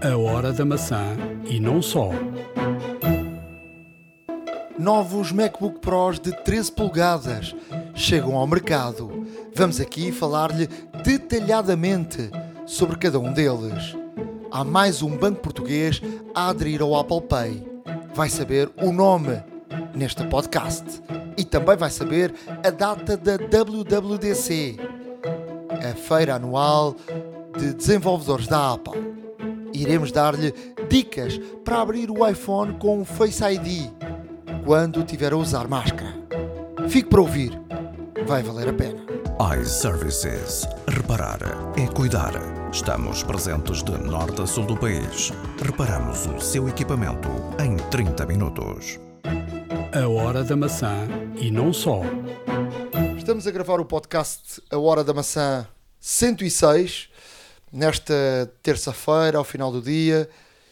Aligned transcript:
A 0.00 0.16
hora 0.16 0.52
da 0.52 0.64
maçã 0.64 1.16
e 1.44 1.58
não 1.58 1.82
só. 1.82 2.10
Novos 4.78 5.32
MacBook 5.32 5.80
Pros 5.80 6.20
de 6.20 6.30
13 6.44 6.70
polegadas 6.70 7.52
chegam 7.96 8.36
ao 8.36 8.46
mercado. 8.46 9.26
Vamos 9.56 9.80
aqui 9.80 10.12
falar-lhe 10.12 10.68
detalhadamente 11.02 12.30
sobre 12.64 12.96
cada 12.96 13.18
um 13.18 13.32
deles. 13.32 13.96
Há 14.52 14.62
mais 14.62 15.02
um 15.02 15.16
banco 15.16 15.40
português 15.40 16.00
a 16.32 16.48
aderir 16.48 16.80
ao 16.80 16.94
Apple 16.94 17.22
Pay. 17.22 17.66
Vai 18.14 18.28
saber 18.28 18.70
o 18.80 18.92
nome 18.92 19.42
neste 19.96 20.24
podcast 20.28 21.02
e 21.36 21.44
também 21.44 21.76
vai 21.76 21.90
saber 21.90 22.32
a 22.64 22.70
data 22.70 23.16
da 23.16 23.36
WWDC, 23.36 24.76
a 25.72 25.94
feira 25.96 26.36
anual 26.36 26.94
de 27.58 27.74
desenvolvedores 27.74 28.46
da 28.46 28.74
Apple. 28.74 29.07
Iremos 29.78 30.10
dar-lhe 30.10 30.52
dicas 30.88 31.38
para 31.64 31.80
abrir 31.80 32.10
o 32.10 32.26
iPhone 32.26 32.74
com 32.78 33.00
o 33.00 33.04
Face 33.04 33.44
ID 33.44 33.88
quando 34.64 35.04
tiver 35.04 35.32
a 35.32 35.36
usar 35.36 35.68
máscara. 35.68 36.12
Fique 36.88 37.08
para 37.08 37.20
ouvir, 37.20 37.52
vai 38.26 38.42
valer 38.42 38.68
a 38.68 38.72
pena. 38.72 39.06
iServices. 39.60 40.66
Reparar 40.88 41.38
é 41.76 41.86
cuidar. 41.86 42.32
Estamos 42.72 43.22
presentes 43.22 43.84
de 43.84 43.92
norte 43.92 44.42
a 44.42 44.46
sul 44.46 44.66
do 44.66 44.76
país. 44.76 45.32
Reparamos 45.62 46.26
o 46.26 46.40
seu 46.40 46.68
equipamento 46.68 47.28
em 47.62 47.76
30 47.88 48.26
minutos. 48.26 48.98
A 49.94 50.08
hora 50.08 50.42
da 50.42 50.56
maçã 50.56 51.06
e 51.36 51.52
não 51.52 51.72
só. 51.72 52.02
Estamos 53.16 53.46
a 53.46 53.50
gravar 53.52 53.80
o 53.80 53.84
podcast 53.84 54.60
A 54.72 54.76
Hora 54.76 55.04
da 55.04 55.14
Maçã 55.14 55.68
106, 56.00 57.10
nesta 57.72 58.52
terça-feira, 58.62 59.38
ao 59.38 59.44
final 59.44 59.70
do 59.70 59.80
dia, 59.80 60.28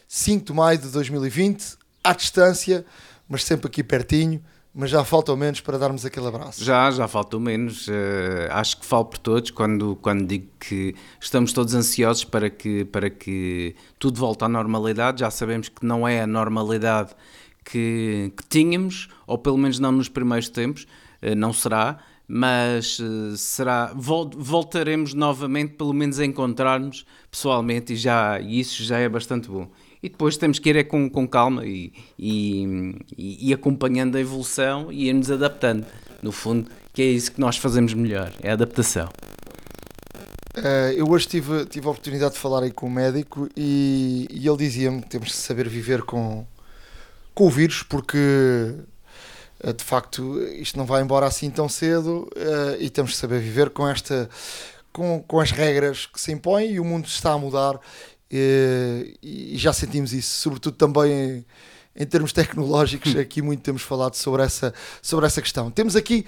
5 0.07 0.45
de 0.45 0.53
maio 0.53 0.77
de 0.77 0.87
2020, 0.89 1.77
à 2.03 2.13
distância, 2.13 2.85
mas 3.27 3.43
sempre 3.43 3.67
aqui 3.67 3.83
pertinho. 3.83 4.41
Mas 4.79 4.91
já 4.91 5.03
falta 5.03 5.31
ao 5.31 5.37
menos 5.37 5.59
para 5.59 5.75
darmos 5.79 6.05
aquele 6.05 6.27
abraço. 6.27 6.63
Já, 6.63 6.91
já 6.91 7.07
faltou 7.07 7.39
menos. 7.39 7.87
Eh, 7.89 8.47
acho 8.51 8.77
que 8.77 8.85
falo 8.85 9.05
por 9.05 9.17
todos 9.17 9.49
quando, 9.49 9.95
quando 9.95 10.27
digo 10.27 10.49
que 10.59 10.93
estamos 11.19 11.51
todos 11.51 11.73
ansiosos 11.73 12.23
para 12.25 12.47
que, 12.47 12.85
para 12.85 13.09
que 13.09 13.75
tudo 13.97 14.19
volte 14.19 14.43
à 14.43 14.47
normalidade. 14.47 15.21
Já 15.21 15.31
sabemos 15.31 15.67
que 15.67 15.83
não 15.83 16.07
é 16.07 16.21
a 16.21 16.27
normalidade 16.27 17.15
que, 17.65 18.31
que 18.37 18.43
tínhamos, 18.47 19.09
ou 19.25 19.39
pelo 19.39 19.57
menos 19.57 19.79
não 19.79 19.91
nos 19.91 20.09
primeiros 20.09 20.47
tempos, 20.47 20.85
eh, 21.23 21.33
não 21.33 21.51
será, 21.51 21.97
mas 22.27 22.99
eh, 22.99 23.35
será 23.37 23.93
vol- 23.95 24.29
voltaremos 24.35 25.13
novamente, 25.13 25.73
pelo 25.73 25.93
menos 25.93 26.19
a 26.19 26.25
encontrar-nos 26.25 27.05
pessoalmente, 27.31 27.93
e, 27.93 27.95
já, 27.95 28.39
e 28.39 28.59
isso 28.59 28.83
já 28.83 28.97
é 28.99 29.07
bastante 29.07 29.47
bom. 29.47 29.69
E 30.03 30.09
depois 30.09 30.37
temos 30.37 30.59
que 30.59 30.69
ir 30.69 30.75
é 30.75 30.83
com, 30.83 31.09
com 31.09 31.27
calma 31.27 31.65
e, 31.65 31.91
e, 32.19 32.95
e- 33.17 33.53
acompanhando 33.53 34.15
a 34.15 34.19
evolução 34.19 34.91
e 34.91 35.07
irmos 35.07 35.31
adaptando. 35.31 35.85
No 36.21 36.31
fundo, 36.31 36.69
que 36.93 37.01
é 37.01 37.05
isso 37.05 37.31
que 37.31 37.39
nós 37.39 37.57
fazemos 37.57 37.93
melhor, 37.93 38.31
é 38.41 38.49
a 38.49 38.53
adaptação. 38.53 39.09
Eh, 40.55 40.95
eu 40.97 41.07
hoje 41.09 41.27
tive, 41.27 41.65
tive 41.65 41.87
a 41.87 41.91
oportunidade 41.91 42.33
de 42.33 42.39
falar 42.39 42.63
aí 42.63 42.71
com 42.71 42.87
o 42.87 42.91
médico 42.91 43.47
e, 43.55 44.27
e 44.31 44.47
ele 44.47 44.57
dizia-me 44.57 45.01
que 45.01 45.09
temos 45.09 45.29
que 45.29 45.37
saber 45.37 45.67
viver 45.69 46.01
com, 46.03 46.45
com 47.33 47.45
o 47.47 47.49
vírus 47.49 47.83
porque 47.83 48.17
de 49.75 49.83
facto 49.83 50.39
isto 50.53 50.77
não 50.77 50.85
vai 50.85 51.01
embora 51.01 51.25
assim 51.25 51.49
tão 51.49 51.67
cedo 51.67 52.29
eh, 52.35 52.77
e 52.79 52.89
temos 52.89 53.11
que 53.11 53.17
saber 53.17 53.39
viver 53.39 53.69
com 53.71 53.87
esta 53.87 54.29
com, 54.93 55.23
com 55.27 55.39
as 55.39 55.51
regras 55.51 56.05
que 56.05 56.19
se 56.19 56.31
impõem 56.31 56.73
e 56.73 56.79
o 56.79 56.85
mundo 56.85 57.05
está 57.05 57.31
a 57.31 57.37
mudar 57.37 57.79
eh, 58.31 59.13
e 59.21 59.57
já 59.57 59.71
sentimos 59.71 60.13
isso, 60.13 60.35
sobretudo 60.41 60.75
também 60.75 61.11
em, 61.11 61.45
em 61.95 62.05
termos 62.05 62.33
tecnológicos, 62.33 63.15
aqui 63.17 63.41
muito 63.41 63.61
temos 63.61 63.81
falado 63.81 64.15
sobre 64.15 64.43
essa, 64.43 64.73
sobre 65.01 65.25
essa 65.25 65.41
questão. 65.41 65.71
Temos 65.71 65.95
aqui 65.95 66.25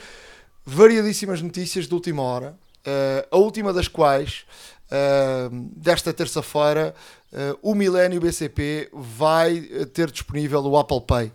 variadíssimas 0.66 1.42
notícias 1.42 1.88
de 1.88 1.94
última 1.94 2.22
hora, 2.22 2.58
eh, 2.86 3.28
a 3.32 3.38
última 3.38 3.74
das 3.74 3.88
quais, 3.88 4.46
eh, 4.92 5.50
desta 5.76 6.12
terça-feira, 6.12 6.96
eh, 7.32 7.56
o 7.62 7.76
Milênio 7.76 8.20
BCP 8.20 8.90
vai 8.92 9.62
ter 9.94 10.10
disponível 10.10 10.62
o 10.62 10.78
Apple 10.78 11.02
Pay. 11.02 11.32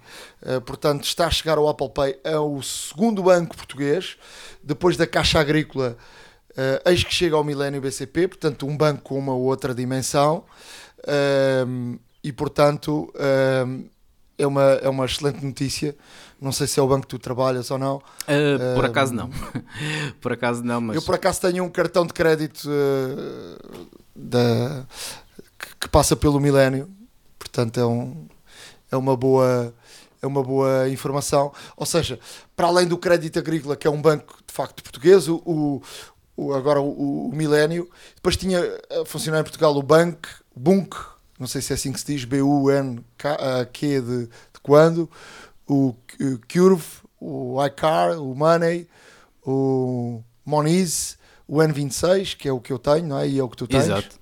Portanto, 0.67 1.05
está 1.05 1.27
a 1.27 1.31
chegar 1.31 1.57
ao 1.57 1.69
Apple 1.69 1.89
Pay, 1.89 2.19
é 2.23 2.39
o 2.39 2.61
segundo 2.61 3.23
banco 3.23 3.57
português, 3.57 4.17
depois 4.63 4.97
da 4.97 5.07
Caixa 5.07 5.41
Agrícola, 5.41 5.97
eh, 6.57 6.83
eis 6.87 7.03
que 7.03 7.15
chega 7.15 7.37
ao 7.37 7.45
Milênio 7.45 7.81
BCP, 7.81 8.29
portanto, 8.29 8.67
um 8.67 8.77
banco 8.77 9.03
com 9.03 9.19
uma 9.19 9.35
outra 9.35 9.75
dimensão. 9.75 10.45
E, 12.23 12.33
portanto, 12.33 13.13
é, 14.39 14.47
uma, 14.47 14.63
é 14.63 14.89
uma 14.89 15.05
excelente 15.05 15.45
notícia. 15.45 15.95
Não 16.45 16.53
sei 16.53 16.67
se 16.67 16.79
é 16.79 16.83
o 16.83 16.87
banco 16.87 17.03
que 17.03 17.09
tu 17.09 17.19
trabalhas 17.19 17.71
ou 17.71 17.79
não. 17.79 18.03
Ah, 18.29 18.75
por 18.77 18.85
acaso 18.85 19.15
não. 19.15 19.31
por 20.21 20.33
acaso 20.33 20.63
não, 20.63 20.81
mas 20.81 20.97
Eu 20.97 21.03
por 21.03 21.15
acaso 21.15 21.41
tenho 21.41 21.65
um 21.65 21.71
cartão 21.71 22.07
de 22.07 22.13
crédito 22.13 22.69
eh, 22.71 23.59
da, 24.15 24.85
que, 25.59 25.77
que 25.81 25.89
passa 25.89 26.15
pelo 26.15 26.39
milénio, 26.39 26.89
portanto 27.39 27.81
é, 27.81 27.87
um, 27.87 28.27
é 28.93 28.97
uma 28.97 29.17
boa 29.17 29.75
é 30.23 30.27
uma 30.27 30.43
boa 30.43 30.89
informação. 30.89 31.53
Ou 31.77 31.85
seja, 31.85 32.19
para 32.57 32.67
além 32.67 32.87
do 32.87 32.97
crédito 32.97 33.39
agrícola, 33.39 33.77
que 33.77 33.87
é 33.87 33.91
um 33.91 34.01
banco 34.01 34.39
de 34.47 34.53
facto 34.55 34.83
português, 34.83 35.29
o, 35.29 35.37
o- 35.45 35.83
o- 36.37 36.55
agora 36.55 36.81
o, 36.81 37.29
o 37.29 37.33
Milénio, 37.35 37.89
depois 38.17 38.37
tinha 38.37 38.61
a 39.03 39.05
funcionar 39.05 39.41
em 39.41 39.45
Portugal 39.45 39.77
o 39.77 39.83
Bank, 39.83 40.27
Bunk, 40.57 40.97
não 41.39 41.47
sei 41.47 41.61
se 41.61 41.73
é 41.73 41.77
assim 41.77 41.93
que 41.93 42.01
se 42.01 42.07
diz, 42.07 42.25
B-U-N-Q 42.25 44.01
de, 44.01 44.27
de 44.27 44.29
quando, 44.63 45.11
o, 45.67 45.95
Curve, 46.53 46.87
o 47.21 47.65
iCar, 47.65 48.19
o 48.21 48.35
Money, 48.35 48.89
o 49.47 50.23
Moniz, 50.45 51.19
o 51.47 51.57
N26, 51.57 52.37
que 52.37 52.49
é 52.49 52.53
o 52.53 52.61
que 52.61 52.73
eu 52.73 52.79
tenho, 52.79 53.07
não 53.07 53.19
é? 53.19 53.29
E 53.29 53.39
é 53.39 53.43
o 53.43 53.49
que 53.49 53.57
tu 53.57 53.67
tens. 53.67 53.85
Exato. 53.85 54.19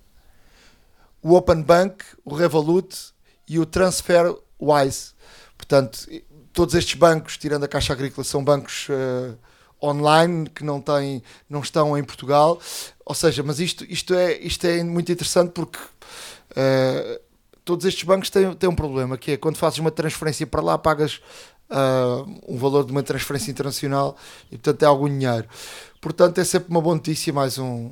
O 1.22 1.34
Open 1.34 1.62
Bank, 1.62 2.04
o 2.24 2.34
Revolut 2.34 3.12
e 3.48 3.58
o 3.58 3.66
TransferWise. 3.66 5.12
Portanto, 5.56 6.08
todos 6.52 6.74
estes 6.74 6.94
bancos, 6.94 7.36
tirando 7.36 7.64
a 7.64 7.68
Caixa 7.68 7.92
Agrícola, 7.92 8.24
são 8.24 8.42
bancos 8.42 8.88
eh, 8.90 9.34
online 9.82 10.48
que 10.50 10.64
não, 10.64 10.80
têm, 10.80 11.22
não 11.48 11.60
estão 11.60 11.96
em 11.96 12.02
Portugal. 12.02 12.60
Ou 13.04 13.14
seja, 13.14 13.42
mas 13.42 13.60
isto, 13.60 13.84
isto, 13.84 14.14
é, 14.14 14.36
isto 14.38 14.66
é 14.66 14.82
muito 14.82 15.10
interessante 15.12 15.52
porque 15.52 15.78
eh, 16.56 17.20
todos 17.64 17.84
estes 17.84 18.04
bancos 18.04 18.30
têm, 18.30 18.54
têm 18.54 18.68
um 18.68 18.74
problema, 18.74 19.16
que 19.16 19.32
é 19.32 19.36
quando 19.36 19.56
fazes 19.56 19.78
uma 19.78 19.90
transferência 19.90 20.46
para 20.46 20.60
lá, 20.62 20.78
pagas 20.78 21.20
ah, 21.70 22.24
um 22.46 22.56
valor 22.56 22.84
de 22.84 22.92
uma 22.92 23.02
transferência 23.02 23.50
internacional 23.50 24.16
e 24.50 24.56
portanto 24.56 24.82
é 24.82 24.86
algum 24.86 25.08
dinheiro. 25.08 25.48
Portanto, 26.00 26.38
é 26.38 26.44
sempre 26.44 26.70
uma 26.70 26.80
boa 26.80 26.94
notícia, 26.94 27.32
mais 27.32 27.58
um 27.58 27.90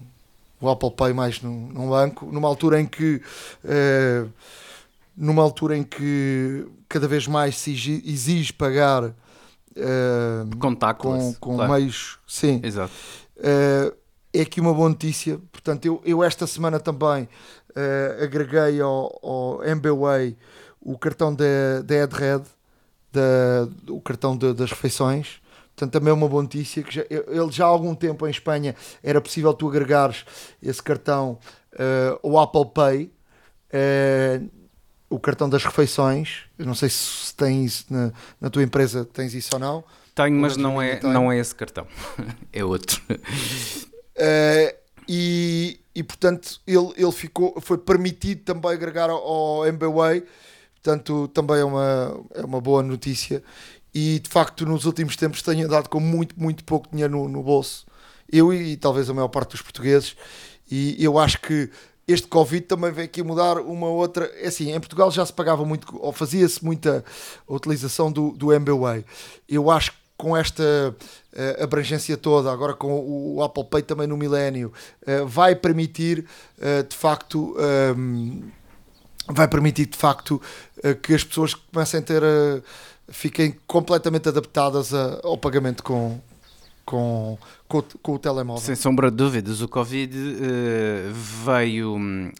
o 0.60 0.68
Apple 0.68 0.90
Pay 0.90 1.12
mais 1.14 1.40
num, 1.40 1.68
num 1.68 1.88
banco, 1.88 2.26
numa 2.26 2.46
altura 2.46 2.78
em 2.80 2.86
que 2.86 3.22
eh, 3.64 4.26
numa 5.16 5.42
altura 5.42 5.76
em 5.76 5.82
que 5.82 6.66
cada 6.88 7.08
vez 7.08 7.26
mais 7.26 7.56
se 7.56 7.72
exi- 7.72 8.02
exige 8.04 8.52
pagar 8.52 9.14
eh, 9.74 10.44
com, 10.98 11.34
com 11.40 11.56
claro. 11.56 11.72
meios 11.72 12.18
sim 12.26 12.60
Exato. 12.62 12.92
eh, 13.38 13.92
é 14.32 14.42
aqui 14.42 14.60
uma 14.60 14.72
boa 14.72 14.88
notícia. 14.88 15.40
Portanto, 15.50 15.84
eu, 15.86 16.00
eu 16.04 16.22
esta 16.22 16.46
semana 16.46 16.78
também 16.78 17.28
eh, 17.76 18.18
agreguei 18.22 18.80
ao, 18.80 19.18
ao 19.22 19.64
MBWay 19.64 20.36
o 20.80 20.96
cartão 20.98 21.34
da, 21.34 21.44
EdRed, 21.94 22.44
da, 23.12 23.68
o 23.88 24.00
cartão 24.00 24.36
de- 24.36 24.54
das 24.54 24.70
refeições. 24.70 25.40
Portanto, 25.76 25.92
também 25.92 26.10
é 26.10 26.14
uma 26.14 26.28
boa 26.28 26.42
notícia. 26.42 26.82
Que 26.82 26.94
já, 26.94 27.04
ele 27.08 27.50
já 27.50 27.64
há 27.64 27.68
algum 27.68 27.94
tempo 27.94 28.26
em 28.26 28.30
Espanha 28.30 28.74
era 29.02 29.20
possível 29.20 29.52
tu 29.54 29.68
agregares 29.68 30.24
esse 30.62 30.82
cartão 30.82 31.38
eh, 31.78 32.18
ao 32.22 32.38
Apple 32.38 32.66
Pay, 32.74 33.12
eh, 33.72 34.40
o 35.08 35.18
cartão 35.18 35.48
das 35.48 35.64
refeições. 35.64 36.42
Eu 36.58 36.66
não 36.66 36.74
sei 36.74 36.88
se 36.88 37.34
tens 37.34 37.86
na, 37.90 38.12
na 38.40 38.50
tua 38.50 38.62
empresa, 38.62 39.04
tens 39.04 39.34
isso 39.34 39.50
ou 39.54 39.58
não. 39.58 39.84
Tenho, 40.14 40.36
mas 40.40 40.56
não 40.56 40.80
é, 40.82 40.96
tenho. 40.96 41.12
não 41.12 41.32
é 41.32 41.38
esse 41.38 41.54
cartão. 41.54 41.86
é 42.52 42.64
outro. 42.64 43.00
Uh, 43.10 44.79
e, 45.12 45.80
e 45.92 46.04
portanto 46.04 46.60
ele, 46.64 46.92
ele 46.96 47.10
ficou, 47.10 47.60
foi 47.60 47.76
permitido 47.76 48.44
também 48.44 48.70
agregar 48.70 49.10
ao, 49.10 49.18
ao 49.18 49.66
MBWay, 49.66 50.24
portanto 50.74 51.26
também 51.34 51.58
é 51.58 51.64
uma, 51.64 52.24
é 52.32 52.44
uma 52.44 52.60
boa 52.60 52.80
notícia 52.80 53.42
e 53.92 54.20
de 54.20 54.30
facto 54.30 54.64
nos 54.64 54.84
últimos 54.84 55.16
tempos 55.16 55.42
tenho 55.42 55.66
andado 55.66 55.88
com 55.88 55.98
muito, 55.98 56.38
muito 56.40 56.62
pouco 56.62 56.88
dinheiro 56.92 57.12
no, 57.12 57.28
no 57.28 57.42
bolso, 57.42 57.84
eu 58.30 58.54
e, 58.54 58.76
talvez 58.76 59.10
a 59.10 59.14
maior 59.14 59.26
parte 59.26 59.50
dos 59.50 59.62
portugueses 59.62 60.14
e 60.70 61.04
eu 61.04 61.18
acho 61.18 61.40
que 61.40 61.68
este 62.06 62.28
Covid 62.28 62.66
também 62.66 62.92
veio 62.92 63.06
aqui 63.06 63.22
mudar 63.22 63.58
uma 63.58 63.86
outra. 63.88 64.24
É 64.36 64.48
assim, 64.48 64.72
em 64.72 64.80
Portugal 64.80 65.10
já 65.12 65.24
se 65.24 65.32
pagava 65.32 65.64
muito, 65.64 65.96
ou 66.00 66.12
fazia-se 66.12 66.64
muita 66.64 67.04
utilização 67.48 68.10
do, 68.10 68.32
do 68.32 68.52
MBWay. 68.52 69.04
Eu 69.48 69.70
acho 69.70 69.92
com 70.20 70.36
esta 70.36 70.94
eh, 71.32 71.62
abrangência 71.62 72.14
toda, 72.14 72.52
agora 72.52 72.74
com 72.74 72.92
o, 72.92 73.36
o 73.36 73.42
Apple 73.42 73.64
Pay 73.64 73.80
também 73.80 74.06
no 74.06 74.18
milénio, 74.18 74.70
eh, 75.06 75.24
vai 75.24 75.54
permitir 75.56 76.26
eh, 76.60 76.82
de 76.82 76.94
facto 76.94 77.56
ehm, 77.58 78.42
vai 79.26 79.48
permitir 79.48 79.86
de 79.86 79.96
facto 79.96 80.38
que 81.02 81.14
as 81.14 81.24
pessoas 81.24 81.54
comecem 81.54 82.00
a 82.00 82.02
ter 82.02 82.22
fiquem 83.08 83.56
completamente 83.66 84.28
adaptadas 84.28 84.92
a, 84.92 85.20
ao 85.22 85.38
pagamento 85.38 85.82
com, 85.82 86.20
com, 86.84 87.38
com, 87.66 87.82
com, 88.02 88.14
o 88.14 88.18
telemóvel. 88.18 88.62
Sem 88.62 88.74
sombra 88.74 89.10
de 89.10 89.16
dúvidas, 89.16 89.62
o 89.62 89.68
Covid 89.68 90.16
uh, 90.16 91.12
veio, 91.44 91.96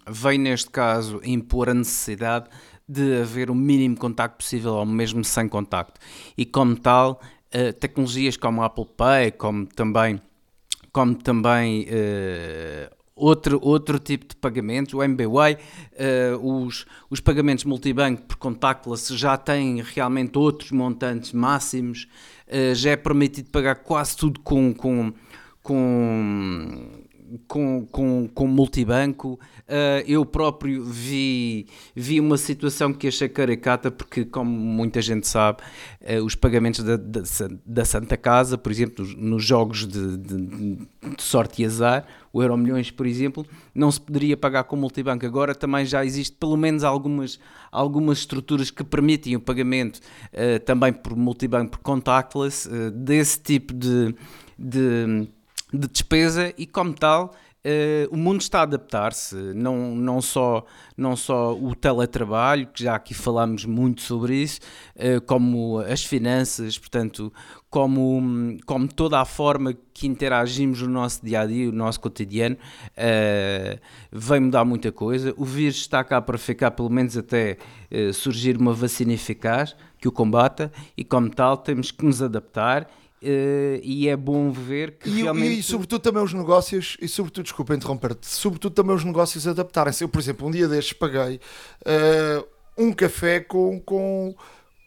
veio, 0.09 0.41
neste 0.41 0.69
caso, 0.71 1.21
impor 1.23 1.69
a 1.69 1.75
necessidade 1.75 2.49
de 2.89 3.21
haver 3.21 3.51
o 3.51 3.55
mínimo 3.55 3.97
contacto 3.97 4.39
possível, 4.39 4.75
ou 4.75 4.87
mesmo 4.87 5.25
sem 5.25 5.49
contacto. 5.49 6.01
E 6.37 6.45
como 6.45 6.77
tal, 6.77 7.21
uh, 7.55 7.73
tecnologias 7.75 8.37
como 8.37 8.63
a 8.63 8.67
Apple 8.67 8.87
Pay, 8.97 9.33
como 9.33 9.67
também, 9.67 10.21
como 10.93 11.15
também 11.15 11.83
uh, 11.85 12.95
outro, 13.15 13.59
outro 13.63 13.99
tipo 13.99 14.27
de 14.27 14.37
pagamentos, 14.37 14.95
o 14.95 15.03
MBWay, 15.03 15.55
uh, 15.55 16.65
os, 16.65 16.87
os 17.09 17.21
pagamentos 17.21 17.65
multibanco 17.65 18.23
por 18.23 18.37
contactless 18.37 19.17
já 19.17 19.37
têm 19.37 19.83
realmente 19.83 20.39
outros 20.39 20.71
montantes 20.71 21.33
máximos, 21.33 22.07
já 22.75 22.91
é 22.91 22.97
permitido 22.97 23.49
pagar 23.51 23.77
quase 23.77 24.17
tudo 24.17 24.41
com, 24.41 24.75
com, 24.75 25.13
com 25.63 27.00
com, 27.47 27.87
com, 27.87 28.29
com 28.29 28.47
multibanco. 28.47 29.39
Uh, 29.69 30.03
eu 30.07 30.25
próprio 30.25 30.85
vi, 30.85 31.67
vi 31.95 32.19
uma 32.19 32.37
situação 32.37 32.93
que 32.93 33.09
achei 33.09 33.29
caricata, 33.29 33.91
porque, 33.91 34.25
como 34.25 34.51
muita 34.51 35.01
gente 35.01 35.27
sabe, 35.27 35.63
uh, 36.01 36.25
os 36.25 36.35
pagamentos 36.35 36.83
da, 36.85 36.97
da, 36.97 37.21
da, 37.65 37.85
Santa 37.85 38.17
Casa, 38.17 38.59
por 38.59 38.73
exemplo, 38.73 39.05
nos, 39.05 39.15
nos 39.15 39.45
jogos 39.45 39.87
de, 39.87 40.17
de, 40.17 40.47
de, 40.47 40.79
sorte 41.19 41.63
e 41.63 41.67
azar, 41.67 42.07
o 42.33 42.43
Euro 42.43 42.57
Milhões, 42.57 42.91
por 42.91 43.07
exemplo, 43.07 43.47
não 43.75 43.91
se 43.91 44.01
poderia 44.01 44.37
pagar 44.37 44.65
com 44.65 44.77
multibanco. 44.77 45.25
Agora 45.27 45.55
também 45.55 45.85
já 45.85 46.05
existe 46.05 46.37
pelo 46.37 46.57
menos 46.57 46.85
algumas, 46.85 47.39
algumas 47.71 48.19
estruturas 48.19 48.71
que 48.71 48.85
permitem 48.85 49.37
o 49.37 49.41
pagamento 49.41 49.97
uh, 49.97 50.59
também 50.65 50.93
por 50.93 51.17
multibanco, 51.17 51.73
por 51.73 51.79
contactless, 51.79 52.69
desse 52.93 53.41
tipo 53.41 53.73
de, 53.75 54.15
de 54.59 55.29
de 55.73 55.89
despesa 55.89 56.53
e, 56.57 56.67
como 56.67 56.93
tal, 56.93 57.35
Uh, 57.63 58.09
o 58.11 58.17
mundo 58.17 58.41
está 58.41 58.61
a 58.61 58.63
adaptar-se, 58.63 59.35
não, 59.55 59.95
não, 59.95 60.23
só, 60.23 60.65
não 60.97 61.15
só 61.15 61.53
o 61.55 61.75
teletrabalho, 61.75 62.67
que 62.69 62.85
já 62.85 62.95
aqui 62.95 63.13
falamos 63.13 63.67
muito 63.67 64.01
sobre 64.01 64.35
isso, 64.37 64.61
uh, 64.97 65.21
como 65.27 65.79
as 65.81 66.03
finanças, 66.03 66.79
portanto, 66.79 67.31
como, 67.69 68.57
como 68.65 68.89
toda 68.89 69.21
a 69.21 69.27
forma 69.27 69.77
que 69.93 70.07
interagimos 70.07 70.81
no 70.81 70.89
nosso 70.89 71.23
dia 71.23 71.43
a 71.43 71.47
dia, 71.47 71.69
o 71.69 71.73
nosso 71.73 72.01
cotidiano, 72.01 72.57
uh, 72.57 73.79
vem 74.11 74.41
mudar 74.41 74.65
muita 74.65 74.91
coisa. 74.91 75.35
O 75.37 75.45
vírus 75.45 75.77
está 75.77 76.03
cá 76.03 76.19
para 76.23 76.39
ficar, 76.39 76.71
pelo 76.71 76.89
menos 76.89 77.15
até 77.15 77.59
surgir 78.15 78.57
uma 78.57 78.73
vacina 78.73 79.13
eficaz 79.13 79.77
que 79.99 80.09
o 80.09 80.13
combata, 80.13 80.73
e 80.97 81.05
como 81.05 81.29
tal, 81.29 81.59
temos 81.59 81.91
que 81.91 82.07
nos 82.07 82.23
adaptar 82.23 82.89
Uh, 83.23 83.77
e 83.83 84.09
é 84.09 84.17
bom 84.17 84.51
ver 84.51 84.93
que 84.93 85.11
e, 85.11 85.23
realmente... 85.23 85.59
e 85.59 85.63
sobretudo 85.63 86.01
também 86.01 86.23
os 86.23 86.33
negócios 86.33 86.97
e 87.03 87.07
sobretudo, 87.07 87.45
desculpa 87.45 87.75
interromper-te 87.75 88.27
sobretudo 88.27 88.73
também 88.73 88.97
os 88.97 89.05
negócios 89.05 89.47
adaptarem-se. 89.47 90.03
Eu 90.03 90.09
por 90.09 90.21
exemplo 90.21 90.49
um 90.49 90.51
dia 90.51 90.67
destes 90.67 90.95
paguei 90.95 91.39
uh, 91.85 92.47
um 92.79 92.91
café 92.95 93.41
com, 93.41 93.79
com, 93.81 94.35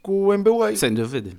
com 0.01 0.23
o 0.23 0.33
MBWay 0.33 0.75
sem 0.75 0.91
dúvida. 0.91 1.31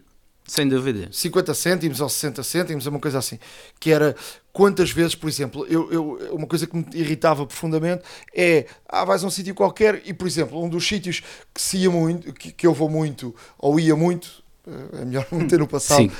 Sem 0.46 0.68
dúvida. 0.68 1.08
50 1.10 1.52
cêntimos 1.54 2.00
ou 2.00 2.08
60 2.08 2.42
cêntimos 2.44 2.86
uma 2.86 3.00
coisa 3.00 3.18
assim. 3.18 3.40
Que 3.80 3.90
era 3.90 4.14
quantas 4.52 4.92
vezes 4.92 5.16
por 5.16 5.28
exemplo 5.28 5.66
eu, 5.66 5.90
eu, 5.90 6.32
uma 6.32 6.46
coisa 6.46 6.64
que 6.64 6.76
me 6.76 6.86
irritava 6.92 7.44
profundamente 7.44 8.04
é 8.32 8.66
ah 8.88 9.04
vais 9.04 9.24
a 9.24 9.26
um 9.26 9.30
sítio 9.30 9.52
qualquer 9.52 10.00
e 10.04 10.14
por 10.14 10.28
exemplo 10.28 10.62
um 10.62 10.68
dos 10.68 10.86
sítios 10.86 11.24
que 11.52 11.60
se 11.60 11.78
ia 11.78 11.90
muito 11.90 12.32
que, 12.32 12.52
que 12.52 12.64
eu 12.64 12.72
vou 12.72 12.88
muito 12.88 13.34
ou 13.58 13.80
ia 13.80 13.96
muito 13.96 14.43
é 14.66 15.04
melhor 15.04 15.26
não 15.30 15.46
ter 15.46 15.58
no 15.58 15.68
passado, 15.68 16.10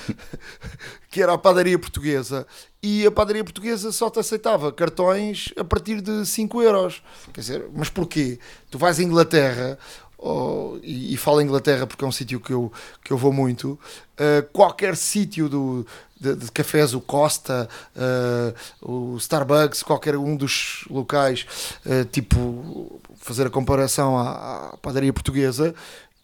que 1.11 1.23
era 1.23 1.33
a 1.33 1.39
padaria 1.39 1.79
portuguesa. 1.79 2.47
E 2.83 3.07
a 3.07 3.11
padaria 3.11 3.43
portuguesa 3.43 3.91
só 3.91 4.11
te 4.11 4.19
aceitava 4.19 4.71
cartões 4.71 5.53
a 5.57 5.65
partir 5.65 6.03
de 6.03 6.27
5 6.27 6.63
euros. 6.63 7.03
Quer 7.33 7.41
dizer, 7.41 7.65
mas 7.75 7.89
porquê? 7.89 8.39
Tu 8.71 8.79
vais 8.79 8.99
à 8.99 9.03
Inglaterra, 9.03 9.79
oh, 10.19 10.79
e, 10.83 11.15
e 11.15 11.17
falo 11.17 11.41
Inglaterra 11.41 11.87
porque 11.87 12.05
é 12.05 12.07
um 12.07 12.13
sítio 12.13 12.39
que 12.39 12.53
eu, 12.53 12.71
que 13.03 13.13
eu 13.13 13.17
vou 13.17 13.33
muito, 13.33 13.79
uh, 14.19 14.47
qualquer 14.53 14.97
sítio 14.97 15.49
do, 15.49 15.87
de, 16.21 16.37
de, 16.37 16.53
cafés, 16.53 16.93
o 16.93 17.01
Costa, 17.01 17.67
uh, 17.97 19.15
o 19.15 19.17
Starbucks, 19.17 19.83
qualquer 19.83 20.17
um 20.17 20.37
dos 20.37 20.85
locais, 20.91 21.47
uh, 21.87 22.05
tipo, 22.05 23.01
fazer 23.17 23.47
a 23.47 23.51
comparação 23.51 24.19
à, 24.19 24.71
à 24.73 24.77
padaria 24.77 25.13
portuguesa, 25.13 25.75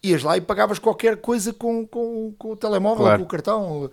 ias 0.03 0.23
lá 0.23 0.37
e 0.37 0.41
pagavas 0.41 0.79
qualquer 0.79 1.17
coisa 1.17 1.53
com, 1.53 1.85
com, 1.85 2.33
com 2.37 2.51
o 2.51 2.55
telemóvel, 2.55 3.03
claro. 3.03 3.19
com 3.19 3.25
o 3.25 3.27
cartão. 3.27 3.91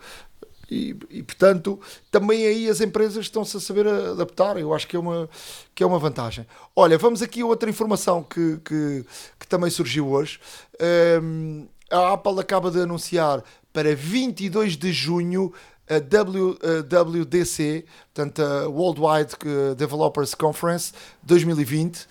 E, 0.71 0.97
e, 1.11 1.23
portanto, 1.23 1.81
também 2.11 2.47
aí 2.47 2.69
as 2.69 2.81
empresas 2.81 3.25
estão-se 3.25 3.57
a 3.57 3.61
saber 3.61 3.87
adaptar. 3.87 4.59
Eu 4.59 4.75
acho 4.75 4.87
que 4.87 4.97
é 4.97 4.99
uma, 4.99 5.29
que 5.75 5.83
é 5.83 5.87
uma 5.87 5.99
vantagem. 5.99 6.47
Olha, 6.77 6.99
vamos 6.99 7.23
aqui 7.23 7.41
a 7.41 7.47
outra 7.47 7.71
informação 7.71 8.23
que, 8.23 8.59
que, 8.65 9.05
que 9.39 9.47
também 9.47 9.71
surgiu 9.71 10.09
hoje. 10.09 10.39
Um, 11.23 11.67
a 11.91 12.13
Apple 12.13 12.39
acaba 12.39 12.71
de 12.71 12.81
anunciar 12.81 13.43
para 13.73 13.95
22 13.95 14.77
de 14.77 14.93
junho 14.93 15.53
a 15.89 15.97
WDC, 15.97 17.87
portanto, 18.13 18.43
a 18.43 18.69
Worldwide 18.69 19.37
Developers 19.75 20.35
Conference 20.35 20.93
2020. 21.23 22.07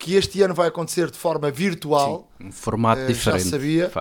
Que 0.00 0.14
este 0.14 0.40
ano 0.40 0.54
vai 0.54 0.68
acontecer 0.68 1.10
de 1.10 1.18
forma 1.18 1.50
virtual. 1.50 2.26
Sim, 2.38 2.48
um 2.48 2.52
formato 2.52 3.02
uh, 3.02 3.06
diferente. 3.06 3.44
Já 3.44 3.50
sabia. 3.50 3.92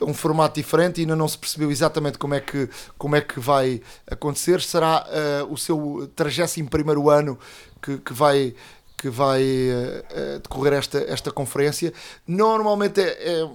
Um 0.00 0.14
formato 0.14 0.54
diferente 0.54 0.98
e 0.98 1.00
ainda 1.02 1.14
não 1.14 1.28
se 1.28 1.36
percebeu 1.36 1.70
exatamente 1.70 2.16
como 2.16 2.34
é 2.34 2.40
que, 2.40 2.68
como 2.96 3.14
é 3.14 3.20
que 3.20 3.38
vai 3.38 3.82
acontecer. 4.10 4.62
Será 4.62 5.06
uh, 5.44 5.52
o 5.52 5.58
seu 5.58 6.10
31 6.16 7.10
ano 7.10 7.38
que, 7.82 7.98
que 7.98 8.14
vai, 8.14 8.54
que 8.96 9.10
vai 9.10 9.42
uh, 9.42 10.40
decorrer 10.40 10.72
esta, 10.72 10.98
esta 10.98 11.30
conferência. 11.30 11.92
Normalmente 12.26 13.02
é, 13.02 13.42
é 13.42 13.48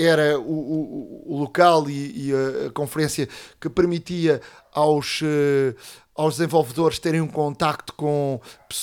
era 0.00 0.38
o, 0.38 0.42
o, 0.42 1.34
o 1.34 1.40
local 1.40 1.90
e, 1.90 2.28
e, 2.28 2.32
a, 2.32 2.70
conferência 2.70 3.28
que 3.60 3.68
permitia 3.68 4.40
aos, 4.72 5.20
aos 6.18 6.36
desenvolvedores 6.36 6.98
terem 6.98 7.20
um 7.20 7.28
contacto 7.28 7.94
com, 7.94 8.40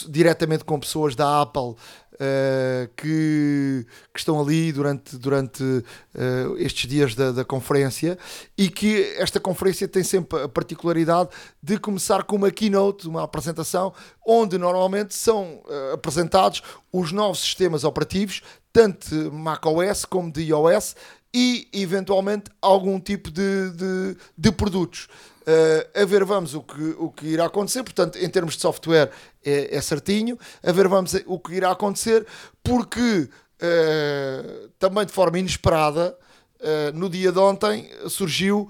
diretamente 0.08 0.64
com 0.64 0.80
pessoas 0.80 1.18
da 1.18 1.42
Apple 1.42 1.76
uh, 2.14 2.88
que, 2.96 3.86
que, 4.14 4.20
estão 4.20 4.40
ali 4.40 4.72
durante, 4.72 5.18
durante 5.18 5.62
uh, 5.62 6.58
estes 6.58 6.90
dias 6.90 7.14
da, 7.14 7.34
da, 7.34 7.44
conferência 7.44 8.18
e 8.58 8.70
que 8.70 9.14
esta 9.18 9.38
conferência 9.38 9.86
tem 9.86 10.02
sempre 10.02 10.44
a 10.44 10.48
particularidade 10.48 11.30
de 11.62 11.78
começar 11.78 12.24
com 12.24 12.38
uma 12.38 12.50
keynote, 12.50 13.06
uma 13.06 13.24
apresentação, 13.24 13.94
onde 14.26 14.58
normalmente 14.58 15.14
são 15.14 15.62
uh, 15.66 15.94
apresentados 15.94 16.64
os 16.90 17.12
novos 17.12 17.42
sistemas 17.42 17.84
operativos, 17.84 18.44
tanto 18.72 19.14
macOS 19.30 20.06
como 20.06 20.32
de 20.32 20.44
iOS, 20.44 20.96
e 21.36 21.68
eventualmente 21.74 22.50
algum 22.62 22.98
tipo 22.98 23.30
de, 23.30 23.72
de, 23.72 24.18
de 24.38 24.52
produtos. 24.54 25.10
Uh, 25.42 26.02
a 26.02 26.06
ver, 26.06 26.24
vamos 26.24 26.56
o 26.56 26.62
que, 26.62 26.96
o 26.98 27.12
que 27.12 27.28
irá 27.28 27.46
acontecer. 27.46 27.84
Portanto, 27.84 28.18
em 28.18 28.30
termos 28.30 28.56
de 28.56 28.62
software, 28.62 29.12
é, 29.44 29.76
é 29.76 29.82
certinho. 29.82 30.40
A 30.64 30.72
ver, 30.72 30.88
vamos 30.88 31.14
o 31.26 31.38
que 31.38 31.54
irá 31.56 31.72
acontecer, 31.72 32.26
porque 32.64 33.28
uh, 33.62 34.70
também 34.80 35.06
de 35.06 35.12
forma 35.12 35.38
inesperada, 35.38 36.18
uh, 36.62 36.98
no 36.98 37.10
dia 37.10 37.34
de 37.34 37.40
ontem, 37.40 37.92
surgiu 38.08 38.70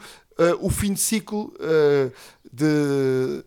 o 0.60 0.70
fim 0.70 0.92
de 0.92 1.00
ciclo 1.00 1.54
de, 2.52 3.42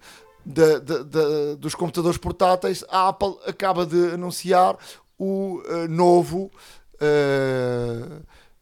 de, 0.47 0.81
de, 0.81 1.57
dos 1.59 1.75
computadores 1.75 2.17
portáteis. 2.17 2.83
A 2.89 3.09
Apple 3.09 3.37
acaba 3.47 3.85
de 3.85 4.15
anunciar 4.15 4.75
o 5.19 5.61
novo. 5.87 6.51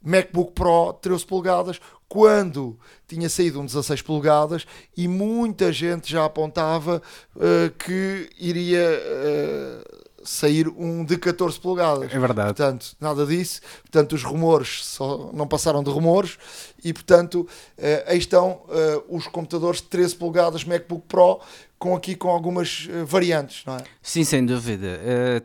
MacBook 0.07 0.53
Pro 0.53 0.93
13 0.93 1.27
polegadas. 1.27 1.81
Quando 2.09 2.79
tinha 3.09 3.29
saído 3.29 3.61
um 3.61 3.67
16 3.67 4.01
polegadas 4.03 4.65
e 4.97 5.09
muita 5.09 5.73
gente 5.73 6.11
já 6.11 6.25
apontava 6.25 7.03
uh, 7.35 7.71
que 7.77 8.31
iria 8.39 8.89
uh, 8.89 9.96
sair 10.29 10.69
um 10.69 11.05
de 11.05 11.17
14 11.17 11.59
polegadas. 11.59 12.13
É 12.13 12.19
verdade. 12.19 12.55
Portanto, 12.55 12.97
nada 13.01 13.25
disso. 13.25 13.61
Portanto, 13.83 14.15
os 14.15 14.23
rumores 14.23 14.85
só 14.85 15.31
não 15.33 15.47
passaram 15.47 15.83
de 15.83 15.91
rumores 15.91 16.39
e, 16.85 16.93
portanto, 16.93 17.41
uh, 17.79 17.83
aí 18.07 18.19
estão 18.19 18.63
os 19.09 19.27
computadores 19.27 19.81
de 19.81 19.89
13 19.89 20.17
polegadas 20.17 20.65
MacBook 20.65 21.05
Pro 21.09 21.41
com 21.79 21.95
aqui 21.95 22.15
com 22.15 22.29
algumas 22.29 22.89
variantes, 23.05 23.65
não 23.67 23.77
é? 23.77 23.85
Sim, 24.01 24.25
sem 24.25 24.45
dúvida. 24.45 24.99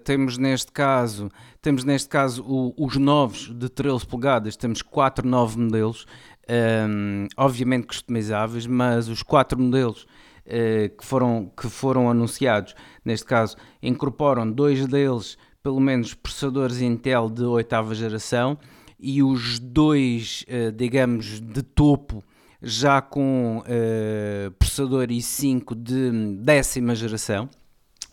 temos 0.03 0.37
neste 0.37 0.71
caso 0.71 1.29
temos 1.61 1.83
neste 1.83 2.09
caso 2.09 2.43
o, 2.43 2.73
os 2.77 2.95
novos 2.95 3.53
de 3.53 3.69
13 3.69 4.05
polegadas, 4.05 4.55
temos 4.55 4.81
4 4.81 5.27
novos 5.27 5.55
modelos 5.55 6.05
um, 6.51 7.27
obviamente 7.37 7.87
customizáveis, 7.87 8.67
mas 8.67 9.07
os 9.07 9.23
quatro 9.23 9.59
modelos 9.59 10.03
uh, 10.03 10.07
que, 10.45 11.05
foram, 11.05 11.51
que 11.55 11.69
foram 11.69 12.09
anunciados, 12.09 12.75
neste 13.05 13.25
caso, 13.25 13.55
incorporam 13.81 14.51
dois 14.51 14.85
deles 14.87 15.37
pelo 15.63 15.79
menos 15.79 16.13
processadores 16.13 16.81
Intel 16.81 17.29
de 17.29 17.43
oitava 17.43 17.93
geração 17.93 18.57
e 18.99 19.23
os 19.23 19.59
dois, 19.59 20.45
uh, 20.47 20.71
digamos, 20.71 21.41
de 21.41 21.63
topo 21.63 22.23
já 22.61 23.01
com 23.01 23.59
uh, 23.59 24.51
processador 24.51 25.07
i5 25.07 25.75
de 25.75 26.11
décima 26.43 26.93
geração. 26.93 27.49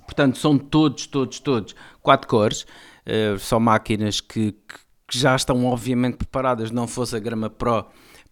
Portanto, 0.04 0.38
são 0.38 0.56
todos, 0.56 1.06
todos, 1.06 1.38
todos 1.38 1.74
4 2.00 2.26
cores. 2.26 2.66
São 3.40 3.58
máquinas 3.58 4.20
que, 4.20 4.52
que, 4.52 4.78
já 5.10 5.34
estão 5.34 5.64
obviamente 5.64 6.16
preparadas, 6.16 6.70
não 6.70 6.86
fosse 6.86 7.16
a 7.16 7.18
Grama 7.18 7.48
Pro, 7.48 7.86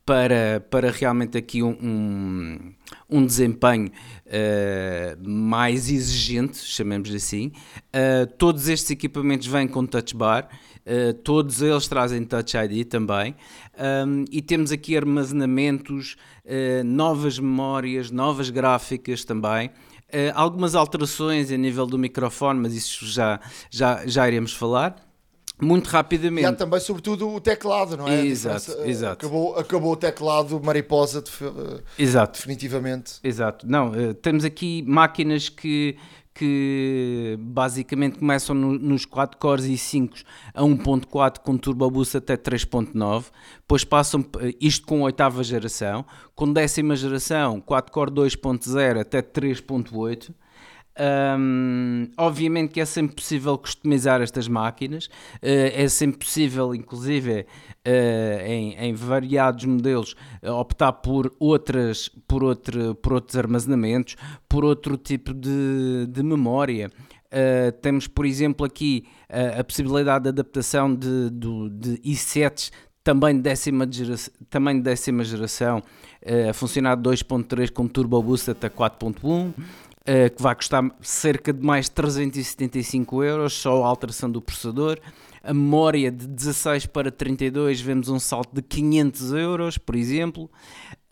para, 0.07 0.65
para 0.71 0.93
realmente 0.93 1.37
aqui 1.37 1.65
um, 1.65 1.77
um, 1.83 2.75
um 3.11 3.27
desempenho 3.27 3.91
uh, 4.27 5.29
mais 5.29 5.91
exigente, 5.91 6.59
chamemos 6.59 7.13
assim. 7.13 7.51
Uh, 7.89 8.27
todos 8.39 8.69
estes 8.69 8.93
equipamentos 8.93 9.49
vêm 9.49 9.67
com 9.67 9.85
touch 9.85 10.15
bar, 10.15 10.49
uh, 10.87 11.13
todos 11.13 11.61
eles 11.61 11.89
trazem 11.89 12.25
Touch 12.25 12.57
ID 12.57 12.87
também, 12.87 13.35
um, 14.07 14.25
e 14.31 14.41
temos 14.41 14.71
aqui 14.71 14.97
armazenamentos, 14.97 16.17
novas 16.85 17.41
memórias, 17.41 18.13
novas 18.13 18.51
gráficas 18.51 19.25
também. 19.25 19.69
algumas 20.33 20.77
alterações 20.77 21.51
a 21.51 21.57
nível 21.57 21.85
do 21.87 21.99
microfone, 21.99 22.61
mas 22.61 22.73
isso 22.73 23.05
já, 23.05 23.41
já, 23.69 24.07
já 24.07 24.29
iremos 24.29 24.53
falar 24.53 25.06
muito 25.61 25.89
rapidamente. 25.89 26.45
E 26.45 26.47
há 26.47 26.53
também, 26.53 26.79
sobretudo, 26.81 27.29
o 27.29 27.41
teclado, 27.41 27.97
não 27.97 28.07
é? 28.07 28.25
Exato, 28.27 28.73
exato. 28.85 29.27
Acabou, 29.27 29.57
acabou 29.59 29.93
o 29.93 29.97
teclado 29.97 30.61
mariposa, 30.63 31.23
exato. 31.99 32.39
definitivamente. 32.39 33.15
Exato. 33.23 33.67
Não, 33.67 33.91
uh, 33.91 34.15
temos 34.15 34.45
aqui 34.45 34.85
máquinas 34.87 35.49
que, 35.49 35.97
que 36.35 37.39
basicamente 37.41 38.19
começam 38.19 38.55
no, 38.55 38.79
nos 38.79 39.07
4 39.07 39.39
cores 39.39 39.65
e 39.65 39.79
5 39.79 40.17
a 40.53 40.63
1.4 40.63 41.39
com 41.39 41.57
turbo 41.57 41.91
boost 41.91 42.19
até 42.19 42.37
3.9, 42.37 43.25
depois 43.61 43.83
passam 43.83 44.25
isto 44.61 44.87
com 44.87 45.01
oitava 45.03 45.43
geração, 45.43 46.05
com 46.35 46.53
décima 46.53 46.95
geração 46.95 47.61
4 47.63 47.93
core 47.93 48.11
2.0 48.11 49.01
até 49.01 49.23
3.8 49.23 50.35
um, 50.99 52.09
obviamente 52.17 52.73
que 52.73 52.81
é 52.81 52.85
sempre 52.85 53.17
possível 53.17 53.57
customizar 53.59 54.23
estas 54.23 54.49
máquinas, 54.49 55.07
uh, 55.07 55.11
é 55.43 55.89
sempre 55.89 56.19
possível, 56.19 56.75
inclusive, 56.75 57.41
uh, 57.41 58.47
em, 58.47 58.75
em, 58.77 58.95
variados 58.95 59.65
modelos, 59.67 60.17
uh, 60.43 60.53
optar 60.53 60.93
por, 60.93 61.35
outras, 61.39 62.09
por, 62.27 62.43
outro, 62.43 62.95
por 62.95 63.13
outros 63.13 63.37
armazenamentos, 63.37 64.17
por 64.49 64.65
outro 64.65 64.97
tipo 64.97 65.35
de, 65.35 66.07
de 66.09 66.23
memória. 66.23 66.91
temos, 67.83 68.07
por 68.07 68.25
exemplo, 68.25 68.65
aqui 68.65 69.05
a 69.59 69.63
possibilidade 69.63 70.23
de 70.23 70.29
adaptação 70.31 70.95
de, 70.95 71.29
de, 71.31 71.71
de 71.71 71.91
i7 71.99 72.71
também 73.05 73.37
de 73.37 73.43
décima, 73.43 73.87
geração, 73.91 74.35
também 74.49 74.77
de 74.77 74.83
décima 74.83 75.23
geração, 75.23 75.83
a 76.49 76.53
funcionar 76.53 76.97
2.3 76.97 77.71
com 77.71 77.87
Turbo 77.87 78.21
Boost 78.23 78.51
até 78.51 78.69
4.1. 78.69 79.53
Uh, 80.09 80.31
que 80.35 80.41
vai 80.41 80.55
custar 80.55 80.89
cerca 81.01 81.53
de 81.53 81.67
mais 81.67 81.89
375 81.89 83.25
euros, 83.25 83.55
só 83.55 83.83
a 83.83 83.89
alteração 83.89 84.31
do 84.31 84.41
processador. 84.41 85.01
A 85.43 85.53
memória 85.53 86.13
de 86.13 86.27
16 86.29 86.87
para 86.87 87.11
32 87.11 87.81
vemos 87.81 88.09
um 88.09 88.19
salto 88.21 88.55
de 88.55 88.63
500 88.63 89.33
euros, 89.33 89.79
por 89.79 89.97
exemplo. 89.97 90.51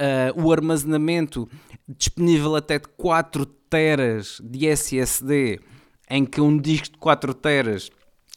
Uh, 0.01 0.43
o 0.45 0.53
armazenamento 0.53 1.49
disponível 1.89 2.57
até 2.57 2.79
de 2.79 2.89
4 2.97 3.45
teras 3.47 4.41
de 4.43 4.67
SSD, 4.67 5.61
em 6.09 6.25
que 6.25 6.41
um 6.41 6.57
disco 6.57 6.93
de 6.93 6.99
4 6.99 7.35
teras, 7.35 7.91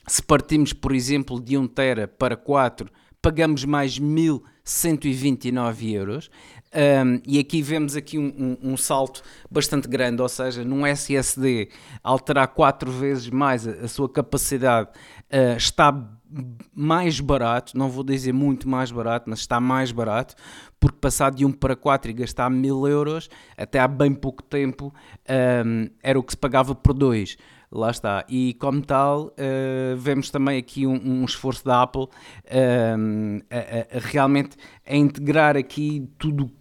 se 0.07 0.21
partimos, 0.23 0.73
por 0.73 0.93
exemplo, 0.93 1.39
de 1.39 1.57
1 1.57 1.67
tera 1.67 2.07
para 2.07 2.35
4, 2.35 2.89
pagamos 3.21 3.65
mais 3.65 3.99
1129 3.99 5.93
euros. 5.93 6.29
Um, 6.77 7.19
e 7.25 7.39
aqui 7.39 7.59
vemos 7.63 7.95
aqui 7.95 8.19
um, 8.19 8.57
um, 8.61 8.73
um, 8.73 8.77
salto 8.77 9.23
bastante 9.49 9.87
grande, 9.87 10.21
ou 10.21 10.29
seja, 10.29 10.63
num 10.63 10.85
SSD 10.85 11.69
alterar 12.03 12.49
quatro 12.49 12.91
vezes 12.91 13.31
mais 13.31 13.67
a, 13.67 13.71
a 13.71 13.87
sua 13.87 14.07
capacidade 14.07 14.87
uh, 15.33 15.57
está 15.57 15.91
mais 16.75 17.19
barato, 17.19 17.75
não 17.75 17.89
vou 17.89 18.03
dizer 18.03 18.31
muito 18.31 18.69
mais 18.69 18.91
barato, 18.91 19.27
mas 19.27 19.39
está 19.39 19.59
mais 19.59 19.91
barato, 19.91 20.35
porque 20.79 20.99
passar 20.99 21.31
de 21.31 21.45
1 21.45 21.53
para 21.53 21.75
4 21.75 22.11
e 22.11 22.13
gastar 22.13 22.47
1000 22.47 22.87
euros, 22.87 23.29
até 23.57 23.79
há 23.79 23.87
bem 23.87 24.13
pouco 24.13 24.43
tempo, 24.43 24.93
era 26.03 26.19
o 26.19 26.21
que 26.21 26.33
se 26.33 26.37
pagava 26.37 26.75
por 26.75 26.93
2 26.93 27.37
lá 27.71 27.91
está. 27.91 28.25
E 28.29 28.53
como 28.55 28.81
tal, 28.81 29.27
uh, 29.27 29.97
vemos 29.97 30.29
também 30.29 30.57
aqui 30.57 30.85
um, 30.85 31.21
um 31.21 31.25
esforço 31.25 31.65
da 31.65 31.81
Apple 31.81 32.07
a, 32.49 33.55
a, 33.55 33.97
a, 33.97 33.99
realmente 33.99 34.57
a 34.85 34.95
integrar 34.95 35.57
aqui 35.57 36.09
tudo 36.17 36.51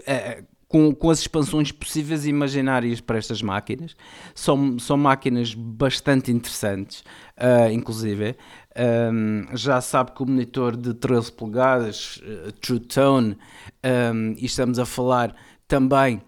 uh, 0.00 0.44
com, 0.68 0.94
com 0.94 1.10
as 1.10 1.20
expansões 1.20 1.70
possíveis 1.70 2.24
e 2.24 2.30
imaginárias 2.30 3.00
para 3.00 3.18
estas 3.18 3.40
máquinas. 3.40 3.96
São, 4.34 4.78
são 4.78 4.96
máquinas 4.96 5.54
bastante 5.54 6.32
interessantes, 6.32 7.04
inclusive. 7.72 8.36
Um, 9.12 9.46
já 9.56 9.80
sabe 9.80 10.10
que 10.10 10.22
o 10.22 10.26
monitor 10.26 10.76
de 10.76 10.92
13 10.92 11.30
polegadas, 11.32 12.20
True 12.60 12.80
Tone, 12.80 13.38
um, 14.12 14.34
e 14.36 14.44
estamos 14.44 14.80
a 14.80 14.84
falar 14.84 15.36
também 15.68 16.20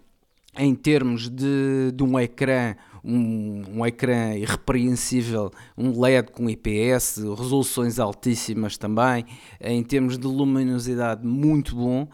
em 0.57 0.75
termos 0.75 1.29
de, 1.29 1.93
de 1.95 2.03
um 2.03 2.19
ecrã 2.19 2.75
um, 3.09 3.63
um 3.79 3.87
ecrã 3.87 4.35
irrepreensível, 4.37 5.51
um 5.77 5.99
LED 5.99 6.31
com 6.31 6.51
IPS, 6.51 7.17
resoluções 7.37 7.99
altíssimas 7.99 8.77
também, 8.77 9.25
em 9.59 9.83
termos 9.83 10.19
de 10.19 10.27
luminosidade 10.27 11.27
muito 11.27 11.75
bom. 11.75 12.07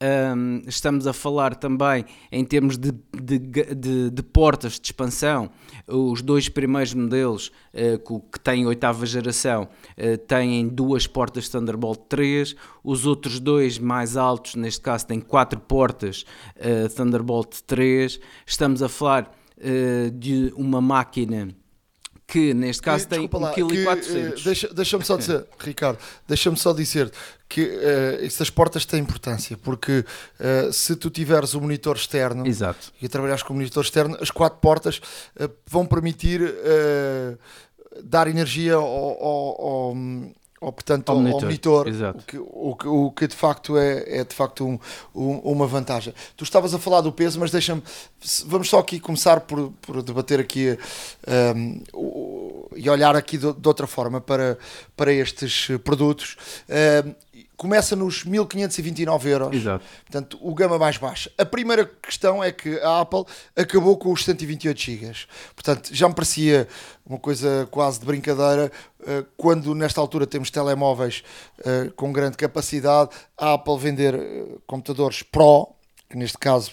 Um, 0.00 0.62
estamos 0.66 1.08
a 1.08 1.12
falar 1.12 1.56
também 1.56 2.04
em 2.30 2.44
termos 2.44 2.78
de, 2.78 2.92
de, 3.20 3.38
de, 3.38 4.10
de, 4.10 4.22
portas 4.22 4.78
de 4.78 4.86
expansão. 4.86 5.50
Os 5.88 6.22
dois 6.22 6.48
primeiros 6.48 6.94
modelos 6.94 7.50
uh, 7.74 8.20
que 8.30 8.38
têm 8.38 8.64
oitava 8.64 9.04
geração 9.04 9.64
uh, 9.64 10.18
têm 10.18 10.68
duas 10.68 11.06
portas 11.06 11.48
Thunderbolt 11.48 12.02
3, 12.08 12.54
os 12.82 13.06
outros 13.06 13.40
dois 13.40 13.76
mais 13.76 14.16
altos, 14.16 14.54
neste 14.54 14.80
caso, 14.80 15.06
têm 15.06 15.20
quatro 15.20 15.58
portas 15.58 16.24
uh, 16.56 16.88
Thunderbolt 16.94 17.60
3. 17.66 18.20
Estamos 18.46 18.82
a 18.82 18.88
falar 18.88 19.37
uh, 19.58 20.10
de 20.10 20.52
uma 20.56 20.80
máquina 20.80 21.54
que 22.28 22.52
neste 22.52 22.82
caso 22.82 23.08
tem 23.08 23.26
1,4 23.26 23.54
kg. 23.54 24.42
Deixa, 24.44 24.68
deixa-me 24.74 25.02
só 25.02 25.16
dizer, 25.16 25.46
Ricardo, 25.58 25.98
deixa-me 26.28 26.58
só 26.58 26.74
dizer 26.74 27.10
que 27.48 27.62
uh, 27.62 28.24
essas 28.24 28.50
portas 28.50 28.84
têm 28.84 29.00
importância, 29.00 29.56
porque 29.56 30.04
uh, 30.38 30.70
se 30.70 30.94
tu 30.94 31.08
tiveres 31.08 31.54
o 31.54 31.58
um 31.58 31.62
monitor 31.62 31.96
externo 31.96 32.46
Exato. 32.46 32.92
e 33.00 33.08
trabalhares 33.08 33.42
com 33.42 33.54
o 33.54 33.56
monitor 33.56 33.82
externo, 33.82 34.18
as 34.20 34.30
quatro 34.30 34.58
portas 34.60 34.98
uh, 35.40 35.50
vão 35.66 35.86
permitir 35.86 36.42
dar 38.04 38.28
energia 38.28 38.74
ao, 38.74 38.84
ao, 38.84 39.62
ao 39.62 39.96
ou 40.60 40.72
portanto 40.72 41.08
ao, 41.10 41.16
monitor, 41.16 41.40
ao 41.40 41.46
monitor 41.46 41.86
o, 41.88 42.22
que, 42.22 42.38
o, 42.38 42.76
que, 42.76 42.88
o, 42.88 43.10
que, 43.12 43.26
de 43.26 43.36
facto 43.36 43.76
é, 43.76 44.20
é 44.20 44.24
de 44.24 44.34
facto 44.34 44.66
um, 44.66 44.78
um, 45.14 45.38
uma 45.38 45.66
vantagem. 45.66 46.12
Tu 46.36 46.44
estavas 46.44 46.74
a 46.74 46.78
falar 46.78 47.00
do 47.00 47.12
peso, 47.12 47.38
mas 47.38 47.50
deixa-me 47.50 47.82
vamos 48.46 48.68
só 48.68 48.80
aqui 48.80 48.98
começar 48.98 49.40
por, 49.40 49.70
por 49.80 50.02
debater 50.02 50.40
aqui 50.40 50.76
um, 51.56 51.80
e 52.74 52.90
olhar 52.90 53.14
aqui 53.14 53.38
de, 53.38 53.52
de, 53.52 53.68
outra 53.68 53.86
forma 53.86 54.20
para, 54.20 54.58
para 54.96 55.12
estes 55.12 55.68
produtos. 55.84 56.36
Um, 56.68 57.27
começa 57.56 57.94
nos 57.94 58.24
1529 58.24 59.30
euros. 59.30 59.54
Exato. 59.54 59.84
Portanto, 60.04 60.38
o 60.40 60.54
gama 60.54 60.78
mais 60.78 60.96
baixo. 60.96 61.30
A 61.36 61.44
primeira 61.44 61.84
questão 61.84 62.42
é 62.42 62.50
que 62.52 62.78
a 62.80 63.00
Apple 63.00 63.24
acabou 63.56 63.96
com 63.96 64.12
os 64.12 64.24
128 64.24 64.80
GB. 64.80 65.12
Portanto, 65.54 65.90
já 65.92 66.08
me 66.08 66.14
parecia 66.14 66.68
uma 67.06 67.18
coisa 67.18 67.66
quase 67.70 68.00
de 68.00 68.06
brincadeira 68.06 68.70
eh, 69.06 69.24
quando 69.36 69.74
nesta 69.74 70.00
altura 70.00 70.26
temos 70.26 70.50
telemóveis 70.50 71.22
eh, 71.64 71.90
com 71.96 72.12
grande 72.12 72.36
capacidade, 72.36 73.10
a 73.36 73.54
Apple 73.54 73.78
vender 73.78 74.14
eh, 74.14 74.44
computadores 74.66 75.22
Pro, 75.22 75.68
que 76.08 76.16
neste 76.16 76.38
caso 76.38 76.72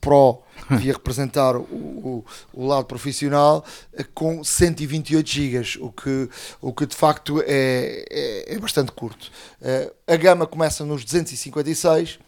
Pro 0.00 0.42
devia 0.68 0.92
representar 0.92 1.56
o, 1.56 1.62
o, 1.62 2.24
o, 2.52 2.66
lado 2.66 2.84
profissional 2.84 3.64
eh, 3.92 4.04
com 4.14 4.44
128 4.44 5.28
GB, 5.28 5.78
o 5.80 5.90
que, 5.90 6.28
o 6.60 6.72
que 6.72 6.86
de 6.86 6.94
facto 6.94 7.42
é, 7.46 8.04
é, 8.10 8.54
é 8.54 8.58
bastante 8.58 8.92
curto. 8.92 9.32
Uh, 9.60 9.92
a 10.06 10.14
gama 10.16 10.46
começa 10.46 10.84
nos 10.84 11.04
256 11.04 12.20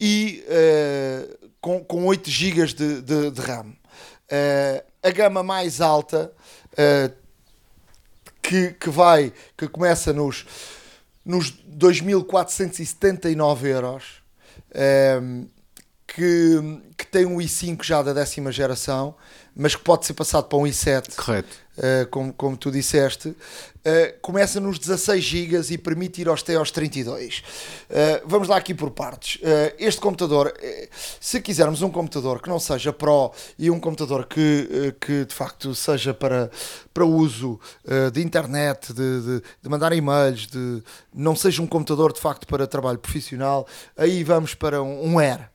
e 0.00 0.44
uh, 0.48 1.50
com, 1.60 1.84
com 1.84 2.06
8 2.06 2.30
GB 2.30 2.66
de, 2.66 3.02
de, 3.02 3.30
de 3.30 3.40
RAM. 3.40 3.68
Uh, 3.68 4.82
a 5.02 5.10
gama 5.10 5.42
mais 5.42 5.80
alta 5.80 6.32
que, 8.40 8.70
que 8.72 8.88
vai, 8.88 9.32
que 9.56 9.66
começa 9.68 10.12
nos, 10.12 10.46
nos 11.24 11.52
2.479 11.52 13.66
euros 13.66 14.22
que, 16.14 16.80
que 16.96 17.06
tem 17.06 17.24
um 17.24 17.38
i5 17.38 17.82
já 17.82 18.02
da 18.02 18.12
décima 18.12 18.52
geração, 18.52 19.14
mas 19.56 19.74
que 19.74 19.82
pode 19.82 20.06
ser 20.06 20.14
passado 20.14 20.44
para 20.44 20.58
um 20.58 20.64
i7. 20.64 21.14
Correto. 21.16 21.56
uh, 21.76 22.06
como, 22.10 22.32
como 22.34 22.56
tu 22.56 22.70
disseste, 22.70 23.28
uh, 23.28 23.36
começa 24.20 24.60
nos 24.60 24.78
16 24.78 25.24
GB 25.24 25.72
e 25.72 25.78
permite 25.78 26.20
ir 26.20 26.28
até 26.28 26.54
aos 26.54 26.70
32. 26.70 27.38
Uh, 27.38 27.92
vamos 28.26 28.48
lá 28.48 28.56
aqui 28.58 28.74
por 28.74 28.90
partes. 28.90 29.40
este 29.78 30.00
computador, 30.00 30.52
se 31.18 31.40
quisermos 31.40 31.80
um 31.80 31.90
computador 31.90 32.42
que 32.42 32.48
não 32.48 32.58
seja 32.58 32.92
Pro 32.92 33.32
e 33.58 33.70
um 33.70 33.80
computador 33.80 34.26
que, 34.26 34.94
que 35.00 35.24
de 35.24 35.34
facto 35.34 35.74
seja 35.74 36.12
para, 36.12 36.50
para 36.92 37.04
uso 37.04 37.58
de 38.12 38.22
internet, 38.22 38.92
de, 38.92 39.20
de, 39.22 39.42
de 39.62 39.68
mandar 39.68 39.92
e-mails, 39.92 40.46
de, 40.46 40.82
não 41.14 41.34
seja 41.34 41.62
um 41.62 41.66
computador 41.66 42.12
de 42.12 42.20
facto 42.20 42.46
para 42.46 42.66
trabalho 42.66 42.98
profissional, 42.98 43.66
aí 43.96 44.22
vamos 44.22 44.54
para 44.54 44.82
um, 44.82 45.14
um 45.14 45.18
Air 45.18 45.51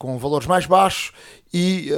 com 0.00 0.18
valores 0.18 0.46
mais 0.46 0.64
baixos 0.64 1.12
e 1.52 1.92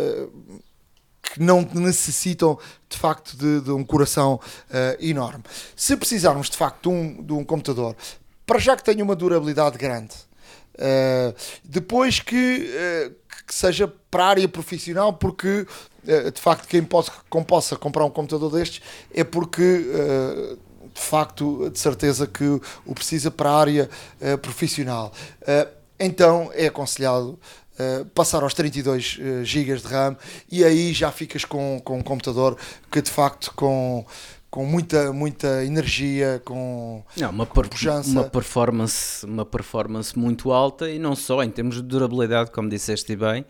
que 1.32 1.40
não 1.42 1.62
necessitam 1.73 2.59
de 2.88 2.99
facto 2.99 3.37
de, 3.37 3.61
de 3.62 3.71
um 3.71 3.82
coração 3.82 4.35
uh, 4.35 5.04
enorme. 5.04 5.42
Se 5.75 5.97
precisarmos 5.97 6.50
de 6.50 6.56
facto 6.56 6.90
de 6.90 6.94
um, 6.94 7.23
de 7.23 7.32
um 7.32 7.44
computador, 7.44 7.97
para 8.44 8.59
já 8.59 8.76
que 8.76 8.85
tenha 8.85 9.02
uma 9.02 9.16
durabilidade 9.16 9.78
grande, 9.78 10.14
uh, 10.75 11.35
depois 11.64 12.21
que, 12.21 12.68
uh, 12.68 13.14
que, 13.47 13.54
seja 13.54 13.88
para 14.11 14.25
a 14.25 14.28
área 14.28 14.49
profissional, 14.49 15.12
porque 15.12 15.66
de 16.04 16.40
facto 16.40 16.66
quem 16.66 16.82
possa, 16.82 17.12
quem 17.30 17.44
possa 17.44 17.76
comprar 17.76 18.04
um 18.04 18.11
computador 18.11 18.50
destes 18.50 18.82
é 19.14 19.23
porque 19.23 19.87
de 20.92 21.00
facto, 21.00 21.71
de 21.71 21.78
certeza 21.78 22.26
que 22.26 22.61
o 22.85 22.92
precisa 22.92 23.30
para 23.30 23.50
a 23.50 23.56
área 23.56 23.90
profissional. 24.42 25.12
então 26.00 26.50
é 26.54 26.66
aconselhado 26.66 27.38
eh, 27.82 28.04
passar 28.14 28.44
aos 28.44 28.54
32 28.54 29.18
uh, 29.18 29.44
GB 29.44 29.76
de 29.76 29.86
RAM 29.88 30.16
e 30.50 30.64
aí 30.64 30.92
já 30.92 31.10
ficas 31.10 31.44
com, 31.44 31.80
com 31.84 31.98
um 31.98 32.02
computador 32.02 32.56
que 32.90 33.02
de 33.02 33.10
facto 33.10 33.52
com, 33.56 34.06
com 34.48 34.64
muita, 34.64 35.12
muita 35.12 35.64
energia, 35.64 36.40
com, 36.44 37.02
não, 37.16 37.30
uma, 37.30 37.46
per 37.46 37.68
uma, 38.06 38.24
performance, 38.24 39.26
uma 39.26 39.44
performance 39.44 40.16
muito 40.16 40.52
alta 40.52 40.90
e 40.90 40.98
não 40.98 41.16
só 41.16 41.42
em 41.42 41.50
termos 41.50 41.76
de 41.76 41.82
durabilidade, 41.82 42.50
como 42.52 42.68
disseste 42.68 43.16
bem. 43.16 43.42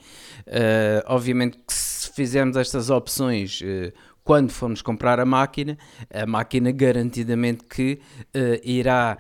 Uh, 0.47 1.03
obviamente 1.07 1.59
que 1.59 1.75
se 1.75 2.11
fizermos 2.13 2.57
estas 2.57 2.89
opções 2.89 3.61
uh, 3.61 3.93
quando 4.25 4.51
formos 4.51 4.81
comprar 4.81 5.21
a 5.21 5.27
máquina, 5.27 5.77
a 6.09 6.25
máquina 6.25 6.71
garantidamente 6.71 7.65
que 7.65 8.01
uh, 8.35 8.61
irá 8.63 9.19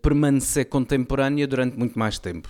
permanecer 0.00 0.66
contemporânea 0.66 1.48
durante 1.48 1.76
muito 1.76 1.98
mais 1.98 2.16
tempo. 2.16 2.48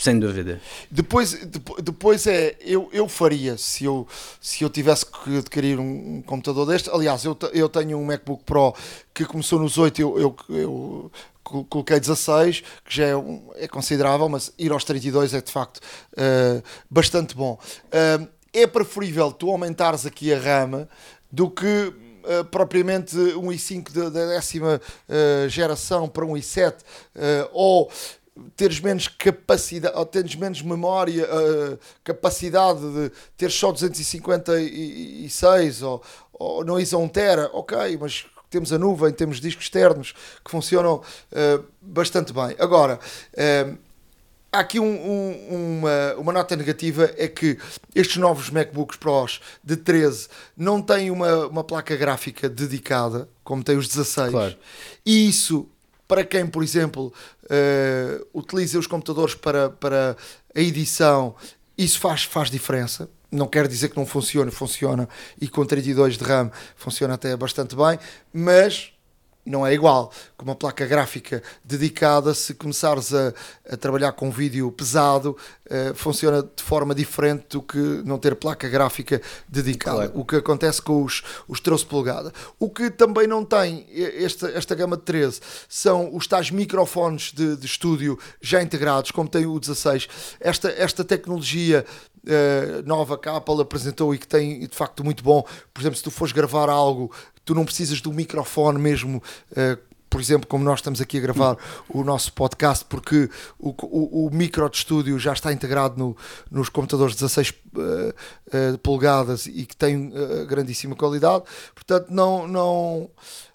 Sem 0.00 0.18
dúvida. 0.18 0.58
Depois, 0.90 1.38
depois 1.82 2.26
é, 2.26 2.56
eu, 2.62 2.88
eu 2.90 3.06
faria 3.06 3.58
se 3.58 3.84
eu, 3.84 4.08
se 4.40 4.64
eu 4.64 4.70
tivesse 4.70 5.04
que 5.04 5.36
adquirir 5.36 5.78
um, 5.78 6.22
computador 6.22 6.66
deste. 6.66 6.88
Aliás, 6.88 7.22
eu, 7.22 7.36
eu 7.52 7.68
tenho 7.68 7.98
um 7.98 8.04
MacBook 8.06 8.42
Pro 8.44 8.74
que 9.12 9.26
começou 9.26 9.58
nos 9.58 9.76
8, 9.76 10.00
eu, 10.00 10.18
eu, 10.18 10.36
eu 10.48 11.12
coloquei 11.44 12.00
16, 12.00 12.62
que 12.82 12.96
já 12.96 13.08
é, 13.08 13.16
um, 13.16 13.42
é, 13.56 13.68
considerável, 13.68 14.26
mas 14.26 14.50
ir 14.58 14.72
aos 14.72 14.84
32 14.84 15.34
é 15.34 15.42
de 15.42 15.52
facto 15.52 15.76
uh, 15.76 16.62
bastante 16.88 17.36
bom. 17.36 17.58
Uh, 17.86 18.26
é 18.54 18.66
preferível 18.66 19.30
tu 19.30 19.50
aumentares 19.50 20.06
aqui 20.06 20.32
a 20.32 20.38
RAM 20.38 20.88
do 21.30 21.50
que 21.50 21.66
uh, 21.66 22.44
propriamente 22.50 23.14
um 23.16 23.48
i5 23.48 24.08
da 24.08 24.08
décima 24.28 24.80
geração 25.48 26.08
para 26.08 26.24
um 26.24 26.32
i7 26.32 26.74
ou 27.52 27.90
teres 28.56 28.80
menos 28.80 29.06
capacidade, 29.08 29.94
ou 29.96 30.06
teres 30.06 30.34
menos 30.34 30.62
memória, 30.62 31.26
uh, 31.26 31.78
capacidade 32.02 32.80
de 32.80 33.12
ter 33.36 33.50
só 33.50 33.70
256 33.72 35.82
ou, 35.82 36.02
ou 36.32 36.64
não 36.64 36.78
is 36.78 36.94
a 36.94 36.98
1 36.98 37.08
tera, 37.08 37.50
ok, 37.52 37.98
mas 38.00 38.24
temos 38.48 38.72
a 38.72 38.78
nuvem, 38.78 39.12
temos 39.12 39.40
discos 39.40 39.64
externos 39.64 40.14
que 40.44 40.50
funcionam 40.50 40.96
uh, 40.96 41.64
bastante 41.80 42.32
bem. 42.32 42.56
Agora, 42.58 42.98
uh, 43.34 43.78
há 44.52 44.58
aqui 44.58 44.80
um, 44.80 44.84
um, 44.84 45.78
uma, 45.78 46.14
uma 46.18 46.32
nota 46.32 46.56
negativa, 46.56 47.10
é 47.16 47.28
que 47.28 47.58
estes 47.94 48.16
novos 48.16 48.50
MacBooks 48.50 48.96
Pros 48.96 49.40
de 49.62 49.76
13 49.76 50.28
não 50.56 50.82
têm 50.82 51.10
uma, 51.10 51.46
uma 51.46 51.64
placa 51.64 51.96
gráfica 51.96 52.48
dedicada, 52.48 53.28
como 53.44 53.62
tem 53.62 53.76
os 53.76 53.88
16, 53.88 54.30
claro. 54.30 54.56
e 55.06 55.28
isso 55.28 55.68
para 56.10 56.24
quem, 56.24 56.44
por 56.44 56.64
exemplo, 56.64 57.12
uh, 57.44 58.26
utiliza 58.34 58.80
os 58.80 58.88
computadores 58.88 59.36
para, 59.36 59.70
para 59.70 60.16
a 60.52 60.60
edição, 60.60 61.36
isso 61.78 62.00
faz, 62.00 62.24
faz 62.24 62.50
diferença. 62.50 63.08
Não 63.30 63.46
quer 63.46 63.68
dizer 63.68 63.90
que 63.90 63.96
não 63.96 64.04
funcione, 64.04 64.50
funciona 64.50 65.08
e 65.40 65.46
com 65.46 65.64
32 65.64 66.18
de 66.18 66.24
RAM 66.24 66.50
funciona 66.74 67.14
até 67.14 67.36
bastante 67.36 67.76
bem, 67.76 67.96
mas 68.32 68.92
não 69.46 69.64
é 69.64 69.72
igual 69.72 70.12
com 70.36 70.44
uma 70.44 70.56
placa 70.56 70.84
gráfica 70.84 71.44
dedicada. 71.64 72.34
Se 72.34 72.54
começares 72.54 73.14
a, 73.14 73.32
a 73.70 73.76
trabalhar 73.76 74.10
com 74.10 74.32
vídeo 74.32 74.72
pesado, 74.72 75.36
funciona 75.94 76.42
de 76.42 76.62
forma 76.62 76.94
diferente 76.94 77.46
do 77.50 77.62
que 77.62 77.78
não 78.04 78.18
ter 78.18 78.34
placa 78.34 78.68
gráfica 78.68 79.20
dedicada. 79.48 80.08
Claro. 80.08 80.12
O 80.14 80.24
que 80.24 80.36
acontece 80.36 80.82
com 80.82 81.02
os, 81.02 81.22
os 81.46 81.60
13 81.60 81.86
polegadas. 81.86 82.32
O 82.58 82.68
que 82.68 82.90
também 82.90 83.26
não 83.26 83.44
tem 83.44 83.86
esta, 84.16 84.48
esta 84.50 84.74
gama 84.74 84.96
de 84.96 85.02
13 85.02 85.40
são 85.68 86.14
os 86.14 86.26
tais 86.26 86.50
microfones 86.50 87.32
de, 87.32 87.56
de 87.56 87.66
estúdio 87.66 88.18
já 88.40 88.62
integrados, 88.62 89.10
como 89.10 89.28
tem 89.28 89.46
o 89.46 89.58
16. 89.58 90.08
Esta, 90.40 90.68
esta 90.70 91.04
tecnologia 91.04 91.84
Uh, 92.22 92.86
nova 92.86 93.16
que 93.16 93.30
a 93.30 93.36
Apple 93.36 93.62
apresentou 93.62 94.14
e 94.14 94.18
que 94.18 94.28
tem 94.28 94.60
de 94.66 94.76
facto 94.76 95.02
muito 95.02 95.24
bom. 95.24 95.42
Por 95.72 95.80
exemplo, 95.80 95.96
se 95.96 96.02
tu 96.02 96.10
fores 96.10 96.34
gravar 96.34 96.68
algo 96.68 97.10
tu 97.50 97.54
não 97.54 97.64
precisas 97.64 98.00
do 98.00 98.12
microfone 98.12 98.78
mesmo. 98.78 99.22
Uh, 99.50 99.89
por 100.10 100.20
exemplo, 100.20 100.46
como 100.48 100.64
nós 100.64 100.80
estamos 100.80 101.00
aqui 101.00 101.18
a 101.18 101.20
gravar 101.20 101.56
o 101.88 102.02
nosso 102.02 102.32
podcast, 102.32 102.84
porque 102.84 103.30
o, 103.58 103.70
o, 103.70 104.26
o 104.26 104.30
micro 104.34 104.68
de 104.68 104.76
estúdio 104.76 105.18
já 105.18 105.32
está 105.32 105.52
integrado 105.52 105.96
no, 105.96 106.16
nos 106.50 106.68
computadores 106.68 107.14
16 107.14 107.50
uh, 107.50 107.80
uh, 107.80 108.78
polegadas 108.78 109.46
e 109.46 109.64
que 109.64 109.76
tem 109.76 110.08
uh, 110.08 110.44
grandíssima 110.46 110.96
qualidade, 110.96 111.44
portanto, 111.74 112.08
não, 112.10 112.48
não, 112.48 113.08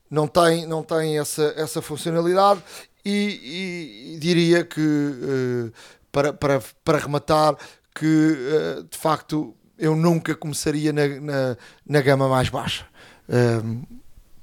não 0.09 0.27
tem, 0.27 0.65
não 0.65 0.81
tem 0.81 1.19
essa, 1.19 1.53
essa 1.57 1.81
funcionalidade. 1.81 2.63
E, 3.03 4.15
e, 4.15 4.17
diria 4.17 4.63
que, 4.63 4.81
uh, 4.81 5.71
para, 6.11 6.33
para, 6.33 6.61
para 6.83 6.97
rematar, 6.97 7.55
que 7.93 8.05
uh, 8.05 8.83
de 8.83 8.97
facto 8.97 9.53
eu 9.77 9.95
nunca 9.95 10.33
começaria 10.33 10.91
na, 10.91 11.07
na, 11.07 11.57
na 11.85 12.01
gama 12.01 12.27
mais 12.27 12.49
baixa. 12.49 12.87
Um, 13.29 13.83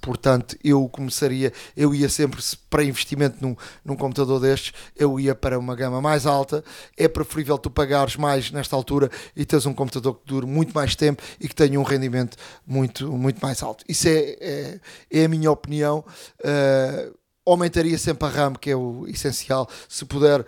portanto, 0.03 0.57
eu 0.63 0.87
começaria, 0.89 1.53
eu 1.77 1.95
ia 1.95 2.09
sempre 2.09 2.43
para 2.69 2.85
investimento 2.85 3.37
num, 3.41 3.57
num 3.85 3.97
computador 3.97 4.41
destes, 4.41 4.75
eu 4.97 5.19
ia 5.19 5.35
para 5.35 5.59
uma 5.59 5.77
gama 5.77 6.03
mais 6.03 6.27
alta. 6.27 6.63
É 6.97 7.07
preferível 7.07 7.57
tu 7.57 7.71
pagares 7.71 8.17
mais 8.17 8.51
nesta 8.51 8.75
altura 8.75 9.11
e 9.35 9.47
teres 9.47 9.65
um 9.65 9.73
computador 9.73 10.17
que 10.17 10.27
dure 10.27 10.45
muito 10.45 10.75
mais 10.75 10.97
tempo 10.97 11.23
e 11.41 11.49
que 11.49 11.55
tenha 11.55 11.79
um 11.79 11.85
rendimento 11.85 12.37
muito, 12.67 13.11
muito 13.13 13.41
mais 13.41 13.63
alto. 13.63 13.85
Isso 13.89 14.09
é, 14.09 14.37
é, 14.41 14.81
é 15.11 15.25
a 15.25 15.29
minha 15.29 15.51
opinião. 15.51 16.05
Uh, 16.41 17.17
aumentaria 17.47 17.97
sempre 17.97 18.27
a 18.27 18.31
RAM, 18.31 18.55
que 18.55 18.71
é 18.71 18.77
o 18.77 19.07
essencial, 19.07 19.69
se 19.89 20.05
puder 20.05 20.41
uh, 20.41 20.45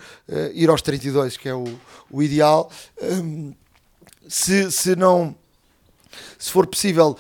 ir 0.53 0.69
aos 0.69 0.83
32, 0.83 1.37
que 1.37 1.49
é 1.49 1.55
o, 1.55 1.65
o 2.11 2.23
ideal. 2.23 2.71
Um, 3.01 3.55
se, 4.29 4.73
se 4.73 4.97
não 4.97 5.37
se 6.39 6.51
for 6.51 6.67
possível 6.67 7.17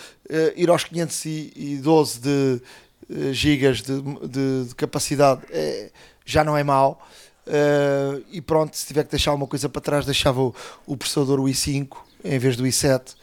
ir 0.57 0.71
aos 0.71 0.85
512 0.85 2.21
de, 2.21 2.63
uh, 3.11 3.33
gigas 3.33 3.83
de, 3.83 4.01
de, 4.03 4.69
de 4.69 4.75
capacidade, 4.75 5.43
é, 5.51 5.91
já 6.25 6.43
não 6.45 6.57
é 6.57 6.63
mau. 6.63 7.01
Uh, 7.47 8.25
e 8.31 8.41
pronto, 8.41 8.75
se 8.77 8.87
tiver 8.87 9.05
que 9.05 9.11
deixar 9.11 9.35
uma 9.35 9.47
coisa 9.47 9.69
para 9.69 9.81
trás, 9.81 10.07
deixava 10.07 10.41
o, 10.41 10.55
o 10.87 10.97
processador 10.97 11.39
i5 11.41 11.97
em 12.25 12.39
vez 12.39 12.57
do 12.57 12.65
i7. 12.65 13.15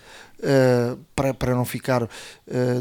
Uh, 0.43 0.97
para, 1.15 1.35
para 1.35 1.53
não 1.53 1.63
ficar 1.63 2.01
uh, 2.01 2.09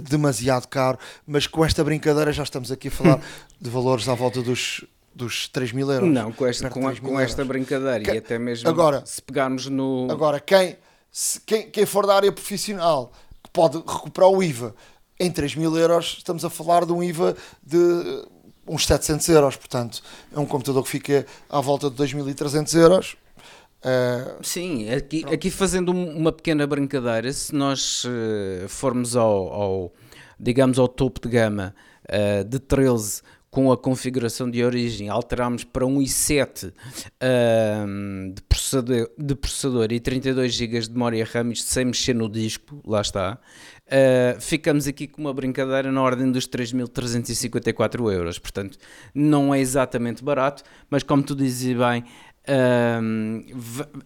demasiado 0.09 0.67
caro, 0.67 0.99
mas 1.27 1.47
com 1.47 1.63
esta 1.63 1.85
brincadeira 1.85 2.33
já 2.33 2.43
estamos 2.43 2.73
aqui 2.73 2.89
a 2.89 2.91
falar 2.91 3.21
de 3.61 3.69
valores 3.69 4.09
à 4.09 4.15
volta 4.15 4.41
dos, 4.41 4.83
dos 5.15 5.47
3 5.49 5.73
mil 5.73 5.91
euros. 5.93 6.09
Não, 6.09 6.33
com 6.33 6.47
esta, 6.47 6.71
com, 6.71 6.97
com 6.97 7.21
esta 7.21 7.45
brincadeira 7.45 8.03
que, 8.03 8.13
e 8.13 8.17
até 8.17 8.39
mesmo 8.39 8.67
agora, 8.67 9.03
se 9.05 9.21
pegarmos 9.21 9.67
no. 9.67 10.09
Agora, 10.11 10.41
quem, 10.41 10.79
se, 11.13 11.39
quem, 11.43 11.71
quem 11.71 11.85
for 11.85 12.07
da 12.07 12.17
área 12.17 12.33
profissional 12.33 13.13
pode 13.53 13.79
recuperar 13.79 14.31
o 14.31 14.43
IVA 14.43 14.75
em 15.19 15.31
3 15.31 15.55
mil 15.57 15.77
euros, 15.77 16.17
estamos 16.19 16.45
a 16.45 16.51
falar 16.51 16.87
de 16.87 16.93
um 16.93 17.03
IVA 17.03 17.37
de 17.63 17.79
uns 18.67 18.87
700 18.87 19.29
euros. 19.29 19.57
Portanto, 19.57 20.03
é 20.35 20.39
um 20.39 20.47
computador 20.47 20.83
que 20.83 20.89
fica 20.89 21.27
à 21.49 21.61
volta 21.61 21.91
de 21.91 21.97
2.300 21.97 22.75
euros. 22.79 23.17
Uh, 23.81 24.43
Sim, 24.43 24.91
aqui, 24.91 25.25
aqui 25.33 25.51
fazendo 25.51 25.91
uma 25.91 26.33
pequena 26.33 26.67
brincadeira, 26.67 27.33
se 27.33 27.55
nós 27.55 28.05
uh, 28.05 28.69
formos 28.69 29.17
ao, 29.17 29.53
ao, 29.53 29.93
digamos, 30.39 30.79
ao 30.79 30.87
topo 30.87 31.21
de 31.21 31.29
gama 31.29 31.75
uh, 32.05 32.45
de 32.45 32.59
13 32.59 33.23
com 33.51 33.73
a 33.73 33.77
configuração 33.77 34.49
de 34.49 34.63
origem, 34.63 35.09
alterámos 35.09 35.65
para 35.65 35.85
um 35.85 35.99
i7 35.99 36.69
uh, 36.69 38.33
de, 38.33 38.43
processador, 38.43 39.11
de 39.19 39.35
processador 39.35 39.93
e 39.93 39.99
32 39.99 40.55
GB 40.55 40.81
de 40.81 40.93
memória 40.93 41.25
RAM, 41.25 41.53
sem 41.57 41.87
mexer 41.87 42.15
no 42.15 42.29
disco, 42.29 42.81
lá 42.87 43.01
está, 43.01 43.39
uh, 43.87 44.41
ficamos 44.41 44.87
aqui 44.87 45.09
com 45.09 45.23
uma 45.23 45.35
brincadeira 45.35 45.91
na 45.91 46.01
ordem 46.01 46.31
dos 46.31 46.47
3.354 46.47 48.13
euros. 48.13 48.39
Portanto, 48.39 48.79
não 49.13 49.53
é 49.53 49.59
exatamente 49.59 50.23
barato, 50.23 50.63
mas 50.89 51.03
como 51.03 51.23
tu 51.23 51.35
dizes 51.35 51.77
bem, 51.77 52.05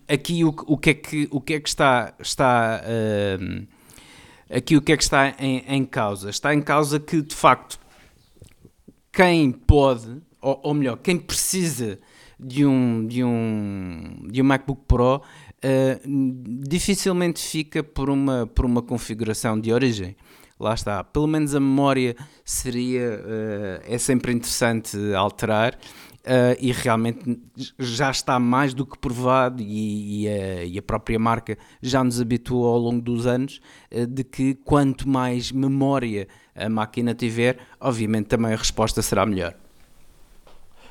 aqui 0.08 0.42
o, 0.42 0.48
o, 0.66 0.78
que 0.78 0.90
é 0.90 0.94
que, 0.94 1.28
o 1.30 1.40
que 1.40 1.54
é 1.54 1.60
que 1.60 1.68
está... 1.68 2.14
está 2.18 2.82
aqui 4.50 4.76
o 4.76 4.82
que 4.82 4.92
é 4.92 4.96
que 4.96 5.02
está 5.02 5.34
em, 5.38 5.64
em 5.66 5.84
causa? 5.84 6.30
Está 6.30 6.54
em 6.54 6.60
causa 6.60 7.00
que, 7.00 7.22
de 7.22 7.34
facto, 7.34 7.78
quem 9.14 9.52
pode, 9.52 10.20
ou, 10.40 10.60
ou, 10.64 10.74
melhor, 10.74 10.98
quem 10.98 11.16
precisa 11.16 11.98
de 12.38 12.66
um, 12.66 13.06
de 13.06 13.22
um, 13.22 14.26
de 14.28 14.42
um 14.42 14.44
MacBook 14.44 14.82
Pro, 14.88 15.16
uh, 15.16 15.22
dificilmente 16.66 17.40
fica 17.40 17.82
por 17.82 18.10
uma, 18.10 18.46
por 18.46 18.64
uma 18.64 18.82
configuração 18.82 19.58
de 19.58 19.72
origem. 19.72 20.16
Lá 20.58 20.74
está. 20.74 21.02
Pelo 21.04 21.26
menos 21.26 21.54
a 21.54 21.60
memória 21.60 22.16
seria, 22.44 23.20
uh, 23.20 23.84
é 23.86 23.98
sempre 23.98 24.32
interessante 24.32 24.96
alterar. 25.14 25.78
Uh, 26.24 26.56
e 26.58 26.72
realmente 26.72 27.38
já 27.78 28.10
está 28.10 28.38
mais 28.38 28.72
do 28.72 28.86
que 28.86 28.98
provado 28.98 29.62
e, 29.62 30.22
e, 30.22 30.28
a, 30.28 30.64
e, 30.64 30.78
a, 30.78 30.82
própria 30.82 31.18
marca 31.18 31.58
já 31.82 32.02
nos 32.02 32.18
habituou 32.18 32.64
ao 32.66 32.78
longo 32.78 33.02
dos 33.02 33.26
anos 33.26 33.60
uh, 33.92 34.06
de 34.06 34.24
que 34.24 34.54
quanto 34.54 35.06
mais 35.06 35.52
memória 35.52 36.26
a 36.54 36.68
máquina 36.68 37.14
tiver, 37.14 37.58
obviamente 37.80 38.26
também 38.26 38.52
a 38.52 38.56
resposta 38.56 39.02
será 39.02 39.26
melhor. 39.26 39.54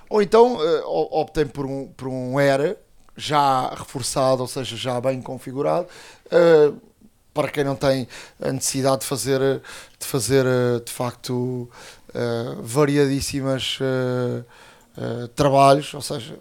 Ou 0.09 0.21
então 0.21 0.57
uh, 0.57 1.09
optem 1.11 1.47
por 1.47 1.65
um, 1.65 1.87
por 1.87 2.07
um 2.07 2.39
Era 2.39 2.77
já 3.15 3.69
reforçado, 3.69 4.41
ou 4.41 4.47
seja, 4.47 4.75
já 4.75 4.99
bem 4.99 5.21
configurado, 5.21 5.87
uh, 6.27 6.79
para 7.33 7.49
quem 7.49 7.63
não 7.63 7.75
tem 7.75 8.07
a 8.41 8.51
necessidade 8.51 9.01
de 9.01 9.07
fazer, 9.07 9.39
de, 9.99 10.05
fazer 10.05 10.45
uh, 10.45 10.79
de 10.83 10.91
facto 10.91 11.69
uh, 12.09 12.61
variadíssimas 12.61 13.79
trabalhos, 15.35 15.91
ou 15.95 16.01
seja, 16.01 16.37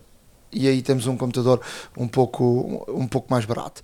e 0.53 0.69
aí 0.69 0.83
temos 0.83 1.07
um 1.07 1.17
computador 1.17 1.63
um 1.97 2.07
pouco, 2.07 2.85
um 2.87 3.09
pouco 3.09 3.29
mais 3.31 3.47
barato. 3.47 3.81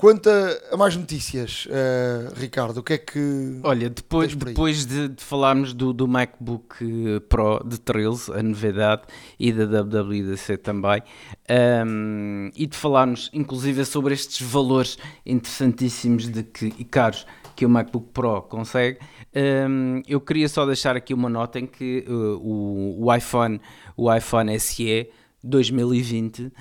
Quanto 0.00 0.30
a, 0.30 0.74
a 0.74 0.76
mais 0.76 0.94
notícias, 0.94 1.66
uh, 1.66 2.32
Ricardo, 2.36 2.78
o 2.78 2.82
que 2.84 2.92
é 2.92 2.98
que. 2.98 3.58
Olha, 3.64 3.90
depois, 3.90 4.32
depois 4.32 4.86
de, 4.86 5.08
de, 5.08 5.24
falarmos 5.24 5.74
do, 5.74 5.92
do 5.92 6.06
MacBook 6.06 6.76
eh, 6.80 7.18
Pro 7.28 7.60
de 7.66 7.80
Trails, 7.80 8.30
a 8.30 8.40
novidade, 8.40 9.02
e 9.40 9.52
da 9.52 9.64
WWDC 9.64 10.56
também, 10.58 11.02
um, 11.02 11.02
ehm, 11.48 12.50
e 12.54 12.68
de 12.68 12.76
falarmos 12.76 13.28
inclusive 13.32 13.84
sobre 13.84 14.14
estes 14.14 14.40
valores 14.40 14.98
interessantíssimos 15.26 16.28
de 16.28 16.44
que, 16.44 16.72
e 16.78 16.84
caros 16.84 17.26
que 17.56 17.66
o 17.66 17.68
MacBook 17.68 18.10
Pro 18.14 18.42
consegue, 18.42 19.00
um, 19.34 19.96
ehm, 19.96 20.02
eu 20.06 20.20
queria 20.20 20.48
só 20.48 20.64
deixar 20.64 20.94
aqui 20.94 21.12
uma 21.12 21.28
nota 21.28 21.58
em 21.58 21.66
que 21.66 22.04
uh, 22.06 22.38
o, 22.40 23.04
o, 23.04 23.12
iPhone, 23.12 23.60
o 23.96 24.14
iPhone 24.14 24.60
SE 24.60 25.10
2020 25.48 26.40
uh, 26.40 26.52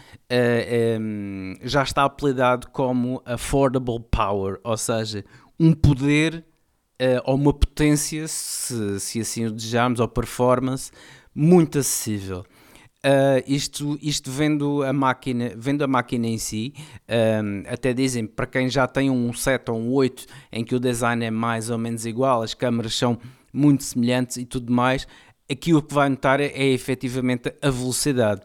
um, 0.99 1.53
já 1.61 1.83
está 1.83 2.05
apelidado 2.05 2.67
como 2.69 3.21
Affordable 3.25 3.99
Power, 3.99 4.59
ou 4.63 4.77
seja, 4.77 5.23
um 5.59 5.73
poder 5.73 6.45
uh, 7.01 7.21
ou 7.25 7.35
uma 7.35 7.53
potência, 7.53 8.27
se, 8.27 8.99
se 8.99 9.19
assim 9.19 9.45
o 9.45 9.51
desejarmos, 9.51 9.99
ou 9.99 10.07
performance 10.07 10.91
muito 11.33 11.79
acessível. 11.79 12.43
Uh, 13.05 13.39
isto, 13.45 13.97
isto 14.01 14.31
vendo 14.31 14.83
a 14.83 14.91
máquina, 14.91 15.53
vendo 15.55 15.83
a 15.83 15.87
máquina 15.87 16.27
em 16.27 16.37
si, 16.37 16.73
um, 17.07 17.63
até 17.71 17.93
dizem 17.93 18.25
para 18.25 18.47
quem 18.47 18.67
já 18.69 18.87
tem 18.87 19.09
um 19.09 19.31
7 19.31 19.69
ou 19.71 19.77
um 19.77 19.93
8 19.93 20.25
em 20.51 20.63
que 20.63 20.75
o 20.75 20.79
design 20.79 21.23
é 21.23 21.31
mais 21.31 21.69
ou 21.69 21.77
menos 21.77 22.05
igual, 22.05 22.41
as 22.41 22.53
câmaras 22.53 22.95
são 22.95 23.17
muito 23.53 23.83
semelhantes 23.83 24.37
e 24.37 24.45
tudo 24.45 24.73
mais, 24.73 25.07
aqui 25.49 25.73
o 25.73 25.81
que 25.81 25.93
vai 25.93 26.09
notar 26.09 26.41
é, 26.41 26.47
é 26.47 26.65
efetivamente 26.65 27.53
a 27.61 27.69
velocidade 27.69 28.41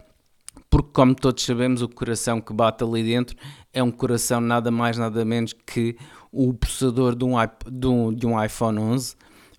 porque, 0.72 0.88
como 0.94 1.14
todos 1.14 1.44
sabemos, 1.44 1.82
o 1.82 1.88
coração 1.88 2.40
que 2.40 2.50
bate 2.50 2.82
ali 2.82 3.02
dentro 3.02 3.36
é 3.74 3.82
um 3.82 3.90
coração 3.90 4.40
nada 4.40 4.70
mais, 4.70 4.96
nada 4.96 5.22
menos 5.22 5.52
que 5.52 5.98
o 6.32 6.54
processador 6.54 7.14
de 7.14 7.26
um, 7.26 7.34
de 7.70 7.86
um, 7.86 8.14
de 8.14 8.26
um 8.26 8.42
iPhone 8.42 8.78
11 8.78 9.14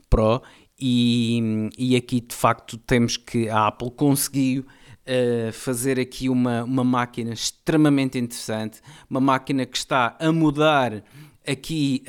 Pro. 0.10 0.41
E, 0.80 1.69
e 1.78 1.95
aqui 1.95 2.19
de 2.19 2.34
facto 2.34 2.80
temos 2.80 3.15
que 3.15 3.47
a 3.47 3.67
Apple 3.67 3.91
conseguiu 3.91 4.65
uh, 5.08 5.54
fazer 5.54 5.99
aqui 5.99 6.30
uma, 6.30 6.63
uma 6.63 6.84
máquina 6.84 7.32
extremamente 7.32 8.17
interessante, 8.17 8.82
uma 9.08 9.21
máquina 9.21 9.67
que 9.67 9.78
está 9.78 10.17
a 10.19 10.32
mudar 10.32 11.04
aqui 11.47 12.03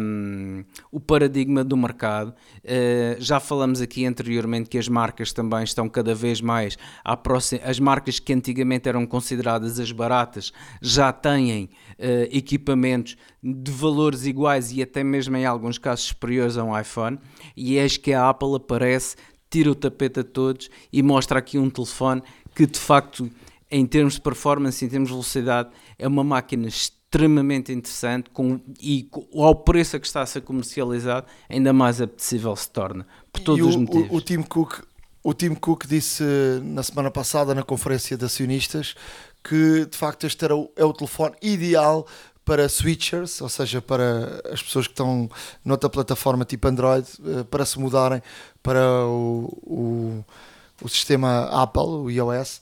um, 0.00 0.64
o 0.90 1.00
paradigma 1.00 1.64
do 1.64 1.76
mercado. 1.76 2.34
Uh, 2.64 3.16
já 3.18 3.40
falamos 3.40 3.80
aqui 3.80 4.06
anteriormente 4.06 4.68
que 4.68 4.78
as 4.78 4.88
marcas 4.88 5.32
também 5.32 5.64
estão 5.64 5.88
cada 5.88 6.14
vez 6.14 6.40
mais 6.40 6.78
à 7.04 7.16
próxima. 7.16 7.62
As 7.64 7.78
marcas 7.80 8.18
que 8.18 8.32
antigamente 8.32 8.88
eram 8.88 9.06
consideradas 9.06 9.78
as 9.78 9.90
baratas 9.92 10.52
já 10.80 11.12
têm 11.12 11.64
uh, 11.64 12.28
equipamentos 12.30 13.16
de 13.42 13.70
valores 13.70 14.26
iguais 14.26 14.72
e 14.72 14.82
até 14.82 15.02
mesmo 15.02 15.36
em 15.36 15.44
alguns 15.44 15.78
casos 15.78 16.06
superiores 16.06 16.56
a 16.56 16.64
um 16.64 16.78
iPhone. 16.78 17.18
E 17.56 17.76
eis 17.76 17.96
que 17.96 18.12
a 18.12 18.28
Apple 18.28 18.54
aparece, 18.54 19.16
tira 19.50 19.70
o 19.70 19.74
tapete 19.74 20.20
a 20.20 20.24
todos 20.24 20.68
e 20.92 21.02
mostra 21.02 21.38
aqui 21.38 21.58
um 21.58 21.70
telefone 21.70 22.22
que 22.54 22.66
de 22.66 22.78
facto, 22.78 23.30
em 23.70 23.84
termos 23.84 24.14
de 24.14 24.20
performance, 24.20 24.84
em 24.84 24.88
termos 24.88 25.08
de 25.08 25.14
velocidade, 25.14 25.70
é 25.98 26.08
uma 26.08 26.24
máquina 26.24 26.68
extremamente 27.06 27.72
interessante 27.72 28.28
com, 28.30 28.60
e 28.80 29.08
ao 29.34 29.54
preço 29.54 29.96
a 29.96 30.00
que 30.00 30.06
está 30.06 30.22
a 30.22 30.26
ser 30.26 30.42
comercializado, 30.42 31.26
ainda 31.48 31.72
mais 31.72 32.00
apetecível 32.00 32.54
se 32.56 32.70
torna, 32.70 33.06
por 33.32 33.40
todos 33.40 33.64
o, 33.64 33.68
os 33.68 33.76
motivos. 33.76 34.10
O, 34.10 34.16
o, 34.16 34.20
Tim 34.20 34.42
Cook, 34.42 34.82
o 35.22 35.32
Tim 35.32 35.54
Cook 35.54 35.86
disse 35.86 36.24
na 36.62 36.82
semana 36.82 37.10
passada 37.10 37.54
na 37.54 37.62
conferência 37.62 38.16
de 38.16 38.24
acionistas 38.24 38.94
que 39.42 39.86
de 39.86 39.96
facto 39.96 40.26
este 40.26 40.44
era 40.44 40.56
o, 40.56 40.70
é 40.76 40.84
o 40.84 40.92
telefone 40.92 41.36
ideal 41.40 42.06
para 42.44 42.68
switchers, 42.68 43.40
ou 43.40 43.48
seja, 43.48 43.82
para 43.82 44.40
as 44.52 44.62
pessoas 44.62 44.86
que 44.86 44.92
estão 44.92 45.28
noutra 45.64 45.90
plataforma 45.90 46.44
tipo 46.44 46.68
Android, 46.68 47.06
eh, 47.24 47.42
para 47.44 47.66
se 47.66 47.76
mudarem 47.76 48.22
para 48.62 49.04
o, 49.04 49.58
o, 49.64 50.24
o 50.82 50.88
sistema 50.88 51.48
Apple, 51.50 51.82
o 51.82 52.10
iOS, 52.10 52.60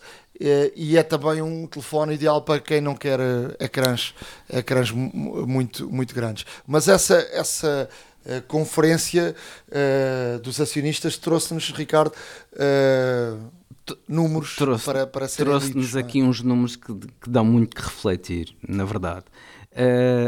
e 0.74 0.96
é 0.96 1.02
também 1.02 1.40
um 1.40 1.66
telefone 1.66 2.14
ideal 2.14 2.42
para 2.42 2.60
quem 2.60 2.80
não 2.80 2.94
quer 2.94 3.20
eh, 3.20 3.56
ecrãs, 3.60 4.14
ecrãs 4.52 4.90
muito, 4.90 5.88
muito 5.88 6.14
grandes. 6.14 6.44
Mas 6.66 6.88
essa, 6.88 7.14
essa 7.32 7.88
uh, 8.26 8.42
conferência 8.48 9.34
uh, 9.68 10.38
dos 10.40 10.60
acionistas 10.60 11.16
trouxe-nos, 11.16 11.70
Ricardo, 11.70 12.12
números 14.08 14.56
trouxe, 14.56 14.84
para, 14.84 15.06
para 15.06 15.28
serem 15.28 15.52
Trouxe-nos 15.52 15.94
é? 15.94 16.00
aqui 16.00 16.22
uns 16.22 16.42
números 16.42 16.74
que, 16.74 16.92
que 16.92 17.30
dão 17.30 17.44
muito 17.44 17.76
que 17.76 17.82
refletir, 17.82 18.56
na 18.66 18.84
verdade. 18.84 19.26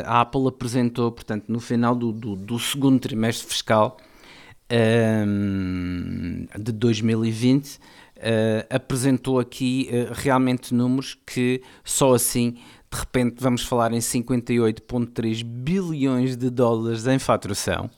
a 0.05 0.21
Apple 0.21 0.47
apresentou, 0.47 1.11
portanto, 1.11 1.47
no 1.49 1.59
final 1.59 1.97
do, 1.97 2.13
do, 2.13 2.37
do 2.37 2.59
segundo 2.61 3.01
trimestre 3.01 3.49
fiscal 3.49 3.97
de 6.59 6.73
2020 6.73 7.79
uh, 8.17 8.67
apresentou 8.69 9.39
aqui 9.39 9.89
uh, 9.91 10.13
realmente 10.13 10.75
números 10.75 11.17
que 11.27 11.63
só 11.85 12.15
assim 12.15 12.53
de 12.91 12.99
repente 12.99 13.37
vamos 13.39 13.63
falar 13.63 13.93
em 13.93 13.99
58,3 13.99 15.45
bilhões 15.45 16.37
de 16.37 16.49
dólares 16.51 17.07
em 17.07 17.19
faturação. 17.19 17.91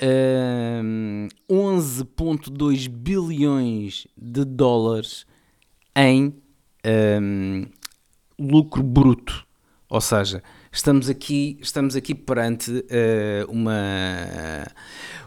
Uh, 0.00 1.28
eh, 1.28 1.28
11,2 1.50 2.88
bilhões 2.88 4.06
de 4.16 4.44
dólares 4.44 5.26
em 5.94 6.34
lucro 8.38 8.82
bruto, 8.82 9.46
ou 9.88 10.00
seja, 10.00 10.42
estamos 10.72 11.10
aqui, 11.10 11.58
estamos 11.60 11.94
aqui 11.94 12.14
perante 12.14 12.70
uh, 12.70 13.50
uma 13.50 14.66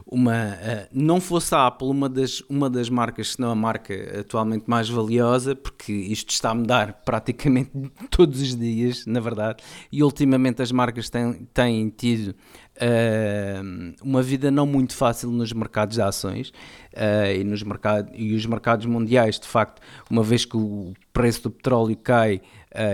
uma 0.07 0.33
uh, 0.33 0.87
não 0.91 1.19
fosse 1.19 1.53
a 1.55 1.65
Apple 1.65 1.87
uma 1.87 2.07
das, 2.07 2.41
uma 2.47 2.69
das 2.69 2.89
marcas, 2.89 3.33
se 3.33 3.39
não 3.39 3.49
a 3.49 3.55
marca 3.55 4.19
atualmente 4.19 4.65
mais 4.67 4.87
valiosa, 4.87 5.55
porque 5.55 5.91
isto 5.91 6.29
está 6.29 6.51
a 6.51 6.55
mudar 6.55 7.01
praticamente 7.05 7.71
todos 8.11 8.41
os 8.41 8.55
dias, 8.55 9.05
na 9.05 9.19
verdade, 9.19 9.63
e 9.91 10.03
ultimamente 10.03 10.61
as 10.61 10.71
marcas 10.71 11.09
têm, 11.09 11.47
têm 11.53 11.89
tido 11.89 12.35
uh, 12.77 13.95
uma 14.03 14.21
vida 14.21 14.49
não 14.51 14.65
muito 14.65 14.95
fácil 14.95 15.29
nos 15.31 15.51
mercados 15.53 15.95
de 15.95 16.01
ações 16.01 16.49
uh, 16.93 17.31
e, 17.35 17.43
nos 17.43 17.63
mercado, 17.63 18.11
e 18.13 18.33
os 18.33 18.45
mercados 18.45 18.85
mundiais, 18.85 19.39
de 19.39 19.47
facto, 19.47 19.81
uma 20.09 20.23
vez 20.23 20.45
que 20.45 20.57
o 20.57 20.93
preço 21.13 21.43
do 21.43 21.51
petróleo 21.51 21.95
cai 21.95 22.41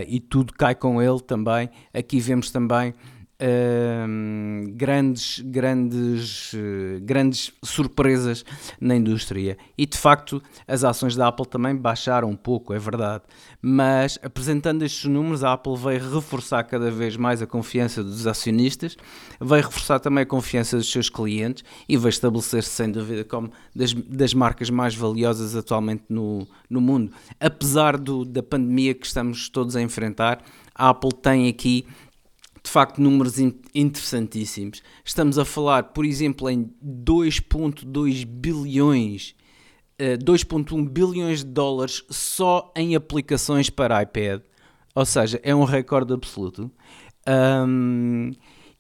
e 0.08 0.20
tudo 0.20 0.54
cai 0.54 0.76
com 0.76 1.02
ele 1.02 1.20
também, 1.22 1.68
aqui 1.92 2.20
vemos 2.20 2.52
também 2.52 2.94
uh, 3.42 4.72
grandes, 4.74 5.40
grandes, 5.40 6.54
uh, 6.54 7.02
grandes 7.02 7.52
surpresas 7.64 8.46
na 8.80 8.96
indústria. 8.96 9.58
E 9.78 9.86
de 9.86 9.98
facto, 9.98 10.42
as 10.68 10.84
ações 10.84 11.16
da 11.16 11.28
Apple 11.28 11.46
também 11.46 11.76
baixaram 11.76 12.30
um 12.30 12.36
pouco, 12.36 12.74
é 12.74 12.80
verdade. 12.80 13.24
Mas 13.62 14.20
apresentando 14.24 14.84
estes 14.84 15.06
números, 15.06 15.44
a 15.44 15.54
Apple 15.54 15.76
veio 15.76 16.14
reforçar 16.14 16.64
cada 16.64 16.92
vez 16.92 17.18
mais 17.18 17.42
a 17.42 17.48
confiança 17.48 18.04
dos 18.04 18.28
acionistas, 18.28 18.96
veio 19.40 19.64
reforçar 19.64 20.00
também 20.00 20.24
a 20.24 20.26
confiança 20.26 20.78
dos 20.78 20.92
seus 20.92 21.10
clientes 21.10 21.64
e 21.90 21.98
vai 21.98 22.10
estabelecer-se, 22.10 22.70
sem 22.70 22.92
dúvida, 22.92 23.24
como 23.24 23.52
das, 23.76 23.94
das 23.94 24.34
marcas 24.34 24.70
mais 24.70 24.96
valiosas 24.96 25.56
atualmente 25.56 26.04
no, 26.10 26.48
no 26.70 26.80
mundo. 26.80 27.12
Apesar 27.40 27.98
do, 27.98 28.24
da 28.24 28.44
pandemia 28.44 28.94
que 28.94 29.06
estamos 29.06 29.50
todos 29.50 29.76
a 29.76 29.82
enfrentar, 29.82 30.44
a 30.74 30.90
Apple 30.90 31.14
tem 31.14 31.48
aqui 31.48 31.86
de 32.64 32.70
facto 32.70 33.02
números 33.02 33.36
interessantíssimos. 33.74 34.84
Estamos 35.04 35.38
a 35.40 35.46
falar, 35.46 35.86
por 35.86 36.06
exemplo, 36.06 36.50
em 36.50 36.72
2.2 36.84 38.26
bilhões, 38.26 39.36
2.1 40.00 40.86
eh, 40.86 40.90
bilhões 40.90 41.44
de 41.44 41.52
dólares 41.52 42.04
só 42.10 42.72
em 42.76 42.96
aplicações 42.96 43.70
para 43.70 44.02
iPad. 44.02 44.42
Ou 44.94 45.06
seja, 45.06 45.40
é 45.44 45.56
um 45.56 45.64
recorde 45.64 46.14
absoluto. 46.14 46.72
Um, 47.28 48.32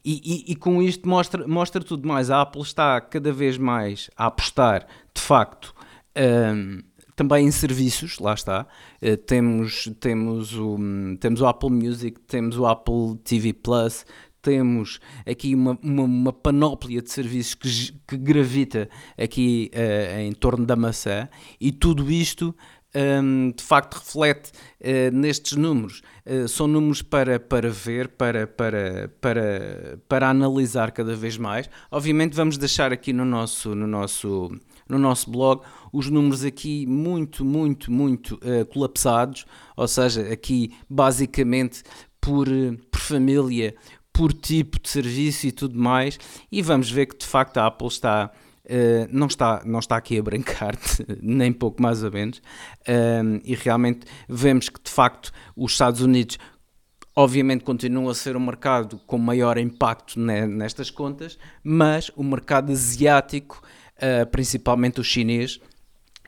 e, 0.04 0.46
e, 0.48 0.52
e, 0.52 0.56
com 0.56 0.82
isto 0.82 1.08
mostra, 1.08 1.48
mostra 1.48 1.84
tudo 1.84 2.08
mais. 2.08 2.30
A 2.30 2.42
Apple 2.42 2.62
está 2.62 3.00
cada 3.00 3.32
vez 3.32 3.58
mais 3.58 4.10
a 4.18 4.26
apostar, 4.26 4.88
de 5.14 5.22
facto, 5.22 5.74
um, 6.18 6.82
também 7.22 7.46
em 7.46 7.52
serviços, 7.52 8.18
lá 8.18 8.34
está. 8.34 8.66
Uh, 9.00 9.16
temos, 9.16 9.92
temos, 10.00 10.58
o, 10.58 10.78
temos 11.20 11.40
o 11.40 11.46
Apple 11.46 11.70
Music, 11.70 12.20
temos 12.22 12.58
o 12.58 12.66
Apple 12.66 13.16
TV 13.24 13.54
Plus, 13.54 14.06
temos 14.42 15.00
aqui 15.24 15.54
uma, 15.54 15.78
uma, 15.84 16.04
uma 16.04 16.34
panóplia 16.34 17.00
de 17.00 17.12
serviços 17.12 17.54
que, 17.54 17.94
que 18.08 18.18
gravita 18.18 18.90
aqui 19.16 19.70
uh, 19.76 20.20
em 20.20 20.32
torno 20.32 20.66
da 20.66 20.76
maçã 20.76 21.30
e 21.60 21.72
tudo 21.72 22.10
isto 22.12 22.56
um, 22.94 23.52
de 23.52 23.64
facto 23.64 23.96
reflete 23.96 24.52
uh, 24.82 25.16
nestes 25.16 25.58
números. 25.58 26.02
Uh, 26.26 26.48
são 26.48 26.68
números 26.68 27.02
para, 27.02 27.40
para 27.40 27.70
ver, 27.70 28.10
para, 28.10 28.48
para, 28.48 29.10
para, 29.22 30.00
para 30.08 30.30
analisar 30.30 30.92
cada 30.92 31.16
vez 31.16 31.38
mais. 31.38 31.70
Obviamente 31.90 32.36
vamos 32.36 32.58
deixar 32.58 32.92
aqui 32.92 33.14
no 33.14 33.26
nosso, 33.26 33.74
no 33.76 33.88
nosso, 33.88 34.52
no 34.92 35.00
nosso 35.00 35.32
blog 35.32 35.62
os 35.92 36.10
números 36.10 36.44
aqui 36.44 36.86
muito, 36.86 37.44
muito, 37.46 37.92
muito 37.92 38.36
uh, 38.36 38.66
colapsados, 38.66 39.46
ou 39.76 39.88
seja, 39.88 40.22
aqui 40.32 40.74
basicamente 40.90 41.84
por, 42.20 42.48
por 42.92 43.00
família, 43.00 43.74
por 44.14 44.34
tipo 44.34 44.80
de 44.80 44.90
serviço 44.90 45.48
e 45.48 45.52
tudo 45.52 45.80
mais, 45.80 46.20
e 46.52 46.62
vamos 46.62 46.92
ver 46.92 47.08
que 47.08 47.18
de 47.18 47.26
facto 47.26 47.58
a 47.58 47.68
Apple 47.68 47.88
está. 47.88 48.32
Uh, 48.64 49.10
não, 49.12 49.26
está, 49.26 49.64
não 49.66 49.80
está 49.80 49.98
aqui 49.98 50.20
a 50.20 50.24
brincar, 50.24 50.78
nem 51.20 51.52
pouco 51.52 51.82
mais 51.82 52.04
ou 52.04 52.12
menos, 52.12 52.38
uh, 52.38 53.42
e 53.44 53.56
realmente 53.56 54.06
vemos 54.30 54.70
que 54.70 54.80
de 54.82 54.90
facto 54.90 55.32
os 55.58 55.72
Estados 55.72 56.00
Unidos 56.00 56.38
obviamente 57.16 57.64
continua 57.64 58.12
a 58.12 58.16
ser 58.16 58.38
um 58.38 58.40
mercado 58.40 59.00
com 59.06 59.18
maior 59.18 59.58
impacto 59.58 60.20
nestas 60.20 60.90
contas, 60.90 61.38
mas 61.64 62.12
o 62.16 62.24
mercado 62.24 62.72
asiático, 62.72 63.62
uh, 64.02 64.26
principalmente 64.28 65.00
o 65.00 65.04
chinês, 65.04 65.60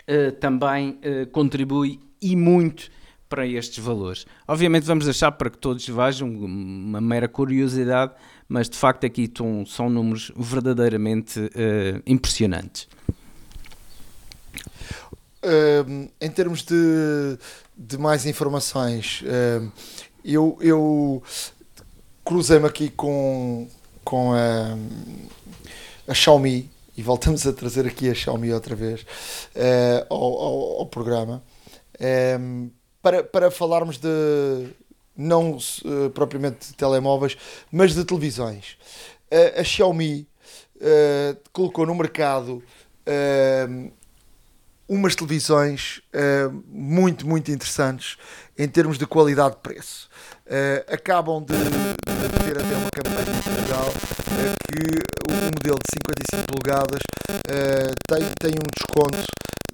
uh, 0.07 0.31
também 0.39 0.99
uh, 1.03 1.27
contribui 1.31 1.99
e 2.21 2.35
muito 2.35 2.89
para 3.27 3.47
estes 3.47 3.83
valores. 3.83 4.25
Obviamente 4.47 4.83
vamos 4.83 5.05
deixar 5.05 5.31
para 5.31 5.49
que 5.49 5.57
todos 5.57 5.87
vejam 5.87 6.29
uma 6.29 7.01
mera 7.01 7.27
curiosidade, 7.27 8.13
mas 8.47 8.69
de 8.69 8.77
facto 8.77 9.05
aqui 9.05 9.31
são 9.65 9.89
números 9.89 10.31
verdadeiramente 10.35 11.39
impressionantes. 12.05 12.87
Uh, 15.43 16.09
em 16.21 16.29
termos 16.29 16.63
de, 16.63 17.37
de 17.75 17.97
mais 17.97 18.25
informações, 18.25 19.21
uh, 19.23 19.69
eu, 20.23 20.57
eu 20.61 21.21
cruzei-me 22.23 22.65
aqui 22.65 22.89
com, 22.89 23.67
com 24.05 24.31
a, 24.31 24.77
a 26.07 26.13
Xiaomi 26.13 26.71
e 26.95 27.01
voltamos 27.01 27.45
a 27.47 27.53
trazer 27.53 27.87
aqui 27.87 28.09
a 28.09 28.13
Xiaomi 28.13 28.53
outra 28.53 28.75
vez 28.75 29.01
uh, 29.01 30.05
ao, 30.09 30.21
ao, 30.21 30.79
ao, 30.79 30.85
programa 30.85 31.43
um, 32.39 32.69
para, 33.01 33.23
para 33.23 33.51
falarmos 33.51 33.97
de 33.97 34.69
não 35.15 35.57
uh, 35.57 36.09
propriamente 36.13 36.69
de 36.69 36.73
telemóveis, 36.73 37.37
mas 37.71 37.93
de 37.93 38.03
televisões. 38.03 38.77
Uh, 39.31 39.59
a 39.59 39.63
Xiaomi 39.63 40.27
colocou 41.53 41.85
no 41.85 41.95
mercado 41.95 42.61
umas 44.85 45.15
televisões 45.15 46.01
muito, 46.67 47.25
muito 47.25 47.49
interessantes 47.51 48.17
em 48.57 48.67
termos 48.67 48.97
de 48.97 49.07
qualidade 49.07 49.55
de 49.55 49.61
preço. 49.61 50.09
Acabam 50.91 51.43
de, 51.43 51.55
de 51.55 52.43
ter 52.43 52.57
até 52.59 52.75
uma 52.75 52.89
campanha 52.91 53.37
em 53.37 53.41
Portugal 53.41 53.93
que 54.67 55.31
o 55.31 55.45
modelo 55.45 55.79
de 55.79 55.91
55 55.93 56.43
polegadas 56.47 57.01
uh, 57.29 57.93
tem, 58.07 58.25
tem 58.39 58.51
um 58.59 58.67
desconto 58.75 59.23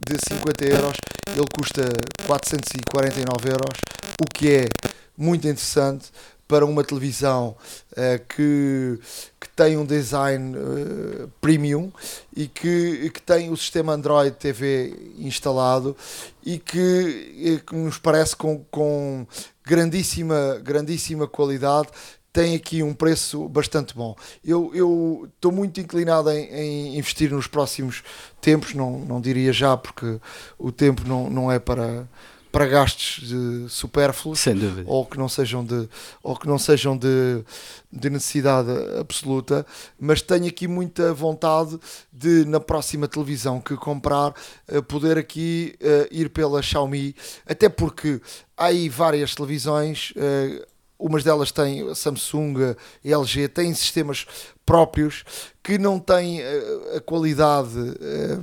de 0.08 0.18
50 0.28 0.66
euros, 0.66 0.98
ele 1.28 1.48
custa 1.58 1.82
449 2.26 3.50
euros, 3.50 3.80
o 4.22 4.26
que 4.34 4.50
é 4.50 4.70
muito 5.18 5.48
interessante 5.48 6.12
para 6.50 6.66
uma 6.66 6.84
televisão 6.84 7.56
uh, 7.92 8.26
que, 8.28 9.00
que 9.40 9.50
tem 9.56 9.78
um 9.78 9.86
design 9.86 10.58
uh, 10.58 11.32
premium 11.40 11.92
e 12.36 12.48
que, 12.48 13.12
que 13.12 13.22
tem 13.22 13.52
o 13.52 13.56
sistema 13.56 13.94
Android 13.94 14.36
TV 14.36 15.14
instalado 15.20 15.96
e 16.44 16.58
que, 16.58 17.62
que 17.68 17.76
nos 17.76 18.00
parece 18.00 18.36
com, 18.36 18.66
com 18.72 19.28
grandíssima, 19.64 20.60
grandíssima 20.64 21.28
qualidade 21.28 21.90
tem 22.34 22.56
aqui 22.56 22.82
um 22.82 22.94
preço 22.94 23.48
bastante 23.48 23.96
bom. 23.96 24.16
Eu 24.44 25.30
estou 25.36 25.52
muito 25.52 25.80
inclinado 25.80 26.32
em, 26.32 26.46
em, 26.46 26.98
investir 26.98 27.32
nos 27.32 27.48
próximos 27.48 28.04
tempos, 28.42 28.74
não, 28.74 29.00
não 29.00 29.22
diria 29.22 29.52
já, 29.52 29.76
porque 29.76 30.20
o 30.58 30.72
tempo 30.72 31.08
não, 31.08 31.30
não 31.30 31.52
é 31.52 31.60
para, 31.60 32.08
para 32.52 32.66
gastos 32.66 33.32
supérfluos 33.70 34.44
ou 34.86 35.06
que 35.06 35.18
não 35.18 35.30
sejam 35.30 35.64
de 35.64 35.88
ou 36.24 36.36
que 36.36 36.48
não 36.48 36.58
sejam 36.58 36.98
de, 36.98 37.44
de 37.92 38.10
necessidade 38.10 38.70
absoluta 39.00 39.66
mas 40.00 40.22
tenho 40.22 40.48
aqui 40.48 40.68
muita 40.68 41.14
vontade 41.14 41.80
de 42.12 42.46
na 42.46 42.60
próxima 42.60 43.08
televisão 43.08 43.62
que 43.62 43.76
comprar 43.76 44.34
eh, 44.68 44.82
poder 44.82 45.18
aqui 45.18 45.76
uh, 45.82 46.08
ir 46.12 46.30
pela 46.30 46.62
Xiaomi 46.62 47.16
até 47.46 47.70
porque 47.70 48.22
há 48.58 48.66
aí 48.66 48.90
várias 48.90 49.36
televisões 49.36 50.12
uh, 50.12 50.68
umas 51.00 51.24
delas 51.24 51.52
têm 51.52 51.96
Samsung, 51.96 52.76
LG, 53.04 53.48
têm 53.48 53.74
sistemas 53.74 54.28
próprios 54.66 55.24
que 55.64 55.78
não 55.78 55.98
têm 55.98 56.42
a, 56.42 56.46
eh, 56.46 57.00
qualidade 57.06 57.70
eh, 58.02 58.38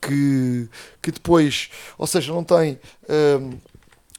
que, 0.00 0.68
que 1.02 1.10
depois, 1.10 1.70
ou 1.96 2.06
seja, 2.06 2.32
não 2.32 2.44
tem, 2.44 2.78
um, 3.08 3.58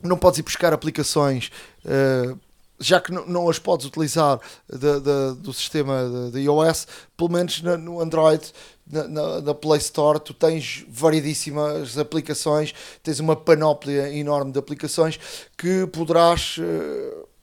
não 0.01 0.17
podes 0.17 0.39
ir 0.39 0.43
buscar 0.43 0.73
aplicações. 0.73 1.51
Uh, 1.85 2.37
já 2.79 3.01
que 3.01 3.11
não, 3.11 3.49
as 3.49 3.59
podes 3.59 3.85
utilizar 3.85 4.39
de, 4.69 4.99
de, 5.01 5.41
do 5.41 5.51
sistema 5.51 6.29
de, 6.31 6.39
iOS, 6.39 6.87
pelo 7.17 7.29
menos 7.29 7.61
no 7.61 7.99
Android, 7.99 8.53
na, 8.89 9.07
na, 9.07 9.41
na, 9.41 9.53
Play 9.53 9.79
Store, 9.79 10.19
tu 10.19 10.33
tens 10.33 10.85
variedíssimas 10.87 11.97
aplicações, 11.97 12.73
tens 13.03 13.19
uma 13.19 13.35
panóplia 13.35 14.11
enorme 14.15 14.51
de 14.51 14.59
aplicações 14.59 15.19
que 15.57 15.85
poderás 15.87 16.57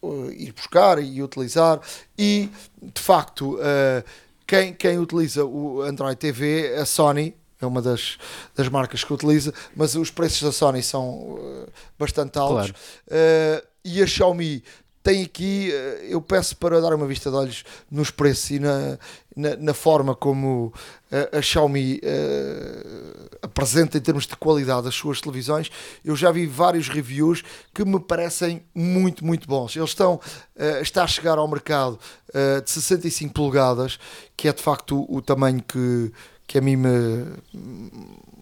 uh, 0.03 0.31
ir 0.33 0.53
buscar 0.53 0.99
e 0.99 1.23
utilizar. 1.23 1.81
E 2.19 2.49
de 2.83 3.01
facto, 3.01 3.57
uh, 3.57 4.03
quem, 4.47 4.73
quem 4.73 4.99
utiliza 4.99 5.45
o 5.45 5.83
Android 5.83 6.17
TV, 6.17 6.75
a 6.77 6.87
Sony, 6.87 7.35
é 7.61 7.67
uma 7.67 7.81
das, 7.81 8.19
das 8.55 8.69
marcas 8.69 9.03
que 9.03 9.13
utiliza, 9.13 9.53
mas 9.75 9.95
os 9.95 10.11
preços 10.11 10.43
da 10.43 10.53
Sony 10.53 10.83
são 10.83 11.09
uh, 11.09 11.69
bastante 11.99 12.39
altos. 12.39 12.73
Claro. 12.73 13.63
e 13.85 14.03
a 14.03 14.07
Xiaomi 14.07 14.63
tem 15.07 15.23
aqui, 15.23 15.71
eh, 15.73 16.09
eu 16.09 16.21
peço 16.21 16.57
para 16.57 16.81
dar 16.81 16.93
uma 16.93 17.07
vista 17.07 17.31
de 17.31 17.37
olhos 17.37 17.63
nos 17.89 18.11
preços 18.11 18.51
e 18.51 18.59
na, 18.59 18.99
na, 19.37 19.57
na 19.57 19.73
forma 19.73 20.17
como 20.17 20.73
a, 21.13 21.17
eh, 21.17 21.39
a 21.39 21.41
Xiaomi 21.41 22.01
uh, 22.03 23.37
apresenta 23.41 23.97
em 23.97 24.01
termos 24.01 24.27
de 24.27 24.35
qualidade 24.35 24.89
as 24.89 24.97
suas 24.97 25.21
televisões. 25.21 25.71
Eu 26.05 26.17
já 26.17 26.33
vi 26.33 26.45
vários 26.45 26.89
reviews 26.89 27.45
que 27.73 27.85
me 27.85 28.01
parecem 28.01 28.65
muito, 28.75 29.25
muito 29.25 29.47
bons. 29.47 29.77
Eles 29.77 29.91
estão, 29.91 30.15
uh, 30.15 30.83
está 30.83 31.05
a 31.05 31.07
chegar 31.07 31.39
ao 31.39 31.47
mercado 31.47 32.01
uh, 32.31 32.61
de 32.61 32.69
65 32.69 33.33
polegadas, 33.33 34.01
que 34.37 34.49
é 34.49 34.53
de 34.53 34.61
facto 34.61 35.07
o, 35.09 35.19
o 35.19 35.23
tamanho 35.23 35.63
que, 35.63 36.11
que 36.47 36.59
a 36.59 36.61
mim 36.61 36.77
me 36.77 36.89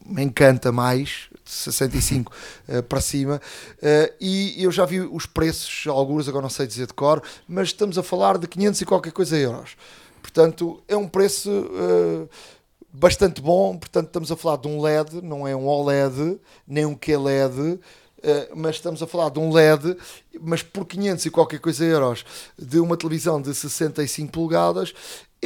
me 0.05 0.23
encanta 0.23 0.71
mais, 0.71 1.29
de 1.45 1.51
65 1.51 2.33
uh, 2.69 2.83
para 2.83 3.01
cima, 3.01 3.41
uh, 3.79 4.15
e 4.21 4.63
eu 4.63 4.71
já 4.71 4.85
vi 4.85 5.01
os 5.01 5.25
preços, 5.27 5.87
alguns 5.87 6.29
agora 6.29 6.43
não 6.43 6.51
sei 6.51 6.67
dizer 6.67 6.87
de 6.87 6.93
cor, 6.93 7.23
mas 7.49 7.69
estamos 7.69 7.97
a 7.97 8.03
falar 8.03 8.37
de 8.37 8.47
500 8.47 8.81
e 8.83 8.85
qualquer 8.85 9.13
coisa 9.13 9.37
euros. 9.37 9.77
Portanto, 10.21 10.83
é 10.89 10.97
um 10.97 11.09
preço 11.09 11.51
uh, 11.51 12.29
bastante 12.93 13.41
bom. 13.41 13.77
Portanto, 13.77 14.07
estamos 14.07 14.33
a 14.33 14.37
falar 14.37 14.57
de 14.57 14.69
um 14.69 14.81
LED, 14.81 15.21
não 15.23 15.47
é 15.47 15.55
um 15.55 15.67
OLED, 15.67 16.41
nem 16.67 16.85
um 16.85 16.95
QLED, 16.95 17.81
Uh, 18.25 18.57
mas 18.57 18.77
estamos 18.77 19.03
a 19.03 19.07
falar 19.07 19.29
de 19.29 19.39
um 19.39 19.53
LED, 19.53 19.99
mas 20.41 20.63
por 20.63 20.87
500 20.87 21.27
e 21.27 21.31
qualquer 21.31 21.61
coisa 21.61 21.85
euros, 21.85 22.25
de 22.59 22.81
uma 22.81 22.97
televisão 22.97 23.39
de 23.39 23.55
65 23.55 24.33
polegadas, 24.33 24.95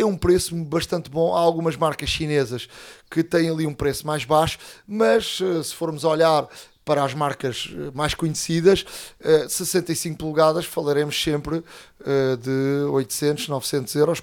é 0.00 0.04
um 0.04 0.16
preço 0.16 0.54
bastante 0.64 1.10
bom. 1.10 1.34
Há 1.34 1.40
algumas 1.40 1.76
marcas 1.76 2.08
chinesas 2.08 2.68
que 3.10 3.22
têm 3.22 3.50
ali 3.50 3.66
um 3.66 3.74
preço 3.74 4.06
mais 4.06 4.24
baixo, 4.24 4.58
mas 4.86 5.40
uh, 5.40 5.62
se 5.62 5.74
formos 5.74 6.04
olhar 6.04 6.48
para 6.84 7.04
as 7.04 7.12
marcas 7.12 7.68
eh, 7.70 7.90
mais 7.92 8.14
conhecidas, 8.14 8.82
65 9.46 10.16
polegadas, 10.16 10.64
falaremos 10.64 11.22
sempre 11.22 11.62
de 12.40 12.88
800, 12.90 13.46
900 13.46 13.94
euros 13.96 14.22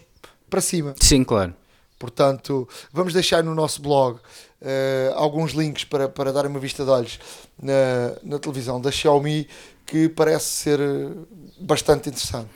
para 0.49 0.61
cima. 0.61 0.95
Sim, 0.99 1.23
claro. 1.23 1.53
Portanto, 1.97 2.67
vamos 2.91 3.13
deixar 3.13 3.43
no 3.43 3.55
nosso 3.55 3.81
blog 3.81 4.17
uh, 4.17 5.13
alguns 5.15 5.53
links 5.53 5.83
para, 5.85 6.09
para 6.09 6.33
dar 6.33 6.45
uma 6.45 6.59
vista 6.59 6.83
de 6.83 6.89
olhos 6.89 7.19
na, 7.61 8.15
na 8.23 8.39
televisão 8.39 8.81
da 8.81 8.91
Xiaomi 8.91 9.47
que 9.85 10.09
parece 10.09 10.45
ser 10.45 10.79
eh, 10.79 11.09
bastante 11.59 12.09
interessante. 12.09 12.49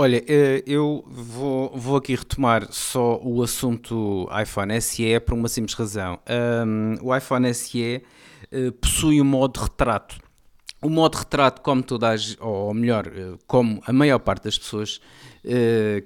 Olha, 0.00 0.24
eh, 0.28 0.62
eu 0.64 1.04
vou, 1.08 1.76
vou 1.76 1.96
aqui 1.96 2.14
retomar 2.14 2.72
só 2.72 3.18
o 3.20 3.42
assunto 3.42 4.28
iPhone 4.40 4.80
SE 4.80 5.18
por 5.18 5.34
uma 5.34 5.48
simples 5.48 5.74
razão. 5.74 6.20
Um, 6.64 6.94
o 7.02 7.16
iPhone 7.16 7.52
SE 7.52 8.00
uh, 8.52 8.70
possui 8.80 9.20
um 9.20 9.24
modo 9.24 9.58
retrato. 9.58 10.20
O 10.80 10.88
modo 10.88 11.16
retrato, 11.16 11.62
como 11.62 11.82
todas, 11.82 12.36
ou 12.38 12.72
melhor, 12.72 13.10
como 13.48 13.82
a 13.84 13.92
maior 13.92 14.20
parte 14.20 14.44
das 14.44 14.56
pessoas 14.56 15.00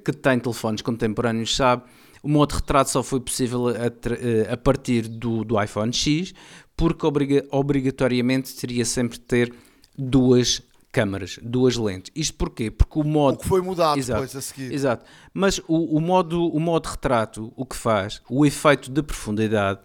que 0.03 0.13
têm 0.15 0.39
telefones 0.39 0.81
contemporâneos 0.81 1.55
sabe, 1.55 1.83
o 2.23 2.31
modo 2.31 2.53
retrato 2.53 2.89
só 2.89 3.03
foi 3.03 3.21
possível 3.21 3.69
a, 3.69 3.73
eh, 3.73 4.51
a 4.51 4.57
partir 4.57 5.07
do, 5.07 5.45
do, 5.45 5.63
iPhone 5.63 5.93
X, 5.93 6.33
porque 6.75 7.05
obriga, 7.05 7.45
obrigatoriamente 7.51 8.57
teria 8.57 8.87
sempre 8.87 9.19
de 9.19 9.25
ter 9.25 9.55
duas 9.99 10.63
câmaras, 10.93 11.39
duas 11.43 11.77
lentes. 11.77 12.13
Isto 12.15 12.37
porquê? 12.37 12.71
Porque 12.71 12.99
o 12.99 13.03
modo... 13.03 13.37
O 13.37 13.39
que 13.39 13.49
foi 13.49 13.63
mudado 13.63 13.99
exato, 13.99 14.21
depois 14.21 14.37
a 14.37 14.41
seguir. 14.43 14.73
Exato. 14.73 15.05
Mas 15.33 15.59
o, 15.67 15.97
o, 15.97 16.01
modo, 16.01 16.47
o 16.47 16.61
modo 16.61 16.87
retrato, 16.87 17.53
o 17.57 17.65
que 17.65 17.75
faz, 17.75 18.21
o 18.29 18.45
efeito 18.45 18.91
de 18.91 19.03
profundidade, 19.03 19.81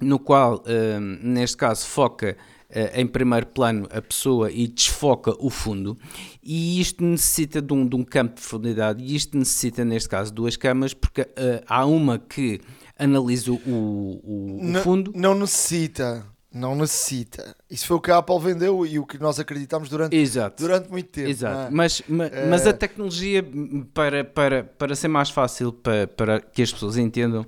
no 0.00 0.18
qual, 0.18 0.62
eh, 0.66 0.98
neste 0.98 1.56
caso, 1.56 1.86
foca 1.86 2.36
uh, 2.70 3.00
em 3.00 3.06
primeiro 3.06 3.46
plano 3.46 3.88
a 3.90 4.00
pessoa 4.00 4.50
e 4.50 4.66
desfoca 4.66 5.34
o 5.38 5.50
fundo. 5.50 5.98
E 6.42 6.80
isto 6.80 7.04
necessita 7.04 7.60
de 7.60 7.72
um, 7.72 7.86
de 7.86 7.96
um 7.96 8.04
campo 8.04 8.36
de 8.36 8.40
profundidade, 8.40 9.02
e 9.02 9.14
isto 9.14 9.36
necessita, 9.36 9.84
neste 9.84 10.08
caso, 10.08 10.32
duas 10.32 10.56
camas, 10.56 10.94
porque 10.94 11.22
uh, 11.22 11.26
há 11.66 11.84
uma 11.84 12.18
que 12.18 12.60
analisa 12.98 13.52
o, 13.52 13.56
o, 13.66 14.70
o 14.70 14.74
fundo. 14.82 15.12
Não 15.14 15.34
necessita. 15.34 16.24
Não 16.52 16.74
necessita. 16.74 17.54
Isso 17.70 17.86
foi 17.86 17.96
o 17.98 18.00
que 18.00 18.10
a 18.10 18.18
Apple 18.18 18.38
vendeu 18.40 18.86
e 18.86 18.98
o 18.98 19.04
que 19.04 19.18
nós 19.18 19.38
acreditamos 19.38 19.88
durante, 19.88 20.16
Exato. 20.16 20.62
durante 20.62 20.90
muito 20.90 21.10
tempo. 21.10 21.28
Exato. 21.28 21.68
É? 21.68 21.70
Mas, 21.70 22.02
mas, 22.08 22.32
é... 22.32 22.46
mas, 22.48 22.66
a 22.66 22.72
tecnologia, 22.72 23.44
para, 23.92 24.24
para, 24.24 24.64
para 24.64 24.96
ser 24.96 25.08
mais 25.08 25.28
fácil 25.28 25.72
para, 25.72 26.06
para 26.06 26.40
que 26.40 26.62
as 26.62 26.72
pessoas 26.72 26.96
entendam, 26.96 27.46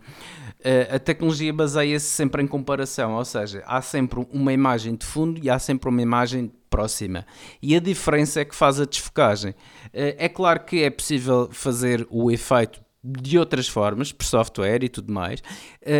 a 0.92 0.98
tecnologia 0.98 1.52
baseia-se 1.52 2.06
sempre 2.06 2.42
em 2.42 2.46
comparação, 2.46 3.14
ou 3.14 3.24
seja, 3.24 3.62
há 3.66 3.80
sempre 3.80 4.26
uma 4.30 4.52
imagem 4.52 4.94
de 4.94 5.06
fundo 5.06 5.40
e 5.42 5.48
há 5.48 5.58
sempre 5.58 5.88
uma 5.88 6.02
imagem 6.02 6.52
próxima. 6.68 7.26
E 7.62 7.74
a 7.74 7.80
diferença 7.80 8.40
é 8.40 8.44
que 8.44 8.54
faz 8.54 8.78
a 8.78 8.84
desfocagem. 8.84 9.54
É 9.92 10.28
claro 10.28 10.60
que 10.60 10.82
é 10.82 10.90
possível 10.90 11.48
fazer 11.50 12.06
o 12.10 12.30
efeito 12.30 12.82
de 13.02 13.38
outras 13.38 13.68
formas, 13.68 14.12
por 14.12 14.24
software 14.24 14.84
e 14.84 14.88
tudo 14.88 15.12
mais, 15.12 15.42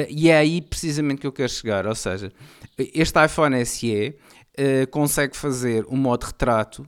e 0.09 0.29
é 0.29 0.37
aí 0.37 0.61
precisamente 0.61 1.21
que 1.21 1.27
eu 1.27 1.33
quero 1.33 1.49
chegar. 1.49 1.87
Ou 1.87 1.95
seja, 1.95 2.33
este 2.77 3.25
iPhone 3.25 3.65
SE 3.65 4.15
consegue 4.91 5.37
fazer 5.37 5.87
um 5.89 5.97
modo 5.97 6.25
retrato 6.25 6.87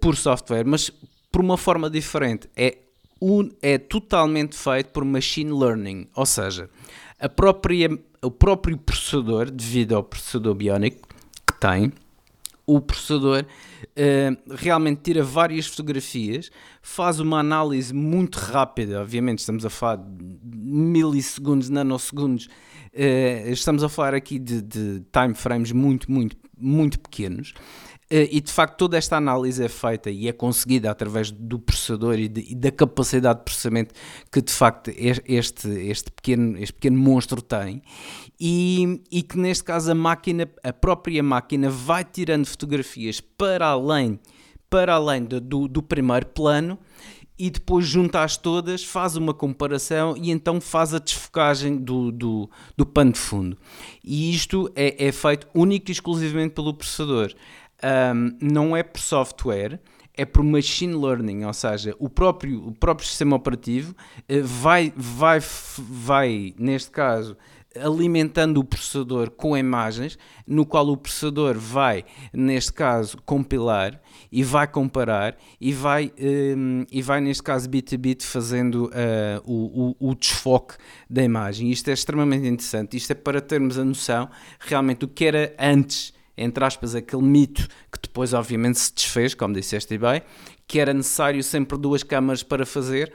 por 0.00 0.16
software, 0.16 0.64
mas 0.64 0.90
por 1.32 1.40
uma 1.40 1.56
forma 1.56 1.90
diferente. 1.90 2.48
É 2.56 2.78
é 3.62 3.78
totalmente 3.78 4.54
feito 4.54 4.90
por 4.90 5.02
machine 5.02 5.50
learning, 5.50 6.06
ou 6.14 6.26
seja, 6.26 6.68
a 7.18 7.26
própria, 7.26 7.88
o 8.20 8.30
próprio 8.30 8.76
processador, 8.76 9.50
devido 9.50 9.94
ao 9.96 10.02
processador 10.02 10.54
biónico 10.54 11.08
que 11.46 11.58
tem, 11.58 11.90
o 12.66 12.80
processador 12.80 13.44
uh, 13.44 14.54
realmente 14.54 15.00
tira 15.02 15.22
várias 15.22 15.66
fotografias, 15.66 16.50
faz 16.80 17.20
uma 17.20 17.38
análise 17.38 17.92
muito 17.92 18.36
rápida, 18.38 19.00
obviamente 19.00 19.40
estamos 19.40 19.64
a 19.66 19.70
falar 19.70 19.96
de 19.96 20.24
milissegundos, 20.42 21.68
nanosegundos, 21.68 22.46
uh, 22.46 23.50
estamos 23.50 23.82
a 23.82 23.88
falar 23.88 24.14
aqui 24.14 24.38
de, 24.38 24.62
de 24.62 25.02
time 25.12 25.34
frames 25.34 25.72
muito, 25.72 26.10
muito, 26.10 26.36
muito 26.56 26.98
pequenos, 26.98 27.52
e 28.30 28.40
de 28.40 28.52
facto 28.52 28.76
toda 28.76 28.96
esta 28.96 29.16
análise 29.16 29.62
é 29.64 29.68
feita 29.68 30.10
e 30.10 30.28
é 30.28 30.32
conseguida 30.32 30.90
através 30.90 31.30
do 31.30 31.58
processador 31.58 32.18
e, 32.18 32.28
de, 32.28 32.52
e, 32.52 32.54
da 32.54 32.70
capacidade 32.70 33.40
de 33.40 33.44
processamento 33.44 33.94
que 34.30 34.40
de 34.40 34.52
facto 34.52 34.92
este, 34.96 35.68
este, 35.68 36.10
pequeno, 36.12 36.58
este 36.58 36.74
pequeno 36.74 36.98
monstro 36.98 37.42
tem 37.42 37.82
e, 38.38 39.02
e 39.10 39.22
que 39.22 39.38
neste 39.38 39.64
caso 39.64 39.90
a 39.90 39.94
máquina, 39.94 40.48
a 40.62 40.72
própria 40.72 41.22
máquina 41.22 41.68
vai 41.68 42.04
tirando 42.04 42.46
fotografias 42.46 43.20
para 43.20 43.66
além, 43.66 44.20
para 44.70 44.94
além 44.94 45.24
do, 45.24 45.40
do, 45.40 45.68
do 45.68 45.82
primeiro 45.82 46.26
plano 46.26 46.78
e 47.36 47.50
depois 47.50 47.84
junta-as 47.84 48.36
todas, 48.36 48.84
faz 48.84 49.16
uma 49.16 49.34
comparação 49.34 50.16
e 50.16 50.30
então 50.30 50.60
faz 50.60 50.94
a 50.94 50.98
desfocagem 50.98 51.76
do, 51.76 52.12
do, 52.12 52.48
do 52.76 52.86
pano 52.86 53.12
de 53.12 53.18
fundo. 53.18 53.58
E 54.04 54.32
isto 54.32 54.70
é, 54.76 55.06
é 55.06 55.10
feito 55.10 55.48
único 55.52 55.90
e 55.90 55.92
exclusivamente 55.92 56.54
pelo 56.54 56.72
processador 56.72 57.34
um, 57.84 58.36
não 58.40 58.76
é 58.76 58.82
por 58.82 59.00
software, 59.00 59.80
é 60.16 60.24
por 60.24 60.42
machine 60.42 60.94
learning, 60.94 61.44
ou 61.44 61.52
seja, 61.52 61.94
o 61.98 62.08
próprio, 62.08 62.68
o 62.68 62.72
próprio 62.72 63.06
sistema 63.06 63.36
operativo 63.36 63.92
uh, 63.92 64.44
vai, 64.44 64.92
vai, 64.96 65.40
vai, 65.78 66.54
neste 66.56 66.90
caso, 66.90 67.36
alimentando 67.76 68.60
o 68.60 68.64
processador 68.64 69.30
com 69.30 69.56
imagens, 69.56 70.16
no 70.46 70.64
qual 70.64 70.88
o 70.88 70.96
processador 70.96 71.58
vai, 71.58 72.04
neste 72.32 72.72
caso, 72.72 73.18
compilar 73.24 74.00
e 74.30 74.44
vai 74.44 74.66
comparar 74.66 75.36
e 75.60 75.72
vai, 75.72 76.12
um, 76.56 76.84
e 76.90 77.02
vai 77.02 77.20
neste 77.20 77.42
caso, 77.42 77.68
bit 77.68 77.94
a 77.94 77.98
bit, 77.98 78.24
fazendo 78.24 78.86
uh, 78.86 79.42
o, 79.44 79.96
o, 79.98 80.10
o, 80.10 80.14
desfoque 80.14 80.74
da 81.10 81.22
imagem. 81.22 81.70
Isto 81.70 81.90
é 81.90 81.92
extremamente 81.92 82.46
interessante. 82.46 82.96
Isto 82.96 83.10
é 83.10 83.14
para 83.14 83.40
termos 83.40 83.76
a 83.78 83.84
noção 83.84 84.30
realmente 84.60 84.98
do 84.98 85.08
que 85.08 85.24
era 85.24 85.54
antes 85.58 86.13
entre 86.36 86.64
aspas, 86.64 86.94
aquele 86.94 87.22
mito 87.22 87.68
que 87.90 87.98
depois 88.02 88.32
obviamente 88.32 88.78
se 88.78 88.94
desfez, 88.94 89.34
como 89.34 89.54
disseste 89.54 89.96
bem, 89.98 90.22
que 90.66 90.80
era 90.80 90.92
necessário 90.92 91.42
sempre 91.42 91.78
duas 91.78 92.02
câmaras 92.02 92.42
para 92.42 92.66
fazer. 92.66 93.12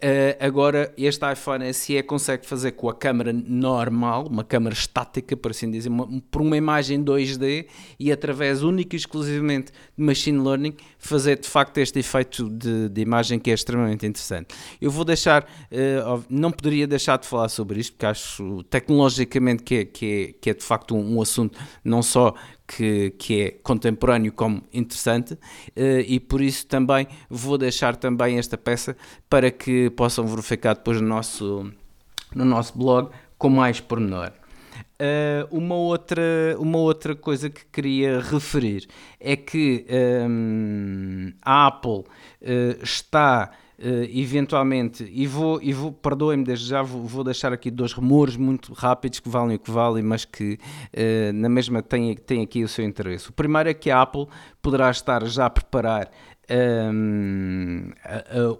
Uh, 0.00 0.38
agora, 0.38 0.94
este 0.96 1.32
iPhone 1.32 1.74
SE 1.74 2.00
consegue 2.04 2.46
fazer 2.46 2.72
com 2.72 2.88
a 2.88 2.94
câmera 2.94 3.32
normal, 3.32 4.28
uma 4.28 4.44
câmera 4.44 4.72
estática, 4.72 5.36
por 5.36 5.50
assim 5.50 5.68
dizer, 5.68 5.88
uma, 5.88 6.22
por 6.30 6.40
uma 6.40 6.56
imagem 6.56 7.02
2D 7.02 7.66
e 7.98 8.12
através 8.12 8.62
única 8.62 8.94
e 8.94 8.96
exclusivamente 8.96 9.72
de 9.96 10.04
machine 10.04 10.38
learning, 10.38 10.76
fazer 10.98 11.38
de 11.38 11.48
facto 11.48 11.78
este 11.78 11.98
efeito 12.00 12.48
de, 12.50 12.88
de 12.88 13.00
imagem 13.00 13.38
que 13.38 13.50
é 13.50 13.54
extremamente 13.54 14.04
interessante. 14.04 14.54
Eu 14.80 14.90
vou 14.90 15.04
deixar, 15.04 15.44
uh, 15.44 16.24
não 16.28 16.50
poderia 16.50 16.86
deixar 16.86 17.18
de 17.18 17.26
falar 17.26 17.48
sobre 17.48 17.80
isto, 17.80 17.92
porque 17.92 18.06
acho 18.06 18.62
tecnologicamente 18.64 19.62
que 19.62 19.74
é, 19.76 19.84
que 19.84 20.06
é, 20.06 20.34
que 20.40 20.50
é 20.50 20.54
de 20.54 20.64
facto 20.64 20.96
um, 20.96 21.16
um 21.16 21.22
assunto 21.22 21.58
não 21.84 22.02
só 22.02 22.34
que, 22.66 23.10
que 23.18 23.42
é 23.42 23.50
contemporâneo 23.62 24.32
como 24.32 24.62
interessante 24.72 25.34
uh, 25.34 26.00
e 26.06 26.20
por 26.20 26.40
isso 26.40 26.66
também 26.66 27.06
vou 27.30 27.56
deixar 27.56 27.96
também 27.96 28.38
esta 28.38 28.58
peça 28.58 28.96
para 29.30 29.50
que 29.50 29.88
possam 29.90 30.26
verificar 30.26 30.74
depois 30.74 31.00
no 31.00 31.08
nosso, 31.08 31.72
no 32.34 32.44
nosso 32.44 32.76
blog 32.76 33.10
com 33.38 33.48
mais 33.48 33.80
pormenor. 33.80 34.32
Uh, 35.00 35.56
uma, 35.56 35.76
outra, 35.76 36.22
uma 36.58 36.78
outra 36.78 37.14
coisa 37.14 37.48
que 37.48 37.64
queria 37.66 38.20
referir 38.20 38.88
é 39.20 39.36
que 39.36 39.86
um, 39.88 41.26
ehm, 41.28 41.34
a 41.40 41.68
Apple 41.68 42.00
uh, 42.00 42.82
está 42.82 43.48
uh, 43.78 43.82
eventualmente, 44.12 45.04
e 45.04 45.24
vou, 45.24 45.62
e 45.62 45.72
vou 45.72 45.92
perdoem-me 45.92 46.42
desde 46.42 46.66
já, 46.66 46.82
vou, 46.82 47.04
vou, 47.04 47.22
deixar 47.22 47.52
aqui 47.52 47.70
dois 47.70 47.92
rumores 47.92 48.36
muito 48.36 48.72
rápidos 48.72 49.20
que 49.20 49.28
valem 49.28 49.54
o 49.54 49.58
que 49.60 49.70
valem, 49.70 50.02
mas 50.02 50.24
que 50.24 50.54
uh, 50.54 51.32
na 51.32 51.48
mesma 51.48 51.80
têm, 51.80 52.16
têm 52.16 52.42
aqui 52.42 52.64
o 52.64 52.68
seu 52.68 52.84
interesse. 52.84 53.30
O 53.30 53.32
primeiro 53.32 53.68
é 53.68 53.74
que 53.74 53.92
a 53.92 54.02
Apple 54.02 54.26
poderá 54.60 54.90
estar 54.90 55.24
já 55.26 55.46
a 55.46 55.50
preparar 55.50 56.10
um, 56.50 57.90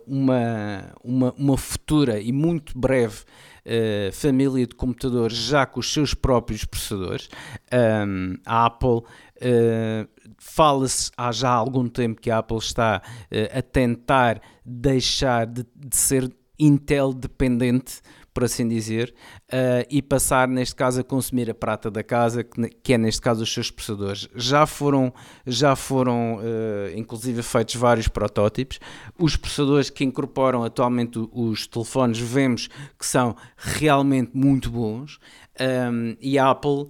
uma, 0.07 0.93
uma, 1.03 1.35
uma 1.37 1.57
futura 1.57 2.21
e 2.21 2.33
muito 2.33 2.79
breve 2.79 3.25
uh, 3.69 4.13
família 4.13 4.67
de 4.67 4.75
computadores 4.75 5.37
já 5.37 5.67
com 5.67 5.81
os 5.81 5.93
seus 5.93 6.15
próprios 6.15 6.65
processadores. 6.65 7.29
Um, 7.73 8.37
a 8.45 8.67
Apple 8.67 8.99
uh, 8.99 10.09
fala-se 10.39 11.11
há 11.17 11.31
já 11.31 11.51
algum 11.51 11.89
tempo 11.89 12.21
que 12.21 12.31
a 12.31 12.39
Apple 12.39 12.59
está 12.59 13.03
uh, 13.05 13.59
a 13.59 13.63
tentar 13.63 14.41
deixar 14.65 15.47
de, 15.47 15.65
de 15.77 15.97
ser 15.97 16.33
Intel 16.59 17.13
dependente 17.13 18.01
por 18.39 18.45
assim 18.45 18.69
dizer, 18.69 19.13
uh, 19.49 19.85
e 19.91 20.01
passar, 20.01 20.47
neste 20.47 20.77
caso, 20.77 21.01
a 21.01 21.03
consumir 21.03 21.51
a 21.51 21.55
prata 21.55 21.91
da 21.91 22.05
casa, 22.05 22.47
que, 22.85 22.93
é, 22.93 22.97
neste 22.97 23.21
caso, 23.21 23.43
os 23.43 23.53
seus 23.53 23.69
processadores. 23.69 24.29
Já 24.37 24.65
foram, 24.65 25.13
já 25.45 25.75
foram 25.75 26.37
uh, 26.37 26.97
inclusive, 26.97 27.43
feitos 27.43 27.75
vários 27.75 28.07
protótipos. 28.07 28.79
Os 29.19 29.35
processadores 29.35 29.91
que 29.91 30.05
incorporam 30.05 30.63
atualmente 30.63 31.19
os 31.33 31.67
telefones, 31.67 32.21
vemos 32.21 32.69
que 32.97 33.05
são 33.05 33.35
realmente 33.57 34.31
muito 34.33 34.71
bons 34.71 35.19
um, 35.61 36.17
e 36.21 36.39
a 36.39 36.51
Apple 36.51 36.71
uh, 36.71 36.89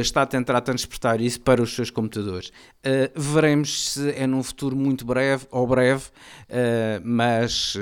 está 0.00 0.22
a 0.22 0.26
tentar 0.26 0.60
transportar 0.60 1.20
isso 1.20 1.40
para 1.40 1.62
os 1.62 1.74
seus 1.74 1.90
computadores. 1.90 2.48
Uh, 2.84 3.10
veremos 3.14 3.92
se 3.92 4.10
é 4.10 4.26
num 4.26 4.42
futuro 4.42 4.76
muito 4.76 5.04
breve 5.04 5.46
ou 5.50 5.66
breve, 5.66 6.04
uh, 6.48 7.00
mas 7.04 7.74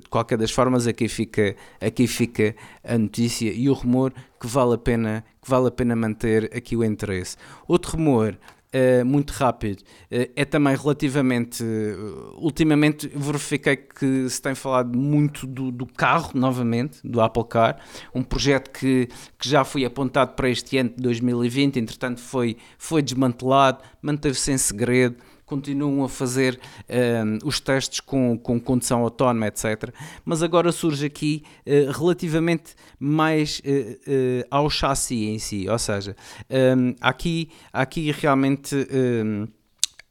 de 0.00 0.08
qualquer 0.08 0.38
das 0.38 0.50
formas 0.50 0.86
aqui 0.86 1.08
fica, 1.08 1.56
aqui 1.80 2.06
fica 2.06 2.54
a 2.84 2.98
notícia 2.98 3.50
e 3.52 3.68
o 3.68 3.72
rumor 3.72 4.12
que 4.40 4.46
vale 4.46 4.74
a 4.74 4.78
pena, 4.78 5.24
que 5.40 5.48
vale 5.48 5.68
a 5.68 5.70
pena 5.70 5.96
manter 5.96 6.50
aqui 6.56 6.76
o 6.76 6.84
interesse. 6.84 7.36
Outro 7.66 7.92
rumor 7.96 8.38
Uh, 8.74 9.04
muito 9.04 9.32
rápido. 9.32 9.80
Uh, 9.80 10.32
é 10.34 10.46
também 10.46 10.74
relativamente. 10.74 11.62
Uh, 11.62 12.34
ultimamente 12.38 13.06
verifiquei 13.14 13.76
que 13.76 14.28
se 14.30 14.40
tem 14.40 14.54
falado 14.54 14.96
muito 14.98 15.46
do, 15.46 15.70
do, 15.70 15.84
carro, 15.84 16.30
novamente, 16.34 16.98
do 17.04 17.20
Apple 17.20 17.44
Car, 17.44 17.78
um 18.14 18.22
projeto 18.22 18.70
que, 18.70 19.08
que 19.38 19.48
já 19.48 19.62
foi 19.62 19.84
apontado 19.84 20.32
para 20.34 20.48
este 20.48 20.78
ano 20.78 20.88
de 20.96 21.02
2020, 21.02 21.78
entretanto 21.78 22.20
foi, 22.20 22.56
foi 22.78 23.02
desmantelado, 23.02 23.84
manteve-se 24.00 24.52
em 24.52 24.56
segredo 24.56 25.16
continuam 25.46 26.04
a 26.04 26.08
fazer 26.08 26.58
um, 26.88 27.46
os 27.46 27.60
testes 27.60 28.00
com, 28.00 28.38
com 28.38 28.60
condução 28.60 29.02
autónoma, 29.02 29.48
etc. 29.48 29.92
Mas 30.24 30.42
agora 30.42 30.72
surge 30.72 31.06
aqui 31.06 31.44
uh, 31.66 31.90
relativamente 31.92 32.74
mais 32.98 33.60
uh, 33.60 33.62
uh, 33.62 34.46
ao 34.50 34.70
chassi 34.70 35.26
em 35.26 35.38
si, 35.38 35.68
ou 35.68 35.78
seja, 35.78 36.16
um, 36.76 36.94
aqui, 37.00 37.50
aqui 37.72 38.10
realmente. 38.10 38.74
Um, 38.92 39.46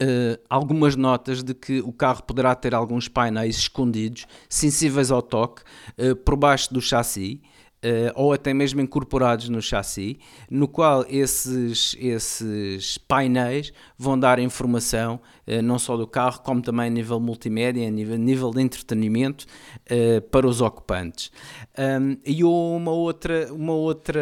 Uh, 0.04 0.34
algumas 0.50 0.96
notas 0.96 1.44
de 1.44 1.54
que 1.54 1.80
o 1.80 1.94
carro 1.94 2.24
poderá 2.24 2.56
ter 2.56 2.74
alguns 2.74 3.08
painéis 3.08 3.56
escondidos, 3.56 4.26
sensíveis 4.50 5.12
ao 5.12 5.22
toque, 5.22 5.62
uh, 5.96 6.16
por 6.16 6.36
baixo 6.36 6.74
do 6.74 6.82
chassi, 6.82 7.40
Uh, 7.84 8.14
ou 8.14 8.32
até 8.32 8.54
mesmo 8.54 8.80
incorporados 8.80 9.50
no 9.50 9.60
chassi, 9.60 10.20
no 10.52 10.68
qual 10.68 11.04
esses, 11.10 11.96
esses 12.00 13.00
painéis 13.00 13.74
vão 13.98 14.20
dar 14.20 14.38
informação 14.38 15.20
não 15.64 15.80
só 15.80 15.98
do 15.98 16.06
carro, 16.06 16.42
como 16.42 16.62
também 16.62 16.88
a 16.88 16.90
nível 16.90 17.20
multimédia, 17.20 17.88
a 17.88 17.92
nível, 17.92 18.18
nível 18.18 18.52
de 18.52 18.62
entretenimento 18.62 19.46
uh, 19.90 20.22
para 20.30 20.48
os 20.48 20.62
ocupantes. 20.62 21.32
Um, 21.78 22.18
e 22.24 22.44
uma 22.44 22.92
outra, 22.92 23.52
uma 23.52 23.74
outra. 23.74 24.22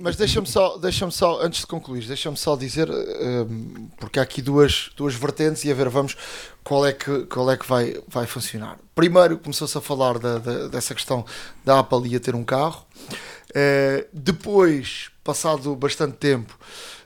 Mas 0.00 0.16
deixa-me 0.16 0.46
só, 0.46 0.78
deixa 0.78 1.10
só, 1.10 1.42
antes 1.42 1.60
de 1.60 1.66
concluir, 1.66 2.06
deixa-me 2.06 2.36
só 2.36 2.56
dizer, 2.56 2.88
porque 3.98 4.18
há 4.18 4.22
aqui 4.22 4.40
duas, 4.40 4.90
duas 4.96 5.14
vertentes 5.14 5.64
e 5.64 5.70
a 5.70 5.74
ver, 5.74 5.88
vamos 5.90 6.16
qual 6.64 6.86
é 6.86 6.92
que, 6.92 7.26
qual 7.26 7.50
é 7.50 7.56
que 7.56 7.68
vai, 7.68 8.00
vai 8.08 8.26
funcionar. 8.26 8.78
Primeiro 8.94 9.38
começou-se 9.38 9.76
a 9.76 9.80
falar 9.80 10.18
da, 10.18 10.38
da, 10.38 10.68
dessa 10.68 10.94
questão 10.94 11.24
da 11.64 11.80
Apple 11.80 12.08
ia 12.08 12.18
ter 12.18 12.34
um 12.34 12.42
carro. 12.42 12.86
Uh, 13.50 14.08
depois, 14.12 15.10
passado 15.22 15.76
bastante 15.76 16.16
tempo, 16.16 16.58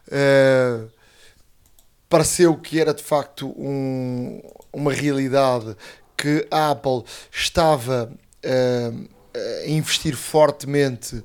uh, 0.08 0.88
pareceu 2.08 2.56
que 2.56 2.80
era 2.80 2.94
de 2.94 3.02
facto 3.02 3.48
um, 3.58 4.40
uma 4.72 4.92
realidade 4.92 5.76
que 6.16 6.46
a 6.50 6.70
Apple 6.70 7.04
estava 7.30 8.10
uh, 8.44 9.08
a 9.64 9.68
investir 9.68 10.16
fortemente 10.16 11.22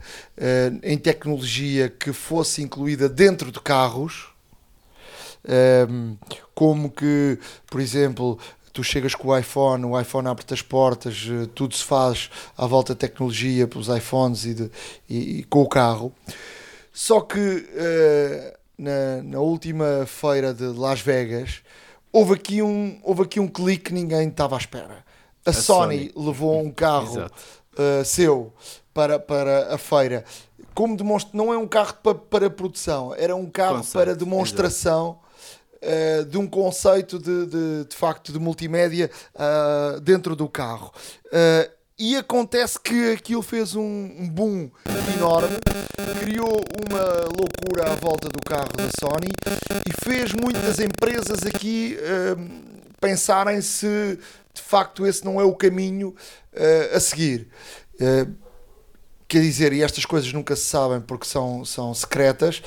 em 0.83 0.97
tecnologia 0.99 1.89
que 1.89 2.13
fosse 2.13 2.61
incluída 2.61 3.09
dentro 3.09 3.51
de 3.51 3.59
carros 3.59 4.33
um, 5.45 6.17
como 6.53 6.89
que, 6.89 7.37
por 7.67 7.81
exemplo, 7.81 8.39
tu 8.71 8.83
chegas 8.83 9.13
com 9.13 9.29
o 9.29 9.37
iPhone, 9.37 9.85
o 9.85 9.99
iPhone 9.99 10.27
abre-te 10.27 10.53
as 10.53 10.61
portas, 10.61 11.27
eh, 11.29 11.47
tudo 11.53 11.75
se 11.75 11.83
faz 11.83 12.29
à 12.57 12.65
volta 12.65 12.95
da 12.95 12.99
tecnologia 12.99 13.67
pelos 13.67 13.87
iPhones 13.87 14.45
e, 14.45 14.53
de, 14.53 14.71
e, 15.09 15.39
e 15.39 15.43
com 15.43 15.61
o 15.61 15.67
carro. 15.67 16.11
Só 16.91 17.21
que 17.21 17.39
uh, 17.39 18.57
na, 18.77 19.21
na, 19.23 19.39
última 19.39 20.05
feira 20.05 20.53
de 20.53 20.65
Las 20.65 21.01
Vegas 21.01 21.61
houve 22.11 22.33
aqui 22.33 22.61
um, 22.61 22.99
houve 23.03 23.23
aqui 23.23 23.39
um 23.39 23.47
clique 23.47 23.85
que 23.85 23.93
ninguém 23.93 24.27
estava 24.27 24.55
à 24.55 24.59
espera. 24.59 25.03
A, 25.45 25.49
a 25.49 25.53
Sony, 25.53 26.11
Sony, 26.11 26.13
levou 26.15 26.61
um 26.61 26.71
carro 26.71 27.25
uh, 27.25 28.05
seu 28.05 28.53
para, 28.93 29.19
para 29.19 29.73
a 29.73 29.77
feira. 29.77 30.23
Como 30.73 30.95
demonstra, 30.95 31.31
não 31.33 31.53
é 31.53 31.57
um 31.57 31.67
carro 31.67 31.95
para, 32.01 32.15
para 32.15 32.49
produção, 32.49 33.13
era 33.15 33.35
um 33.35 33.49
carro 33.49 33.77
Conceito, 33.77 33.93
para 33.93 34.15
demonstração. 34.15 35.19
Uh, 35.83 36.23
de 36.23 36.37
um 36.37 36.47
conceito 36.47 37.19
de, 37.19 37.45
de, 37.45 37.83
de, 37.83 37.93
facto 37.93 38.31
de 38.31 38.39
multimédia 38.39 39.11
uh, 39.35 39.99
dentro 39.99 40.33
do 40.33 40.47
carro. 40.47 40.93
Uh, 41.93 42.03
e 42.03 42.15
acontece 42.15 42.79
que 42.79 43.11
aquilo 43.11 43.41
fez 43.41 43.75
um, 43.75 44.29
boom 44.29 44.69
enorme, 45.15 45.57
criou 46.19 46.63
uma 46.87 47.03
loucura 47.25 47.91
à 47.91 47.95
volta 47.95 48.29
do 48.29 48.39
carro 48.41 48.73
da 48.73 48.89
Sony 48.99 49.31
e 49.87 50.03
fez 50.03 50.33
muitas 50.33 50.79
empresas 50.79 51.45
aqui 51.45 51.97
pensarem 52.99 53.61
se 53.61 54.17
de 54.53 54.61
facto 54.61 55.05
esse 55.05 55.23
não 55.23 55.39
é 55.39 55.43
o 55.43 55.53
caminho 55.53 56.15
a 56.93 56.99
seguir. 56.99 57.47
quer 59.27 59.41
dizer, 59.41 59.73
e 59.73 59.83
estas 59.83 60.05
coisas 60.05 60.31
nunca 60.33 60.55
se 60.55 60.65
sabem 60.65 60.99
porque 60.99 61.25
são, 61.25 61.63
são 61.63 61.93
secretas, 61.93 62.61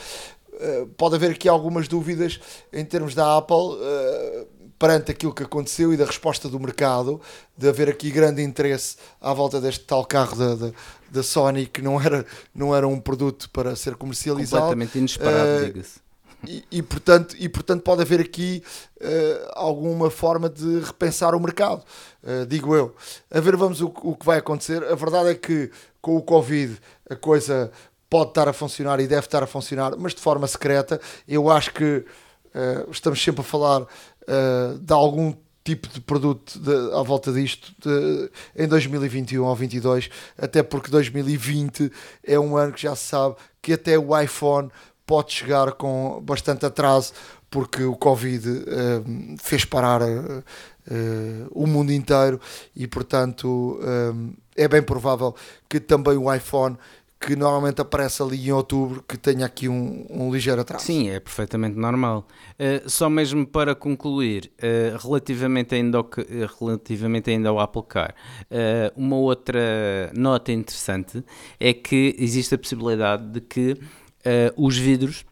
eh, 0.59 0.87
pode 0.97 1.15
haver 1.17 1.33
aqui 1.33 1.49
algumas 1.49 1.87
dúvidas 1.87 2.41
em 2.73 2.83
termos 2.85 3.15
da 3.15 3.37
Apple 3.37 3.57
uh, 3.57 4.49
perante 4.79 5.11
aquilo 5.11 5.33
que 5.33 5.43
aconteceu 5.43 5.93
e 5.93 5.97
da 5.97 6.05
resposta 6.05 6.49
do 6.49 6.61
mercado, 6.61 7.21
de 7.57 7.69
haver 7.69 7.89
aqui 7.89 8.11
grande 8.11 8.43
interesse 8.43 8.97
à 9.21 9.33
volta 9.33 9.61
deste 9.61 9.85
tal 9.85 10.05
carro 10.05 10.37
da, 10.37 10.55
da, 10.55 10.73
da 11.11 11.23
Sony 11.23 11.67
que 11.67 11.81
não 11.81 12.01
era, 12.01 12.27
não 12.55 12.75
era 12.75 12.87
um 12.87 13.01
produto 13.01 13.49
para 13.51 13.75
ser 13.75 13.97
comercializado. 13.97 14.63
Completamente 14.63 14.99
inesperado, 14.99 15.63
uh, 15.63 15.67
diga-se. 15.67 16.07
E, 16.47 16.65
e, 16.71 16.83
portanto, 16.83 17.35
e 17.39 17.49
portanto 17.49 17.83
pode 17.83 18.03
haver 18.03 18.21
aqui 18.21 18.63
uh, 19.01 19.51
alguma 19.55 20.11
forma 20.11 20.49
de 20.49 20.81
repensar 20.81 21.35
o 21.35 21.41
mercado, 21.41 21.83
uh, 22.23 22.47
digo 22.47 22.75
eu. 22.75 22.95
A 23.31 23.41
ver, 23.41 23.57
vamos 23.57 23.81
o, 23.81 23.87
o 24.03 24.15
que 24.15 24.27
vai 24.27 24.39
acontecer. 24.39 24.85
A 24.85 24.95
verdade 24.95 25.31
é 25.31 25.35
que 25.35 25.71
com 26.01 26.17
o 26.17 26.23
Covid 26.23 26.79
a 27.09 27.17
coisa 27.17 27.73
pode 28.09 28.31
estar 28.31 28.49
a 28.49 28.53
funcionar 28.53 29.01
e 29.01 29.07
deve 29.07 29.27
estar 29.27 29.43
a 29.43 29.47
funcionar, 29.47 29.97
mas 29.97 30.15
de 30.15 30.21
forma 30.21 30.47
secreta. 30.47 31.01
Eu 31.27 31.51
acho 31.51 31.73
que 31.73 32.05
uh, 32.55 32.91
estamos 32.91 33.23
sempre 33.23 33.41
a 33.41 33.45
falar 33.45 33.87
uh, 34.29 34.79
de 34.79 34.93
algum 34.93 35.35
tipo 35.65 35.89
de 35.89 36.01
produto 36.01 36.61
de, 36.61 36.95
à 36.95 37.03
volta 37.03 37.33
disto 37.33 37.75
de, 37.81 38.31
em 38.55 38.69
2021 38.69 39.43
ou 39.43 39.49
2022, 39.49 40.09
até 40.39 40.63
porque 40.63 40.91
2020 40.91 41.91
é 42.23 42.39
um 42.39 42.57
ano 42.57 42.73
que 42.73 42.83
já 42.83 42.95
se 42.95 43.07
sabe 43.07 43.35
que 43.61 43.73
até 43.73 43.99
o 43.99 44.19
iPhone 44.19 44.71
pode 45.05 45.33
chegar 45.33 45.73
com 45.73 46.21
bastante 46.23 46.65
atraso, 46.65 47.13
porque 47.51 47.83
o 47.83 47.97
Covid 47.97 48.49
uh, 48.49 49.37
fez 49.41 49.65
parar 49.65 50.03
uh, 50.03 50.39
uh, 50.39 51.49
o 51.51 51.67
mundo 51.67 51.93
inteiro 51.93 52.41
e, 52.75 52.87
portanto, 52.87 53.81
é 54.57 54.69
bem 54.69 54.83
provável 54.83 55.35
que 55.69 55.81
também 55.81 56.17
o 56.17 56.33
iPhone 56.33 56.77
que 57.19 57.35
normalmente 57.35 57.81
aparece 57.81 58.23
ali 58.23 58.49
em 58.49 58.53
outubro, 58.53 59.03
que 59.03 59.17
tenha 59.17 59.47
aqui 59.47 59.69
um, 59.69 60.07
um 60.11 60.33
ligeiro 60.33 60.61
atraso. 60.61 60.85
Sim, 60.85 61.09
é 61.09 61.19
perfeitamente 61.19 61.77
normal. 61.77 62.27
Uh, 62.53 62.89
só 62.89 63.09
mesmo 63.09 63.47
para 63.47 63.75
concluir, 63.75 64.53
uh, 64.59 64.97
relativamente, 65.03 65.75
ainda 65.75 65.99
ao, 65.99 66.05
uh, 66.05 66.61
relativamente 66.61 67.31
ainda 67.31 67.49
ao 67.49 67.59
Apple 67.59 67.83
Car, 67.89 68.15
uma 68.95 69.17
outra 69.17 70.13
nota 70.15 70.53
interessante 70.53 71.25
é 71.59 71.73
que 71.73 72.15
existe 72.19 72.55
a 72.55 72.59
possibilidade 72.59 73.27
de 73.27 73.41
que 73.41 73.77
os 74.57 74.77
vidros 74.77 75.25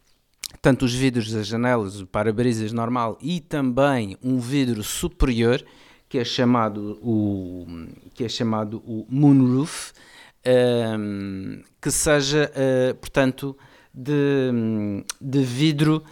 tanto 0.62 0.84
os 0.84 0.94
vidros 0.94 1.30
das 1.32 1.46
janelas, 1.46 2.00
o 2.00 2.06
para-brisas 2.06 2.72
normal 2.72 3.18
e 3.20 3.40
também 3.40 4.16
um 4.22 4.38
vidro 4.38 4.82
superior 4.82 5.62
que 6.08 6.18
é 6.18 6.24
chamado 6.24 6.98
o 7.02 7.66
que 8.14 8.24
é 8.24 8.28
chamado 8.28 8.78
o 8.86 9.04
moonroof 9.08 9.92
um, 10.46 11.62
que 11.80 11.90
seja, 11.90 12.50
uh, 12.50 12.94
portanto, 12.96 13.56
de, 13.92 15.04
de 15.20 15.42
vidro, 15.42 16.02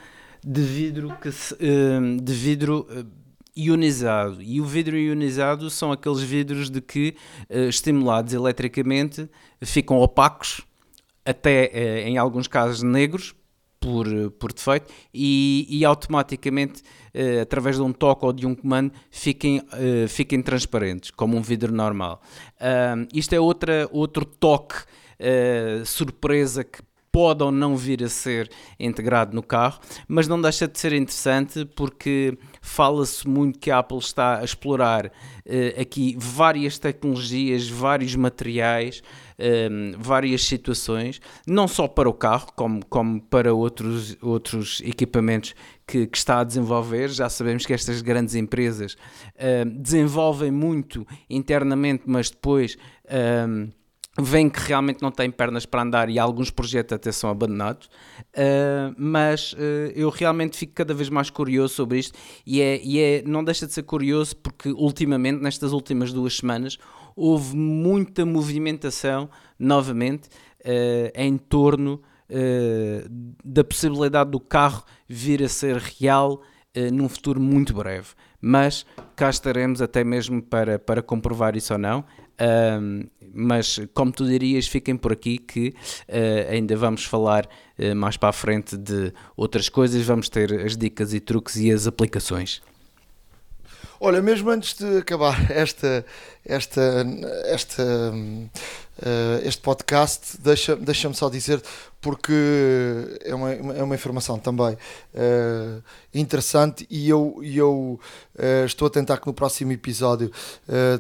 de 0.44 0.62
vidro 0.62 1.16
que 1.20 1.30
se, 1.32 1.54
uh, 1.54 2.20
de 2.20 2.32
vidro 2.32 2.86
uh, 2.90 3.06
ionizado. 3.56 4.40
E 4.40 4.60
o 4.60 4.64
vidro 4.64 4.96
ionizado 4.96 5.68
são 5.68 5.92
aqueles 5.92 6.20
vidros 6.20 6.70
de 6.70 6.80
que, 6.80 7.16
uh, 7.50 7.68
estimulados 7.68 8.32
eletricamente, 8.32 9.28
ficam 9.60 9.98
opacos, 9.98 10.62
até 11.24 11.70
uh, 11.72 12.08
em 12.08 12.18
alguns 12.18 12.46
casos 12.46 12.82
negros, 12.82 13.34
por, 13.82 14.06
por 14.38 14.52
defeito, 14.52 14.92
e, 15.12 15.66
e 15.68 15.84
automaticamente, 15.84 16.82
uh, 16.82 17.42
através 17.42 17.76
de 17.76 17.82
um 17.82 17.92
toque 17.92 18.24
ou 18.24 18.32
de 18.32 18.46
um 18.46 18.54
comando, 18.54 18.92
fiquem, 19.10 19.60
fiquem 20.08 20.40
transparentes, 20.40 21.10
como 21.10 21.36
um 21.36 21.42
vidro 21.42 21.72
normal. 21.72 22.22
isto 23.12 23.34
é 23.34 23.40
outra, 23.40 23.88
outro 23.90 24.24
toque. 24.24 24.76
surpresa 25.84 26.64
que 26.64 26.80
pode 27.12 27.42
ou 27.42 27.52
não 27.52 27.76
vir 27.76 28.02
a 28.02 28.08
ser 28.08 28.50
integrado 28.80 29.34
no 29.34 29.42
carro, 29.42 29.78
mas 30.08 30.26
não 30.26 30.40
deixa 30.40 30.66
de 30.66 30.78
ser 30.78 30.94
interessante 30.94 31.66
porque 31.76 32.38
fala-se 32.62 33.28
muito 33.28 33.58
que 33.58 33.70
a 33.70 33.78
Apple 33.78 33.98
está 33.98 34.38
a 34.38 34.44
explorar 34.44 35.12
aqui 35.78 36.16
várias 36.18 36.78
tecnologias, 36.78 37.68
vários 37.68 38.16
materiais, 38.16 39.02
um, 39.42 39.92
várias 39.98 40.44
situações, 40.44 41.20
não 41.46 41.66
só 41.66 41.88
para 41.88 42.08
o 42.08 42.14
carro, 42.14 42.52
como, 42.54 42.84
como 42.86 43.20
para 43.20 43.52
outros, 43.52 44.16
outros 44.22 44.80
equipamentos 44.84 45.54
que, 45.86 46.06
que 46.06 46.16
está 46.16 46.40
a 46.40 46.44
desenvolver. 46.44 47.08
Já 47.10 47.28
sabemos 47.28 47.66
que 47.66 47.72
estas 47.72 48.00
grandes 48.00 48.34
empresas 48.34 48.94
uh, 48.94 49.68
desenvolvem 49.80 50.50
muito 50.50 51.06
internamente, 51.28 52.04
mas 52.06 52.30
depois. 52.30 52.76
Um, 53.48 53.70
veem 54.20 54.50
que 54.50 54.60
realmente 54.60 55.00
não 55.00 55.10
têm 55.10 55.30
pernas 55.30 55.64
para 55.64 55.82
andar 55.82 56.10
e 56.10 56.18
alguns 56.18 56.50
projetos 56.50 56.94
até 56.94 57.10
são 57.10 57.30
abandonados, 57.30 57.86
uh, 57.86 58.94
mas 58.94 59.54
uh, 59.54 59.56
eu 59.94 60.10
realmente 60.10 60.56
fico 60.56 60.74
cada 60.74 60.92
vez 60.92 61.08
mais 61.08 61.30
curioso 61.30 61.74
sobre 61.74 61.98
isto 61.98 62.18
e, 62.46 62.60
é, 62.60 62.78
e 62.84 63.00
é, 63.00 63.22
não 63.24 63.42
deixa 63.42 63.66
de 63.66 63.72
ser 63.72 63.84
curioso 63.84 64.36
porque 64.36 64.68
ultimamente, 64.68 65.42
nestas 65.42 65.72
últimas 65.72 66.12
duas 66.12 66.36
semanas, 66.36 66.78
houve 67.16 67.56
muita 67.56 68.24
movimentação 68.24 69.28
novamente 69.58 70.28
uh, 70.60 71.12
em 71.14 71.36
torno 71.36 72.00
da 73.44 73.62
possibilidade 73.62 74.30
do 74.30 74.40
carro 74.40 74.82
vir 75.06 75.42
a 75.42 75.48
ser 75.50 75.76
real 75.76 76.40
num 76.90 77.06
futuro 77.06 77.38
muito 77.38 77.74
breve. 77.74 78.08
Mas 78.40 78.86
cá 79.14 79.28
estaremos 79.28 79.82
até 79.82 80.02
mesmo 80.02 80.40
para, 80.40 80.78
para 80.78 81.02
comprovar 81.02 81.54
isso 81.56 81.74
ou 81.74 81.78
não. 81.78 82.02
Mas 83.34 83.80
como 83.94 84.12
tu 84.12 84.26
dirias, 84.26 84.66
fiquem 84.68 84.96
por 84.96 85.12
aqui 85.12 85.38
que 85.38 85.68
uh, 85.68 86.52
ainda 86.52 86.76
vamos 86.76 87.04
falar 87.04 87.46
uh, 87.46 87.96
mais 87.96 88.16
para 88.16 88.28
a 88.28 88.32
frente 88.32 88.76
de 88.76 89.12
outras 89.36 89.68
coisas, 89.68 90.04
vamos 90.04 90.28
ter 90.28 90.60
as 90.60 90.76
dicas 90.76 91.14
e 91.14 91.20
truques 91.20 91.56
e 91.56 91.70
as 91.70 91.86
aplicações. 91.86 92.60
Olha, 94.04 94.20
mesmo 94.20 94.50
antes 94.50 94.74
de 94.74 94.98
acabar 94.98 95.38
esta, 95.48 96.04
esta, 96.44 97.06
esta, 97.44 97.84
uh, 98.12 99.46
este 99.46 99.62
podcast, 99.62 100.38
deixa-me 100.40 100.84
deixa 100.84 101.12
só 101.12 101.30
dizer, 101.30 101.62
porque 102.00 102.32
é 103.24 103.32
uma, 103.32 103.52
é 103.52 103.80
uma 103.80 103.94
informação 103.94 104.40
também 104.40 104.72
uh, 104.74 105.80
interessante 106.12 106.84
e 106.90 107.08
eu, 107.08 107.40
eu 107.44 108.00
uh, 108.34 108.66
estou 108.66 108.88
a 108.88 108.90
tentar 108.90 109.18
que 109.18 109.26
no 109.28 109.32
próximo 109.32 109.70
episódio 109.70 110.32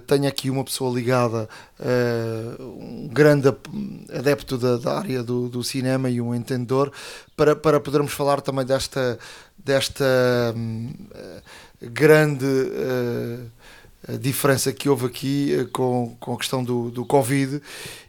tenha 0.06 0.28
aqui 0.28 0.48
uma 0.48 0.62
pessoa 0.62 0.94
ligada, 0.94 1.48
um 2.60 3.08
grande 3.12 3.48
adepto 4.16 4.56
da, 4.56 4.76
da 4.76 4.98
área 4.98 5.24
do, 5.24 5.48
do, 5.48 5.64
cinema 5.64 6.08
e 6.08 6.20
um 6.20 6.32
entendedor, 6.32 6.92
para, 7.36 7.56
para 7.56 7.80
podermos 7.80 8.12
falar 8.12 8.40
também 8.40 8.64
desta, 8.64 9.18
desta 9.58 10.04
um, 10.54 10.92
grande 11.90 12.44
uh, 12.44 14.18
diferença 14.18 14.72
que 14.72 14.88
houve 14.88 15.06
aqui 15.06 15.56
uh, 15.60 15.68
com, 15.68 16.16
com 16.18 16.34
a 16.34 16.36
questão 16.36 16.62
do, 16.62 16.90
do 16.90 17.04
Covid 17.04 17.60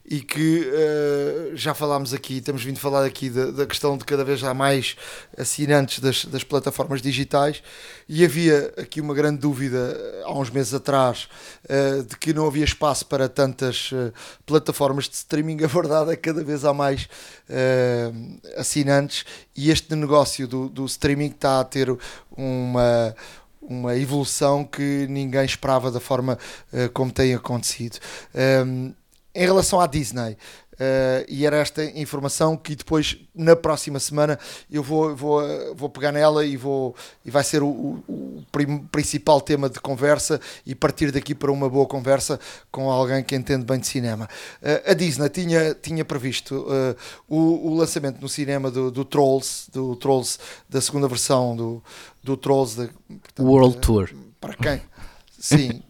e 0.05 0.19
que 0.19 0.59
uh, 0.59 1.55
já 1.55 1.73
falámos 1.73 2.13
aqui, 2.13 2.41
temos 2.41 2.63
vindo 2.63 2.77
falar 2.77 3.05
aqui 3.05 3.29
da, 3.29 3.51
da, 3.51 3.65
questão 3.65 3.97
de 3.97 4.03
cada 4.03 4.23
vez 4.23 4.43
há 4.43 4.53
mais 4.53 4.97
assinantes 5.37 5.99
das, 5.99 6.25
das 6.25 6.43
plataformas 6.43 7.01
digitais 7.01 7.63
e 8.07 8.23
havia 8.25 8.73
aqui 8.77 8.99
uma 8.99 9.13
grande 9.13 9.39
dúvida 9.39 9.97
há 10.25 10.37
uns 10.37 10.49
meses 10.49 10.73
atrás 10.73 11.29
uh, 11.69 12.03
de 12.03 12.17
que 12.17 12.33
não 12.33 12.45
havia 12.45 12.65
espaço 12.65 13.05
para 13.05 13.29
tantas 13.29 13.91
uh, 13.93 14.13
plataformas 14.45 15.07
de 15.07 15.15
streaming. 15.15 15.63
A 15.63 15.67
verdade 15.67 16.11
é 16.11 16.15
que 16.15 16.21
cada 16.21 16.43
vez 16.43 16.65
há 16.65 16.73
mais 16.73 17.07
assinantes 18.57 19.25
e 19.55 19.69
este 19.69 19.95
negócio 19.95 20.47
do, 20.47 20.67
do 20.69 20.85
streaming 20.85 21.27
está 21.27 21.59
a 21.59 21.63
ter 21.63 21.95
uma 22.35 23.15
uma 23.67 23.95
evolução 23.97 24.63
que 24.63 25.07
ninguém 25.09 25.45
esperava 25.45 25.91
da 25.91 25.99
forma 25.99 26.37
uh, 26.71 26.89
como 26.93 27.11
tem 27.11 27.33
acontecido. 27.33 27.97
Um, 28.65 28.93
em 29.35 29.45
relação 29.45 29.79
à 29.79 29.87
Disney, 29.87 30.37
Uh, 30.73 31.25
e 31.27 31.45
era 31.45 31.57
esta 31.57 31.83
informação 31.83 32.57
que 32.57 32.75
depois 32.75 33.17
na 33.35 33.55
próxima 33.55 33.99
semana 33.99 34.39
eu 34.71 34.81
vou, 34.81 35.15
vou, 35.15 35.41
vou 35.75 35.87
pegar 35.87 36.11
nela 36.11 36.43
e, 36.43 36.57
vou, 36.57 36.95
e 37.23 37.29
vai 37.29 37.43
ser 37.43 37.61
o, 37.61 37.67
o, 37.67 38.43
o 38.43 38.85
principal 38.91 39.39
tema 39.39 39.69
de 39.69 39.79
conversa 39.79 40.41
e 40.65 40.73
partir 40.73 41.11
daqui 41.11 41.35
para 41.35 41.51
uma 41.51 41.69
boa 41.69 41.85
conversa 41.85 42.39
com 42.71 42.89
alguém 42.89 43.23
que 43.23 43.35
entende 43.35 43.63
bem 43.63 43.79
de 43.79 43.85
cinema. 43.85 44.27
Uh, 44.61 44.91
a 44.91 44.93
Disney 44.93 45.29
tinha, 45.29 45.75
tinha 45.75 46.03
previsto 46.03 46.55
uh, 46.61 46.95
o, 47.27 47.69
o, 47.69 47.75
lançamento 47.75 48.19
no 48.19 48.27
cinema 48.27 48.71
do, 48.71 48.89
do, 48.89 49.05
Trolls, 49.05 49.69
do 49.71 49.95
Trolls 49.95 50.39
da 50.67 50.81
segunda 50.81 51.07
versão 51.07 51.55
do, 51.55 51.83
do 52.23 52.35
Trolls 52.35 52.81
de, 52.81 52.87
portanto, 52.87 53.43
World 53.47 53.77
Tour. 53.77 54.09
Para 54.41 54.55
quem? 54.55 54.81
Sim 55.39 55.83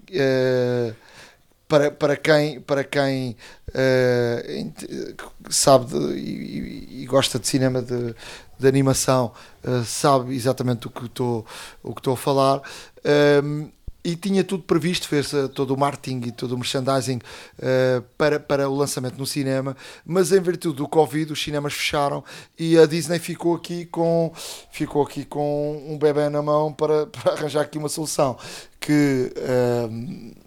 para, 1.74 1.90
para 1.90 2.16
quem, 2.16 2.62
para 2.62 2.84
quem 2.84 3.36
uh, 3.74 5.16
sabe 5.50 5.86
de, 5.86 5.98
e, 6.18 7.02
e, 7.02 7.06
gosta 7.06 7.40
de 7.40 7.48
cinema 7.48 7.82
de, 7.82 8.16
de 8.60 8.68
animação, 8.68 9.32
uh, 9.64 9.84
sabe 9.84 10.36
exatamente 10.36 10.88
o 10.88 10.90
que 10.90 11.06
estou 11.06 11.46
o 11.82 11.94
que 11.94 12.00
estou 12.00 12.14
a 12.14 12.18
falar. 12.18 12.62
Um, 13.04 13.64
ehm, 13.64 13.72
e 14.04 14.18
tinha 14.18 14.44
tudo 14.44 14.64
previsto, 14.64 15.08
fez 15.08 15.32
todo 15.56 15.74
o 15.74 15.78
marketing 15.78 16.28
e 16.28 16.32
todo 16.32 16.52
o 16.54 16.58
merchandising 16.58 17.18
uh, 17.18 18.02
para, 18.18 18.38
para 18.38 18.70
o 18.70 18.76
lançamento 18.76 19.18
no 19.18 19.26
cinema, 19.26 19.78
mas 20.06 20.34
em 20.34 20.42
virtude 20.42 20.76
do 20.76 20.88
Covid 20.90 21.32
os 21.32 21.42
cinemas 21.42 21.74
fecharam 21.74 22.22
e 22.60 22.78
a 22.78 22.86
Disney 22.86 23.18
ficou 23.18 23.56
aqui 23.56 23.86
com, 23.86 24.34
ficou 24.72 25.04
aqui 25.04 25.24
com 25.24 25.82
um 25.88 25.98
bebê 25.98 26.28
na 26.28 26.42
mão 26.42 26.74
para, 26.74 27.08
para 27.16 27.34
arranjar 27.34 27.62
aqui 27.62 27.78
uma 27.78 27.88
solução 27.88 28.38
que 28.78 29.32
uh, 29.38 30.44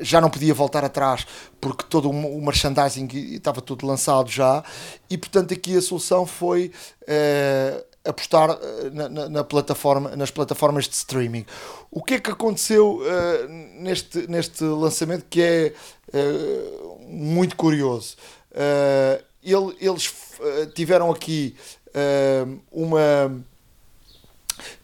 já 0.00 0.20
não 0.20 0.30
podia 0.30 0.54
voltar 0.54 0.84
atrás 0.84 1.26
porque 1.60 1.84
todo 1.88 2.10
o 2.10 2.44
merchandising 2.44 3.08
estava 3.34 3.60
tudo 3.60 3.86
lançado 3.86 4.30
já 4.30 4.64
e 5.10 5.18
portanto 5.18 5.52
aqui 5.52 5.76
a 5.76 5.82
solução 5.82 6.26
foi 6.26 6.72
uh, 7.02 7.84
apostar 8.04 8.50
eh, 8.50 8.90
na, 8.92 9.08
na, 9.08 9.28
na, 9.28 9.44
plataforma, 9.44 10.16
nas 10.16 10.28
plataformas 10.28 10.88
de 10.88 10.94
streaming. 10.94 11.46
O 11.88 12.02
que 12.02 12.14
é 12.14 12.20
que 12.20 12.30
aconteceu 12.30 12.96
uh, 12.96 13.48
neste, 13.80 14.26
neste 14.28 14.64
lançamento 14.64 15.24
que 15.30 15.40
é 15.40 15.72
muito 17.06 17.56
curioso? 17.56 18.16
Ele, 19.42 19.76
eles 19.80 20.12
tiveram 20.74 21.10
aqui 21.10 21.56
uma 22.70 23.32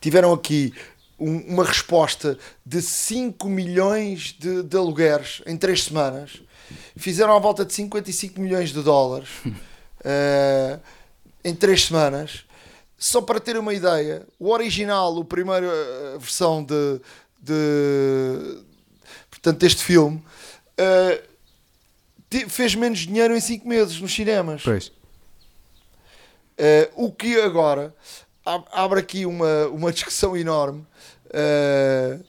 tiveram 0.00 0.32
aqui 0.32 0.72
um, 1.18 1.38
uma 1.52 1.64
resposta 1.64 2.38
de 2.64 2.80
5 2.80 3.48
milhões 3.48 4.34
de, 4.38 4.62
de 4.62 4.76
alugueres 4.76 5.42
em 5.46 5.56
3 5.56 5.84
semanas. 5.84 6.40
Fizeram 6.96 7.34
à 7.34 7.38
volta 7.38 7.64
de 7.64 7.72
55 7.72 8.40
milhões 8.40 8.70
de 8.70 8.82
dólares 8.82 9.28
uh, 9.44 10.80
em 11.42 11.54
3 11.54 11.86
semanas. 11.86 12.44
Só 12.96 13.22
para 13.22 13.38
ter 13.38 13.56
uma 13.56 13.72
ideia, 13.72 14.26
o 14.38 14.50
original, 14.50 15.20
a 15.20 15.24
primeira 15.24 15.68
eh, 15.68 16.16
versão 16.18 16.64
de, 16.64 17.00
de 17.40 18.60
portanto, 19.30 19.60
deste 19.60 19.84
filme, 19.84 20.20
uh, 20.80 22.48
fez 22.48 22.74
menos 22.74 22.98
dinheiro 22.98 23.36
em 23.36 23.40
5 23.40 23.68
meses 23.68 24.00
nos 24.00 24.12
cinemas. 24.12 24.62
Pois. 24.64 24.88
Uh, 26.58 26.90
o 26.96 27.12
que 27.12 27.40
agora 27.40 27.94
abre 28.72 28.98
aqui 28.98 29.24
uma, 29.24 29.68
uma 29.68 29.92
discussão 29.92 30.36
enorme 30.36 30.84
uh, 31.30 32.24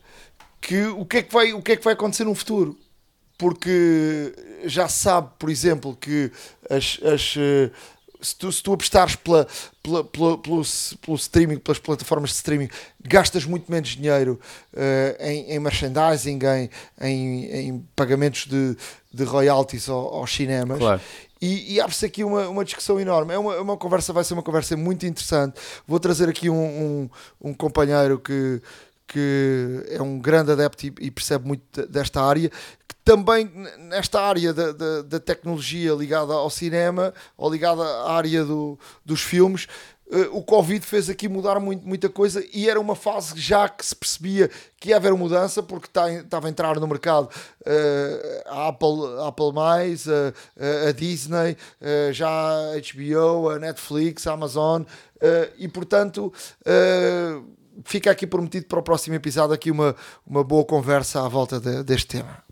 que 0.62 0.86
o 0.88 1.06
que, 1.06 1.18
é 1.18 1.24
que 1.24 1.34
vai, 1.34 1.54
o 1.54 1.62
que 1.62 1.72
é 1.74 1.76
que 1.76 1.84
vai 1.84 1.94
acontecer 1.94 2.24
no 2.24 2.36
futuro 2.36 2.78
porque 3.40 4.36
já 4.66 4.90
sabe, 4.90 5.30
por 5.40 5.50
exemplo, 5.50 5.96
que 5.96 6.30
as, 6.70 7.00
as, 7.02 7.36
uh, 7.38 7.72
se, 8.22 8.36
tu, 8.36 8.52
se 8.52 8.62
tu 8.62 8.74
apostares 8.74 9.16
pela, 9.16 9.48
pela, 9.82 10.04
pela, 10.04 10.38
pelo, 10.38 10.62
pelo 11.02 11.16
streaming, 11.16 11.58
pelas 11.58 11.80
plataformas 11.80 12.32
de 12.32 12.36
streaming, 12.36 12.68
gastas 13.02 13.46
muito 13.46 13.72
menos 13.72 13.90
dinheiro 13.90 14.40
uh, 14.74 15.24
em, 15.24 15.52
em 15.54 15.60
merchandising, 15.60 16.38
em, 16.44 16.70
em, 17.02 17.46
em, 17.46 17.88
pagamentos 17.96 18.46
de, 18.46 18.76
de 19.14 19.24
royalties 19.24 19.88
aos, 19.88 20.14
aos 20.14 20.34
cinemas. 20.36 20.78
Claro. 20.78 21.02
E, 21.42 21.76
e 21.76 21.80
abre-se 21.80 22.06
aqui 22.06 22.22
uma, 22.26 22.50
uma 22.50 22.66
discussão 22.66 23.00
enorme. 23.00 23.34
É 23.34 23.38
uma, 23.38 23.56
é 23.56 23.62
uma 23.62 23.78
conversa, 23.78 24.12
vai 24.12 24.26
ser 24.26 24.34
uma 24.34 24.44
conversa 24.44 24.76
muito 24.76 25.06
interessante. 25.06 25.58
Vou 25.88 25.98
trazer 25.98 26.28
aqui 26.28 26.50
um, 26.50 26.62
um, 26.62 27.10
um 27.42 27.54
companheiro 27.54 28.20
que, 28.20 28.62
que 29.10 29.84
é 29.90 30.02
um 30.02 30.20
grande 30.20 30.52
adepto 30.52 30.86
e, 30.86 31.12
percebe 31.12 31.48
muito 31.48 31.88
desta 31.88 32.22
área, 32.22 32.50
que 32.50 32.96
também 33.04 33.52
nesta 33.80 34.22
área 34.22 34.54
da, 34.54 34.72
da, 34.72 35.02
da, 35.02 35.20
tecnologia 35.20 35.94
ligada 35.94 36.32
ao 36.34 36.50
cinema 36.50 37.12
ou 37.36 37.52
ligada 37.52 37.82
à 37.82 38.14
área 38.14 38.46
do, 38.46 38.78
dos 39.04 39.22
filmes, 39.22 39.68
Uh, 40.12 40.36
o 40.36 40.42
Covid 40.42 40.84
fez 40.84 41.08
aqui 41.08 41.30
mudar 41.30 41.60
muito, 41.60 41.88
muita 41.88 42.10
coisa 42.10 42.44
e 42.52 42.68
era 42.68 42.80
uma 42.80 42.96
fase 42.96 43.40
já 43.40 43.70
que 43.70 43.86
se 43.86 43.96
percebia 43.96 44.50
que 44.80 44.90
ia 44.90 44.96
haver 44.96 45.14
mudança 45.14 45.62
porque 45.62 45.86
estava 45.86 46.48
a 46.48 46.50
entrar 46.50 46.80
no 46.80 46.88
mercado 46.88 47.26
uh, 47.28 48.42
a 48.48 48.70
Apple, 48.70 49.06
a 49.20 49.28
Apple 49.28 49.54
mais, 49.54 50.08
uh, 50.08 50.34
a 50.88 50.92
Disney, 50.94 51.56
já 52.12 52.28
a 52.28 52.74
HBO, 52.80 53.50
a 53.50 53.60
Netflix, 53.60 54.26
a 54.26 54.34
Amazon 54.34 54.82
e 55.60 55.68
portanto 55.68 56.34
fica 57.86 58.12
aqui 58.12 58.28
prometido 58.28 58.66
para 58.68 58.80
o 58.80 58.84
próximo 58.84 59.16
episódio 59.16 59.54
aqui 59.54 59.72
uma, 59.72 59.96
uma 60.26 60.44
boa 60.44 60.66
conversa 60.66 61.26
à 61.26 61.28
volta 61.28 61.60
de, 61.60 61.84
deste 61.84 62.18
tema 62.18 62.50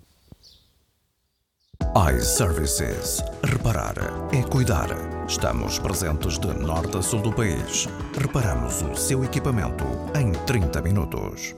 iServices. 1.97 3.23
Reparar 3.43 3.95
é 4.32 4.43
cuidar. 4.43 4.88
Estamos 5.28 5.80
presentes 5.80 6.38
de 6.38 6.47
norte 6.47 6.95
a 6.97 7.01
sul 7.01 7.21
do 7.21 7.34
país. 7.34 7.88
Reparamos 8.19 8.84
o 8.84 8.95
seu 8.95 9.23
equipamento 9.23 9.84
em 10.15 10.32
30 10.45 10.80
minutos. 10.82 11.55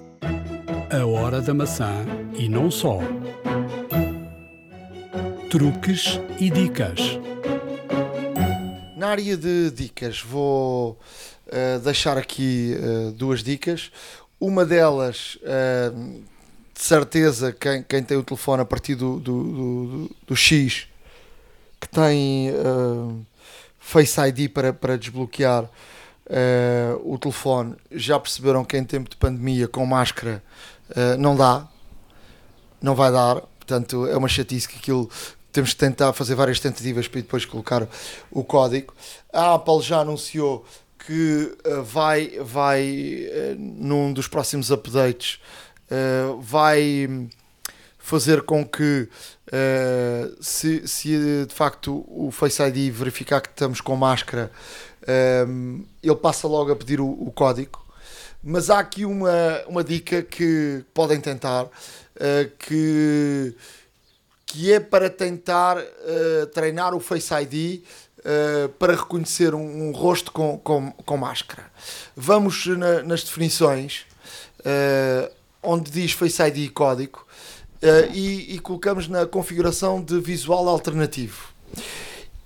A 0.91 1.05
hora 1.05 1.41
da 1.41 1.53
maçã 1.53 2.05
e 2.34 2.47
não 2.47 2.72
só. 2.72 2.99
Truques 5.49 6.20
e 6.39 6.49
dicas. 6.49 7.20
Na 8.95 9.09
área 9.09 9.36
de 9.36 9.72
dicas, 9.72 10.22
vou 10.22 10.97
uh, 11.50 11.80
deixar 11.80 12.18
aqui 12.18 12.76
uh, 12.78 13.12
duas 13.12 13.43
dicas. 13.43 13.91
Uma 14.39 14.66
delas 14.66 15.38
uh, 15.41 16.24
de 16.74 16.82
certeza 16.82 17.52
quem, 17.52 17.84
quem 17.84 18.04
tem 18.04 18.18
o 18.18 18.24
telefone 18.24 18.62
a 18.62 18.66
partir 18.66 18.95
do, 18.95 19.20
do, 19.20 19.43
do, 19.43 20.16
do 20.28 20.36
X 20.36 20.88
que 21.80 21.88
tem 21.89 22.54
Face 23.80 24.20
ID 24.20 24.52
para, 24.52 24.72
para 24.74 24.97
desbloquear 24.97 25.70
o 27.04 27.18
telefone 27.18 27.76
já 27.91 28.20
perceberam 28.20 28.64
que 28.64 28.78
em 28.78 28.84
tempo 28.84 29.10
de 29.10 29.18
pandemia 29.18 29.68
com 29.68 29.86
máscara 29.86 30.43
não 31.18 31.36
dá, 31.38 31.68
não 32.82 32.95
vai 32.95 33.12
dar, 33.12 33.41
portanto 33.41 34.06
é 34.08 34.16
uma 34.16 34.28
chatice 34.28 34.68
que 34.68 34.78
aquilo 34.78 35.10
temos 35.52 35.72
que 35.72 35.80
tentar 35.80 36.14
fazer 36.14 36.36
várias 36.36 36.60
tentativas 36.60 37.08
para 37.08 37.22
depois 37.22 37.45
colocar 37.45 37.88
o 38.32 38.43
código. 38.43 38.93
A 39.34 39.56
Apple 39.56 39.82
já 39.82 40.00
anunciou 40.00 40.66
que 41.10 41.57
vai, 41.86 42.38
vai 42.39 43.28
num 43.57 44.14
dos 44.14 44.28
próximos 44.28 44.70
updates 44.70 45.39
uh, 45.89 46.39
vai 46.39 47.28
fazer 47.97 48.43
com 48.43 48.64
que 48.64 49.10
se, 50.39 50.88
se, 50.88 51.45
de 51.47 51.53
facto 51.53 52.05
o 52.07 52.30
Face 52.32 52.62
ID 52.62 52.93
verificar 52.93 53.41
que 53.41 53.49
estamos 53.49 53.82
com 53.82 53.95
máscara, 53.95 54.51
ele 56.01 56.16
passa 56.16 56.47
logo 56.47 56.72
a 56.72 56.76
pedir 56.76 56.99
o, 56.99 57.07
o, 57.07 57.32
código. 57.32 57.84
Mas 58.43 58.70
há 58.70 58.80
aqui 58.80 59.05
uma, 59.05 59.64
uma 59.68 59.84
dica 59.84 60.24
que 60.24 60.84
podem 60.91 61.20
tentar, 61.20 61.68
que, 62.60 63.55
que 64.45 64.74
é 64.74 64.80
para 64.80 65.10
tentar 65.10 65.78
treinar 66.53 66.95
o 66.95 66.99
Face 66.99 67.32
ID 67.34 67.84
Uh, 68.20 68.67
para 68.70 68.95
reconhecer 68.95 69.55
um, 69.55 69.88
um, 69.88 69.91
rosto 69.91 70.32
com, 70.32 70.57
com, 70.57 70.91
com 70.91 71.17
máscara. 71.17 71.72
Vamos 72.15 72.65
na, 72.65 73.01
nas 73.01 73.24
definições. 73.24 74.05
Uh, 74.59 75.32
onde 75.63 75.89
diz 75.91 76.11
Face 76.11 76.41
ID 76.41 76.57
e 76.57 76.70
código 76.70 77.26
uh, 77.82 78.13
e, 78.13 78.55
e, 78.55 78.59
colocamos 78.59 79.07
na 79.07 79.26
configuração 79.26 80.01
de 80.01 80.20
visual 80.20 80.67
alternativo. 80.67 81.49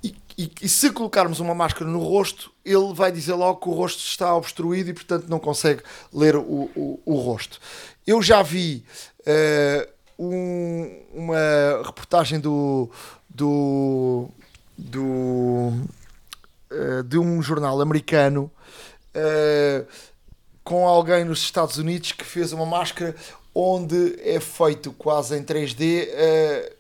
E, 0.04 0.16
e, 0.38 0.52
e, 0.62 0.70
se 0.70 0.92
colocarmos 0.92 1.40
uma 1.40 1.56
máscara 1.56 1.90
no 1.90 2.00
rosto, 2.00 2.52
ele 2.64 2.94
vai 2.94 3.12
dizer 3.12 3.34
logo 3.34 3.60
que 3.60 3.70
o 3.70 3.74
rosto 3.74 4.00
está 4.00 4.36
obstruído 4.36 4.90
e, 4.90 4.94
portanto, 4.94 5.28
não 5.28 5.40
consegue 5.40 5.82
ler 6.12 6.36
o, 6.36 6.70
o, 6.76 7.00
o 7.06 7.16
rosto. 7.16 7.60
Eu 8.06 8.22
já 8.22 8.44
vi 8.44 8.84
um, 10.18 11.04
uma 11.14 11.84
reportagem 11.86 12.40
do, 12.40 12.90
do, 13.30 14.30
do 14.84 15.72
uh, 16.72 17.04
de 17.06 17.18
um 17.18 17.42
jornal 17.42 17.80
americano 17.82 18.52
com 20.64 20.88
alguém 20.88 21.24
nos 21.24 21.40
Estados 21.40 21.78
Unidos 21.78 22.14
que 22.14 22.24
fez 22.24 22.52
uma 22.52 22.66
máscara 22.66 23.16
onde 23.54 24.20
é 24.22 24.40
feito 24.40 24.92
quase 24.94 25.38
em 25.38 25.44
3D 25.44 25.82
uh, 25.82 26.10
eh, 26.10 26.74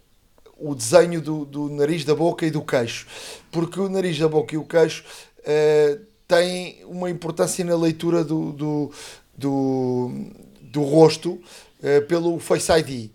o 0.58 0.74
desenho 0.74 1.22
do, 1.22 1.46
do, 1.46 1.70
nariz, 1.70 2.04
da 2.04 2.16
boca 2.16 2.46
e 2.46 2.52
do 2.52 2.62
queixo. 2.62 3.06
Porque 3.52 3.80
o 3.80 3.90
nariz, 3.90 4.18
da 4.18 4.28
boca 4.28 4.56
e 4.56 4.58
o 4.58 4.64
queixo 4.64 5.04
uh, 5.40 6.00
têm 6.28 6.84
uma 6.86 7.10
importância 7.10 7.64
na 7.64 7.76
leitura 7.76 8.24
do, 8.24 8.52
do, 8.54 8.92
do, 9.38 10.12
do 10.62 10.82
rosto 10.82 11.34
uh, 11.34 12.02
pelo 12.08 12.40
Face 12.40 12.72
ID. 12.72 13.12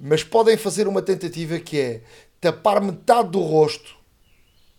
Mas 0.00 0.24
podem 0.24 0.56
fazer 0.56 0.88
uma 0.88 1.02
tentativa 1.02 1.58
que 1.58 1.78
é 1.78 2.00
tapar 2.40 2.80
metade 2.80 3.30
do 3.30 3.40
rosto, 3.40 3.94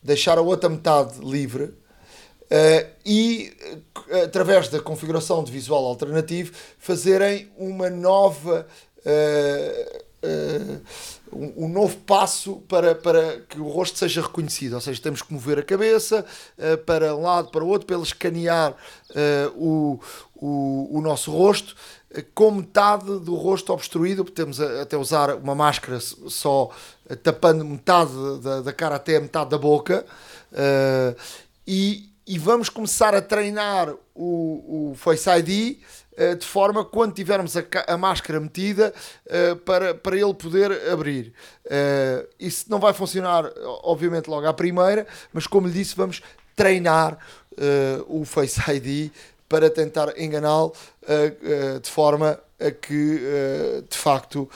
deixar 0.04 0.38
a 0.38 0.42
outra 0.42 0.70
metade 0.70 1.20
livre 1.20 1.74
Uh, 2.54 2.86
e 3.04 3.52
uh, 4.12 4.24
através 4.26 4.68
da 4.68 4.80
configuração 4.80 5.44
de 5.44 5.52
visual 5.52 5.86
alternativo 5.86 6.54
fazerem 6.78 7.50
uma 7.58 7.90
nova 7.90 8.68
uh, 9.00 10.82
um, 11.32 11.66
um, 11.66 11.68
novo 11.68 11.98
passo 11.98 12.58
para, 12.68 12.94
para 12.94 13.40
que 13.50 13.60
o 13.60 13.68
rosto 13.68 13.98
seja 13.98 14.22
reconhecido, 14.22 14.74
ou 14.74 14.82
seja, 14.82 15.02
temos 15.02 15.24
que 15.24 15.34
mover 15.34 15.58
a 15.58 15.64
cabeça 15.64 16.24
para 16.86 17.16
um 17.16 17.24
lado, 17.24 17.50
para 17.50 17.64
o 17.64 17.68
outro, 17.68 17.88
para 17.88 17.96
ele 17.98 18.06
escanear 18.06 18.74
o, 19.56 20.00
o, 20.36 20.98
o 20.98 21.02
nosso 21.02 21.30
rosto 21.30 21.76
com 22.34 22.52
metade 22.52 23.06
do 23.20 23.36
rosto 23.36 23.74
obstruído, 23.74 24.24
podemos 24.24 24.60
até 24.60 24.98
usar 24.98 25.36
uma 25.36 25.56
máscara 25.56 26.00
só 26.00 26.70
tapando 27.24 27.66
metade 27.66 28.12
da, 28.42 28.62
da 28.62 28.74
cara 28.74 28.96
até 28.96 29.20
metade 29.20 29.50
da 29.50 29.58
boca 29.58 30.06
e, 31.68 32.10
e 32.28 32.38
vamos 32.38 32.70
começar 32.70 33.14
a 33.16 33.22
treinar 33.22 33.94
o, 34.16 34.92
o 34.92 34.96
Face 34.96 35.30
ID 35.30 35.78
uh, 36.18 36.36
de 36.36 36.46
forma 36.46 36.86
quando 36.86 37.14
tivermos 37.14 37.56
a, 37.58 37.64
a 37.88 37.98
máscara 37.98 38.40
metida 38.40 38.94
uh, 39.26 39.56
para, 39.58 39.94
para 39.94 40.16
ele 40.16 40.34
poder 40.34 40.90
abrir. 40.90 41.34
Uh, 41.66 42.28
isso 42.40 42.66
não 42.70 42.80
vai 42.80 42.94
funcionar, 42.94 43.46
obviamente, 43.84 44.30
logo 44.30 44.48
à 44.48 44.54
primeira, 44.54 45.08
mas 45.32 45.48
como 45.48 45.68
lhe 45.68 45.74
disse, 45.74 45.96
vamos 45.96 46.22
treinar 46.56 47.18
o 48.08 48.26
Face 48.26 48.60
ID 48.72 49.12
para 49.54 49.70
tentar 49.70 50.20
enganá-lo 50.20 50.74
de 51.80 51.90
forma 51.92 52.40
a 52.60 52.72
que 52.72 53.20
eh, 53.22 53.84
de 53.88 53.98
facto 53.98 54.50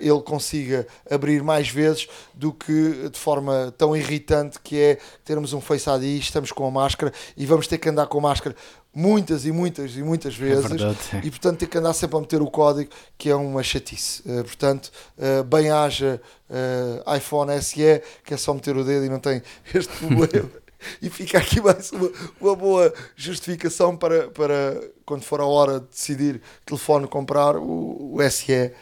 ele 0.00 0.20
consiga 0.20 0.86
abrir 1.08 1.42
mais 1.42 1.68
vezes 1.68 2.06
do 2.34 2.52
que 2.52 3.08
de 3.08 3.18
forma 3.18 3.72
tão 3.78 3.96
irritante 3.96 4.58
que 4.62 4.78
é 4.78 4.98
termos 5.24 5.54
um 5.54 5.60
Face 5.60 5.88
ID, 5.88 6.20
estamos 6.20 6.52
com 6.52 6.66
a 6.66 6.70
máscara 6.70 7.12
e 7.34 7.46
vamos 7.46 7.66
ter 7.66 7.78
que 7.78 7.88
andar 7.88 8.08
com 8.08 8.18
a 8.18 8.20
máscara 8.20 8.54
muitas 8.94 9.46
e 9.46 9.52
muitas 9.52 9.96
e 9.96 10.02
muitas 10.02 10.34
é 10.34 10.38
vezes 10.38 10.70
é 11.12 11.20
e 11.22 11.30
portanto 11.30 11.58
ter 11.58 11.66
que 11.66 11.78
andar 11.78 11.92
sempre 11.92 12.16
a 12.16 12.20
meter 12.20 12.42
o 12.42 12.50
código 12.50 12.90
que 13.16 13.30
é 13.30 13.34
uma 13.34 13.62
chatice. 13.62 14.22
Uh, 14.22 14.42
portanto 14.42 14.90
uh, 15.18 15.44
bem 15.44 15.70
haja 15.70 16.20
uh, 16.50 17.16
iPhone 17.16 17.62
SE 17.62 18.02
que 18.24 18.34
é 18.34 18.36
só 18.36 18.52
meter 18.52 18.76
o 18.76 18.84
dedo 18.84 19.06
e 19.06 19.08
não 19.08 19.20
tem 19.20 19.42
este 19.72 19.92
problema 19.96 20.50
e 21.00 21.10
fica 21.10 21.38
aqui 21.38 21.60
mais 21.60 21.90
uma, 21.92 22.10
uma 22.40 22.56
boa 22.56 22.94
justificação 23.14 23.96
para, 23.96 24.28
para 24.28 24.80
quando 25.04 25.22
for 25.22 25.40
a 25.40 25.46
hora 25.46 25.80
de 25.80 25.86
decidir 25.86 26.40
telefone 26.64 27.06
comprar 27.06 27.56
o, 27.56 28.14
o 28.14 28.30
SE 28.30 28.72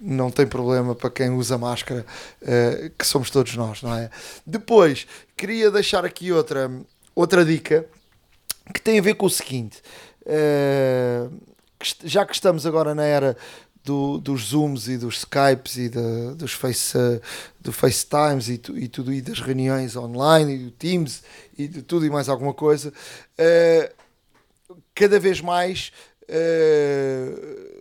não 0.00 0.30
tem 0.30 0.46
problema 0.46 0.94
para 0.94 1.10
quem 1.10 1.30
usa 1.30 1.58
máscara, 1.58 2.06
uh, 2.42 2.90
que 2.96 3.06
somos 3.06 3.30
todos 3.30 3.56
nós, 3.56 3.82
não 3.82 3.94
é? 3.94 4.10
Depois, 4.46 5.06
queria 5.36 5.70
deixar 5.70 6.04
aqui 6.04 6.32
outra, 6.32 6.70
outra 7.14 7.44
dica 7.44 7.84
que 8.72 8.80
tem 8.80 8.98
a 8.98 9.02
ver 9.02 9.14
com 9.14 9.26
o 9.26 9.30
seguinte: 9.30 9.82
uh, 10.22 11.30
já 12.04 12.24
que 12.26 12.34
estamos 12.34 12.66
agora 12.66 12.94
na 12.94 13.04
era 13.04 13.36
do, 13.88 14.18
dos 14.18 14.48
Zooms 14.48 14.86
e 14.86 14.98
dos 14.98 15.18
Skypes 15.18 15.78
e 15.78 15.88
dos 16.36 16.52
face, 16.52 16.98
do 17.58 17.72
FaceTimes 17.72 18.50
e, 18.50 18.58
tu, 18.58 18.76
e 18.76 18.86
tudo 18.86 19.12
e 19.12 19.22
das 19.22 19.40
reuniões 19.40 19.96
online 19.96 20.54
e 20.54 20.58
do 20.58 20.70
Teams 20.72 21.22
e 21.56 21.66
de 21.66 21.80
tudo 21.80 22.04
e 22.04 22.10
mais 22.10 22.28
alguma 22.28 22.52
coisa, 22.52 22.90
uh, 22.90 23.94
cada 24.94 25.18
vez 25.18 25.40
mais 25.40 25.90
uh, 26.28 27.78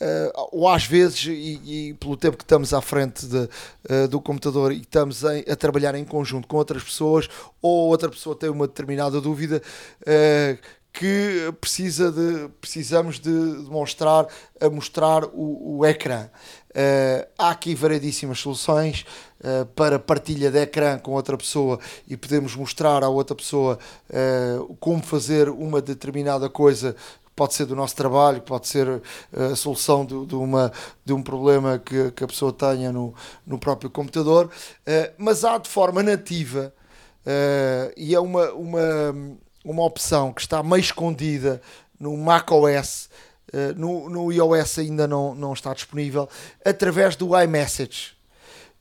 uh, 0.00 0.48
ou 0.50 0.66
às 0.66 0.86
vezes, 0.86 1.26
e, 1.26 1.88
e, 1.90 1.94
pelo 1.94 2.16
tempo 2.16 2.38
que 2.38 2.44
estamos 2.44 2.72
à 2.72 2.80
frente 2.80 3.26
de, 3.26 3.36
uh, 3.90 4.08
do 4.08 4.20
computador 4.20 4.72
e 4.72 4.80
estamos 4.80 5.22
em, 5.24 5.44
a 5.46 5.54
trabalhar 5.54 5.94
em 5.94 6.04
conjunto 6.04 6.48
com 6.48 6.56
outras 6.56 6.82
pessoas, 6.82 7.28
ou 7.60 7.88
outra 7.88 8.08
pessoa 8.08 8.34
tem 8.34 8.48
uma 8.48 8.66
determinada 8.66 9.20
dúvida, 9.20 9.60
uh, 10.00 10.58
que 10.94 11.52
precisa 11.60 12.12
de, 12.12 12.48
precisamos 12.60 13.18
de 13.18 13.30
demonstrar 13.64 14.28
a 14.60 14.70
mostrar 14.70 15.24
o, 15.24 15.78
o 15.78 15.84
ecrã. 15.84 16.30
Uh, 16.70 17.26
há 17.36 17.50
aqui 17.50 17.74
variedíssimas 17.74 18.38
soluções 18.38 19.04
uh, 19.40 19.66
para 19.74 19.98
partilha 19.98 20.52
de 20.52 20.58
ecrã 20.58 20.96
com 20.96 21.12
outra 21.12 21.36
pessoa 21.36 21.80
e 22.06 22.16
podemos 22.16 22.54
mostrar 22.54 23.02
à 23.02 23.08
outra 23.08 23.34
pessoa 23.34 23.76
uh, 24.08 24.74
como 24.76 25.02
fazer 25.02 25.48
uma 25.48 25.82
determinada 25.82 26.48
coisa 26.48 26.94
pode 27.34 27.54
ser 27.54 27.66
do 27.66 27.74
nosso 27.74 27.96
trabalho, 27.96 28.40
pode 28.42 28.68
ser 28.68 29.02
a 29.32 29.56
solução 29.56 30.06
de, 30.06 30.24
de, 30.26 30.36
uma, 30.36 30.72
de 31.04 31.12
um 31.12 31.20
problema 31.20 31.80
que, 31.80 32.12
que 32.12 32.22
a 32.22 32.28
pessoa 32.28 32.52
tenha 32.52 32.92
no, 32.92 33.12
no 33.44 33.58
próprio 33.58 33.90
computador, 33.90 34.48
mas 35.18 35.44
há 35.44 35.58
de 35.58 35.68
forma 35.68 36.00
nativa 36.00 36.72
e 37.96 38.14
é 38.14 38.20
uma, 38.20 38.52
uma, 38.52 38.80
uma 39.64 39.82
opção 39.82 40.32
que 40.32 40.42
está 40.42 40.62
meio 40.62 40.80
escondida 40.80 41.60
no 41.98 42.16
macOS, 42.16 43.08
uh, 43.52 43.74
no, 43.76 44.10
no 44.10 44.32
iOS 44.32 44.78
ainda 44.78 45.08
não, 45.08 45.34
não 45.34 45.52
está 45.52 45.72
disponível, 45.72 46.28
através 46.64 47.16
do 47.16 47.40
iMessage. 47.40 48.12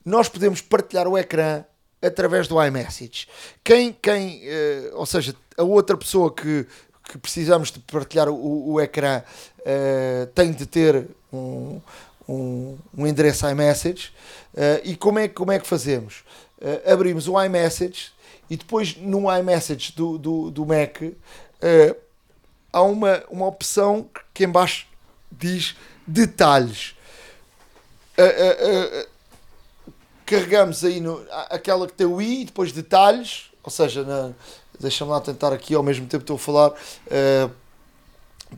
Nós 0.05 0.27
podemos 0.27 0.59
partilhar 0.61 1.07
o 1.07 1.17
ecrã 1.17 1.63
através 2.01 2.47
do 2.47 2.61
iMessage. 2.61 3.27
Quem, 3.63 3.93
quem 3.93 4.41
uh, 4.41 4.97
ou 4.97 5.05
seja, 5.05 5.33
a 5.57 5.63
outra 5.63 5.95
pessoa 5.95 6.33
que, 6.33 6.67
que 7.09 7.17
precisamos 7.17 7.71
de 7.71 7.79
partilhar 7.79 8.27
o, 8.27 8.73
o 8.73 8.81
ecrã 8.81 9.23
uh, 9.59 10.27
tem 10.35 10.51
de 10.51 10.65
ter 10.65 11.07
um, 11.31 11.79
um, 12.27 12.77
um 12.97 13.07
endereço 13.07 13.47
iMessage. 13.49 14.11
Uh, 14.53 14.81
e 14.83 14.95
como 14.97 15.19
é, 15.19 15.27
como 15.29 15.51
é 15.51 15.59
que 15.59 15.67
fazemos? 15.67 16.23
Abrimos 16.85 17.27
o 17.27 17.41
iMessage 17.43 18.13
e 18.49 18.57
depois 18.57 18.95
no 18.97 19.33
iMessage 19.35 19.93
do, 19.95 20.17
do, 20.17 20.51
do 20.51 20.65
Mac 20.65 21.01
uh, 21.01 21.95
há 22.71 22.81
uma, 22.81 23.23
uma 23.29 23.47
opção 23.47 24.09
que 24.33 24.43
em 24.43 24.49
baixo 24.49 24.87
diz 25.31 25.75
detalhes. 26.05 26.95
Uh, 28.17 29.03
uh, 29.03 29.07
carregamos 30.25 30.83
aí 30.83 30.99
no, 30.99 31.25
aquela 31.49 31.87
que 31.87 31.93
tem 31.93 32.07
o 32.07 32.21
i 32.21 32.41
e 32.41 32.45
depois 32.45 32.71
detalhes, 32.71 33.51
ou 33.63 33.71
seja, 33.71 34.05
deixa-me 34.79 35.11
lá 35.11 35.19
tentar 35.21 35.53
aqui 35.53 35.75
ao 35.75 35.83
mesmo 35.83 36.05
tempo 36.07 36.23
que 36.23 36.31
estou 36.31 36.35
a 36.35 36.39
falar 36.39 36.73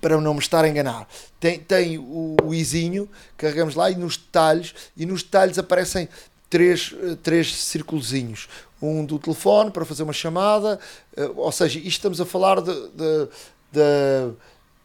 para 0.02 0.20
não 0.20 0.34
me 0.34 0.40
estar 0.40 0.64
a 0.64 0.68
enganar. 0.68 1.08
Tem, 1.40 1.60
tem 1.60 1.98
o, 1.98 2.36
o 2.44 2.54
izinho, 2.54 3.10
carregamos 3.38 3.76
lá 3.76 3.90
e 3.90 3.96
nos 3.96 4.18
detalhes, 4.18 4.74
e 4.96 5.06
nos 5.06 5.24
detalhes 5.24 5.58
aparecem 5.58 6.10
três, 6.50 6.94
três 7.24 7.56
círculozinhos 7.56 8.48
um 8.82 9.06
do 9.06 9.18
telefone 9.18 9.72
para 9.72 9.86
fazer 9.86 10.04
uma 10.04 10.14
chamada, 10.14 10.80
eh, 11.16 11.32
ou 11.36 11.52
seja, 11.52 11.80
isto 11.80 11.90
estamos 11.90 12.20
a 12.20 12.26
falar 12.26 12.62
de, 12.62 12.74
de, 12.74 13.30
de 13.72 14.34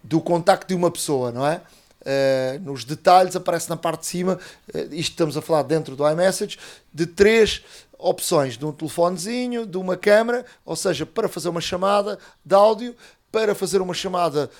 do 0.02 0.20
contacto 0.20 0.68
de 0.68 0.74
uma 0.74 0.90
pessoa, 0.90 1.30
não 1.30 1.46
é? 1.46 1.60
Uh, 2.00 2.58
nos 2.62 2.82
detalhes 2.82 3.36
aparece 3.36 3.68
na 3.68 3.76
parte 3.76 4.00
de 4.00 4.06
cima, 4.06 4.38
uh, 4.74 4.78
isto 4.94 5.10
estamos 5.10 5.36
a 5.36 5.42
falar 5.42 5.62
dentro 5.64 5.94
do 5.94 6.08
iMessage, 6.08 6.58
de 6.90 7.04
três 7.04 7.62
opções, 7.98 8.56
de 8.56 8.64
um 8.64 8.72
telefonezinho, 8.72 9.66
de 9.66 9.76
uma 9.76 9.98
câmera, 9.98 10.46
ou 10.64 10.74
seja, 10.74 11.04
para 11.04 11.28
fazer 11.28 11.50
uma 11.50 11.60
chamada 11.60 12.18
de 12.42 12.54
áudio, 12.54 12.96
para 13.30 13.54
fazer 13.54 13.82
uma 13.82 13.92
chamada 13.92 14.50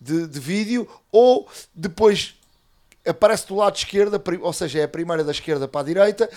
de, 0.00 0.26
de 0.26 0.40
vídeo, 0.40 0.88
ou 1.10 1.48
depois 1.74 2.36
aparece 3.06 3.46
do 3.48 3.56
lado 3.56 3.76
esquerdo, 3.76 4.22
ou 4.40 4.52
seja, 4.52 4.78
é 4.78 4.84
a 4.84 4.88
primeira 4.88 5.24
da 5.24 5.32
esquerda 5.32 5.66
para 5.66 5.80
a 5.80 5.84
direita, 5.84 6.30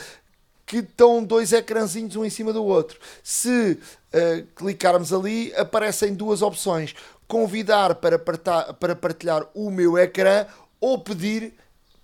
que 0.65 0.77
estão 0.77 1.23
dois 1.23 1.53
ecrãzinhos 1.53 2.15
um 2.15 2.25
em 2.25 2.29
cima 2.29 2.51
do 2.51 2.63
outro. 2.63 2.99
Se 3.23 3.79
uh, 3.79 4.45
clicarmos 4.55 5.13
ali, 5.13 5.53
aparecem 5.55 6.13
duas 6.13 6.41
opções: 6.41 6.95
convidar 7.27 7.95
para, 7.95 8.17
para 8.17 8.95
partilhar 8.95 9.47
o 9.53 9.69
meu 9.69 9.97
ecrã 9.97 10.45
ou 10.79 10.97
pedir 10.99 11.53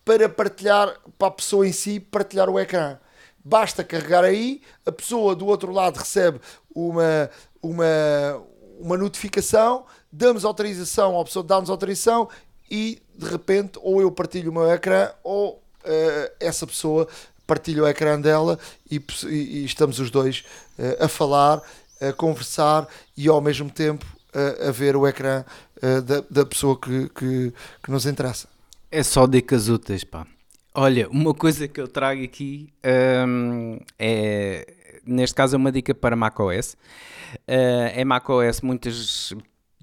para 0.05 0.27
partilhar 0.27 0.95
para 1.17 1.27
a 1.27 1.31
pessoa 1.31 1.67
em 1.67 1.71
si 1.71 1.99
partilhar 1.99 2.49
o 2.49 2.59
ecrã. 2.59 2.97
Basta 3.43 3.83
carregar 3.83 4.23
aí, 4.23 4.61
a 4.85 4.91
pessoa 4.91 5.35
do 5.35 5.47
outro 5.47 5.71
lado 5.71 5.97
recebe 5.97 6.39
uma, 6.75 7.29
uma, 7.61 8.43
uma 8.79 8.97
notificação, 8.97 9.85
damos 10.11 10.45
autorização, 10.45 11.19
a 11.19 11.25
pessoa 11.25 11.43
dá-nos 11.43 11.69
autorização 11.69 12.29
e 12.69 13.01
de 13.15 13.25
repente 13.25 13.79
ou 13.81 13.99
eu 13.99 14.11
partilho 14.11 14.51
o 14.51 14.53
meu 14.53 14.71
ecrã 14.71 15.11
ou 15.23 15.53
uh, 15.83 16.31
essa 16.39 16.67
pessoa 16.67 17.07
partilha 17.51 17.83
o 17.83 17.87
ecrã 17.87 18.19
dela 18.19 18.57
e, 18.89 19.03
e, 19.27 19.65
estamos 19.65 19.99
os 19.99 20.09
dois 20.09 20.45
uh, 20.79 21.03
a 21.03 21.07
falar, 21.09 21.61
a 21.99 22.13
conversar 22.13 22.87
e 23.17 23.27
ao 23.27 23.41
mesmo 23.41 23.69
tempo 23.69 24.05
uh, 24.33 24.69
a 24.69 24.71
ver 24.71 24.95
o 24.95 25.05
ecrã 25.05 25.43
uh, 25.83 26.01
da, 26.01 26.23
da 26.29 26.45
pessoa 26.45 26.79
que, 26.79 27.09
que, 27.09 27.53
que, 27.83 27.91
nos 27.91 28.05
interessa. 28.05 28.47
É 28.89 29.03
só 29.03 29.27
dicas 29.27 29.67
úteis, 29.67 30.05
pá. 30.05 30.25
Olha, 30.73 31.09
uma 31.09 31.33
coisa 31.33 31.67
que 31.67 31.81
eu 31.81 31.89
trago 31.89 32.23
aqui 32.23 32.69
um, 33.27 33.77
é, 33.99 34.65
neste 35.05 35.35
caso, 35.35 35.53
é 35.53 35.57
uma 35.57 35.73
dica 35.73 35.93
para 35.93 36.15
macOS. 36.15 36.77
Uh, 37.49 37.91
é 37.93 38.05
macOS 38.05 38.61
muitas 38.61 39.33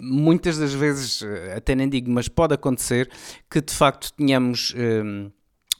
muitas 0.00 0.56
das 0.56 0.72
vezes, 0.72 1.24
até 1.56 1.74
nem 1.74 1.88
digo, 1.88 2.08
mas 2.08 2.28
pode 2.28 2.54
acontecer 2.54 3.10
que 3.50 3.60
de 3.60 3.74
facto 3.74 4.12
tenhamos 4.12 4.72
um, 4.76 5.28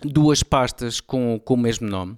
duas 0.03 0.43
pastas 0.43 1.01
com, 1.01 1.41
com 1.45 1.55
o 1.55 1.57
mesmo 1.57 1.89
nome. 1.89 2.17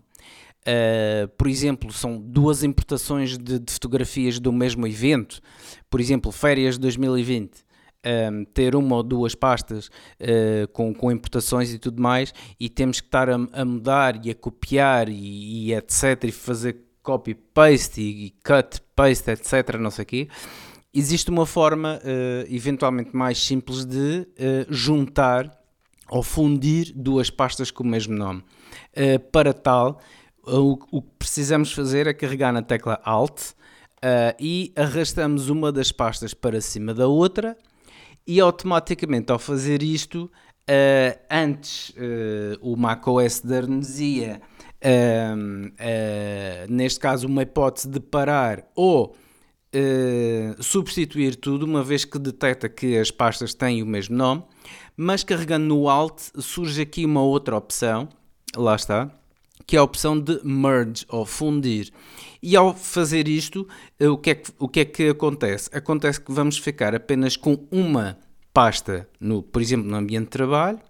Uh, 0.61 1.27
por 1.39 1.49
exemplo, 1.49 1.91
são 1.93 2.21
duas 2.21 2.63
importações 2.63 3.39
de, 3.39 3.59
de, 3.59 3.73
fotografias 3.73 4.39
do 4.39 4.53
mesmo 4.53 4.87
evento. 4.87 5.41
Por 5.89 6.01
exemplo, 6.01 6.31
férias 6.31 6.77
2020. 6.77 7.71
Um, 8.03 8.45
ter 8.47 8.75
uma 8.75 8.97
ou 8.97 9.03
duas 9.03 9.35
pastas 9.35 9.89
uh, 10.21 10.67
com, 10.73 10.95
com 10.95 11.13
importações 11.13 11.71
e 11.71 11.79
tudo 11.79 12.01
mais, 12.01 12.33
e 12.59 12.67
temos 12.67 12.99
que 12.99 13.07
estar 13.07 13.29
a, 13.29 13.35
a 13.53 13.63
mudar 13.63 14.25
e 14.25 14.31
a 14.31 14.35
copiar 14.35 15.11
e, 15.11 15.67
e 15.67 15.75
etc. 15.75 16.25
e 16.25 16.33
fazer 16.33 16.77
copy-paste 17.03 18.01
e, 18.01 18.27
e 18.27 18.31
cut-paste, 18.43 19.31
etc. 19.31 19.77
Não 19.79 19.91
sei 19.91 20.03
o 20.05 20.07
quê. 20.07 20.29
Existe 20.95 21.31
uma 21.31 21.45
forma, 21.45 22.01
uh, 22.03 22.47
eventualmente 22.55 23.15
mais 23.15 23.39
simples, 23.39 23.85
de 23.85 24.27
juntar 24.71 25.60
ou 26.11 26.23
fundir 26.23 26.93
duas 26.95 27.31
pastas 27.31 27.71
com 27.71 27.85
o 27.85 27.87
mesmo 27.87 28.15
nome. 28.15 28.43
Uh, 28.91 29.19
para 29.31 29.55
tal, 29.55 30.01
o, 30.45 30.77
que 30.77 31.03
precisamos 31.19 31.73
fazer 31.73 32.07
é 32.07 32.13
carregar 32.13 32.53
na 32.53 32.63
tecla 32.63 33.01
Alt 33.05 33.51
uh, 33.51 33.55
e 34.39 34.73
arrastamos 34.75 35.49
uma 35.49 35.71
das 35.71 35.93
pastas 35.93 36.35
para 36.35 36.61
cima 36.61 36.93
da 36.93 37.07
outra 37.07 37.57
e 38.27 38.41
automaticamente 38.41 39.31
ao 39.31 39.39
fazer 39.39 39.83
isto, 39.83 40.25
uh, 40.25 41.21
antes 41.31 41.95
o 42.61 42.77
macOS 42.77 43.41
darnesia, 43.41 44.41
neste 46.69 47.01
caso 47.01 47.27
uma 47.27 47.43
hipótese 47.43 47.89
de 47.89 48.01
parar 48.01 48.65
ou 48.75 49.17
substituir 50.61 51.37
tudo, 51.37 51.65
uma 51.65 51.83
vez 51.83 52.05
que 52.05 52.19
detecta 52.19 52.69
que 52.69 52.97
as 52.97 53.11
pastas 53.11 53.53
têm 53.55 53.83
o 53.83 53.87
mesmo 53.87 54.17
nome, 54.17 54.45
mas 54.97 55.25
carregando 55.25 55.67
no 55.67 55.89
Alt 55.89 56.21
surge 56.39 56.83
aqui 56.83 57.05
uma 57.05 57.23
outra 57.23 57.57
opção, 57.57 58.09
lá 58.57 58.75
está, 58.75 59.11
que 59.67 59.77
é 59.77 59.79
a 59.79 59.83
opção 59.83 60.19
de 60.19 60.41
merge 60.45 61.05
ou 61.09 61.25
fundir. 61.25 61.93
E 62.43 62.57
ao 62.57 62.75
fazer 62.75 63.29
isto, 63.29 63.69
eh, 63.99 64.09
o 64.09 64.19
que 64.19 64.31
é 64.31 64.35
que, 64.35 64.51
o 64.59 64.69
que, 64.69 64.81
é 64.81 64.85
que 64.85 65.09
acontece? 65.09 65.71
Acontece 65.73 66.21
que 66.21 66.33
vamos 66.33 66.59
ficar 66.59 66.95
apenas 66.95 67.37
com 67.37 67.67
uma 67.71 68.19
pasta, 68.53 69.09
no, 69.21 69.43
por 69.43 69.63
exemplo, 69.63 69.89
no 69.89 69.97
ambiente 69.97 70.25
de 70.25 70.31
trabalho, 70.31 70.81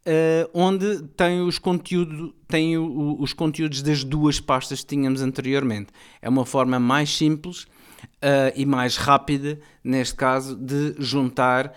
Uh, 0.00 0.48
onde 0.54 1.02
tem 1.14 1.42
os, 1.42 1.58
conteúdo, 1.58 2.34
tem 2.48 2.78
o, 2.78 3.20
os 3.20 3.34
conteúdos 3.34 3.82
das 3.82 4.02
duas 4.02 4.40
pastas 4.40 4.80
que 4.80 4.86
tínhamos 4.86 5.20
anteriormente. 5.20 5.88
É 6.22 6.28
uma 6.28 6.46
forma 6.46 6.80
mais 6.80 7.14
simples 7.14 7.66
uh, 8.16 8.52
e 8.54 8.64
mais 8.66 8.96
rápida, 8.96 9.58
neste 9.82 10.14
caso, 10.14 10.56
de 10.56 10.94
juntar 10.98 11.74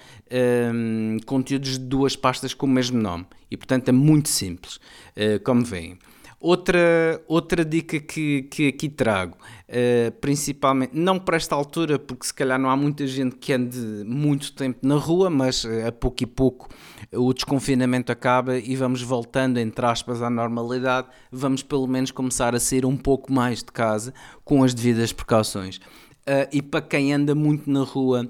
um, 0.74 1.18
conteúdos 1.26 1.78
de 1.78 1.86
duas 1.86 2.16
pastas 2.16 2.54
com 2.54 2.66
o 2.66 2.70
mesmo 2.70 3.02
nome. 3.02 3.26
E, 3.50 3.58
portanto, 3.58 3.90
é 3.90 3.92
muito 3.92 4.30
simples, 4.30 4.76
uh, 4.76 5.42
como 5.44 5.64
veem. 5.64 5.98
Outra, 6.40 7.24
outra 7.26 7.64
dica 7.64 8.02
que, 8.02 8.44
que 8.44 8.68
aqui 8.68 8.90
trago, 8.90 9.38
uh, 9.70 10.12
principalmente, 10.20 10.92
não 10.94 11.18
para 11.18 11.38
esta 11.38 11.56
altura, 11.56 11.98
porque 11.98 12.26
se 12.26 12.34
calhar 12.34 12.60
não 12.60 12.70
há 12.70 12.76
muita 12.76 13.08
gente 13.08 13.38
que 13.38 13.54
ande 13.54 13.80
muito 14.06 14.52
tempo 14.52 14.80
na 14.86 14.96
rua, 14.96 15.30
mas 15.30 15.64
uh, 15.64 15.88
a 15.88 15.92
pouco 15.94 16.22
e 16.22 16.26
pouco 16.26 16.68
o 17.14 17.34
desconfinamento 17.34 18.12
acaba 18.12 18.58
e 18.58 18.76
vamos 18.76 19.02
voltando, 19.02 19.58
entre 19.58 19.86
aspas, 19.86 20.22
à 20.22 20.30
normalidade. 20.30 21.08
Vamos 21.32 21.64
pelo 21.64 21.88
menos 21.88 22.12
começar 22.12 22.54
a 22.54 22.60
sair 22.60 22.86
um 22.86 22.98
pouco 22.98 23.32
mais 23.32 23.60
de 23.60 23.72
casa 23.72 24.14
com 24.44 24.66
as 24.66 24.74
devidas 24.74 25.14
precauções. 25.14 25.80
Uh, 26.28 26.48
e 26.52 26.62
para 26.62 26.82
quem 26.82 27.14
anda 27.14 27.36
muito 27.36 27.70
na 27.70 27.84
rua, 27.84 28.30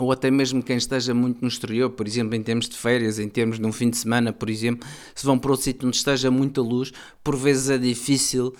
ou 0.00 0.12
até 0.12 0.30
mesmo 0.30 0.62
quem 0.62 0.76
esteja 0.76 1.12
muito 1.12 1.40
no 1.42 1.48
exterior, 1.48 1.90
por 1.90 2.06
exemplo, 2.06 2.34
em 2.34 2.42
termos 2.42 2.68
de 2.68 2.76
férias, 2.76 3.18
em 3.18 3.28
termos 3.28 3.58
de 3.58 3.66
um 3.66 3.72
fim 3.72 3.90
de 3.90 3.96
semana, 3.96 4.32
por 4.32 4.48
exemplo, 4.48 4.88
se 5.14 5.24
vão 5.26 5.38
para 5.38 5.50
outro 5.50 5.64
sítio 5.64 5.86
onde 5.86 5.96
esteja 5.96 6.30
muita 6.30 6.60
luz, 6.60 6.92
por 7.22 7.36
vezes 7.36 7.70
é 7.70 7.78
difícil, 7.78 8.54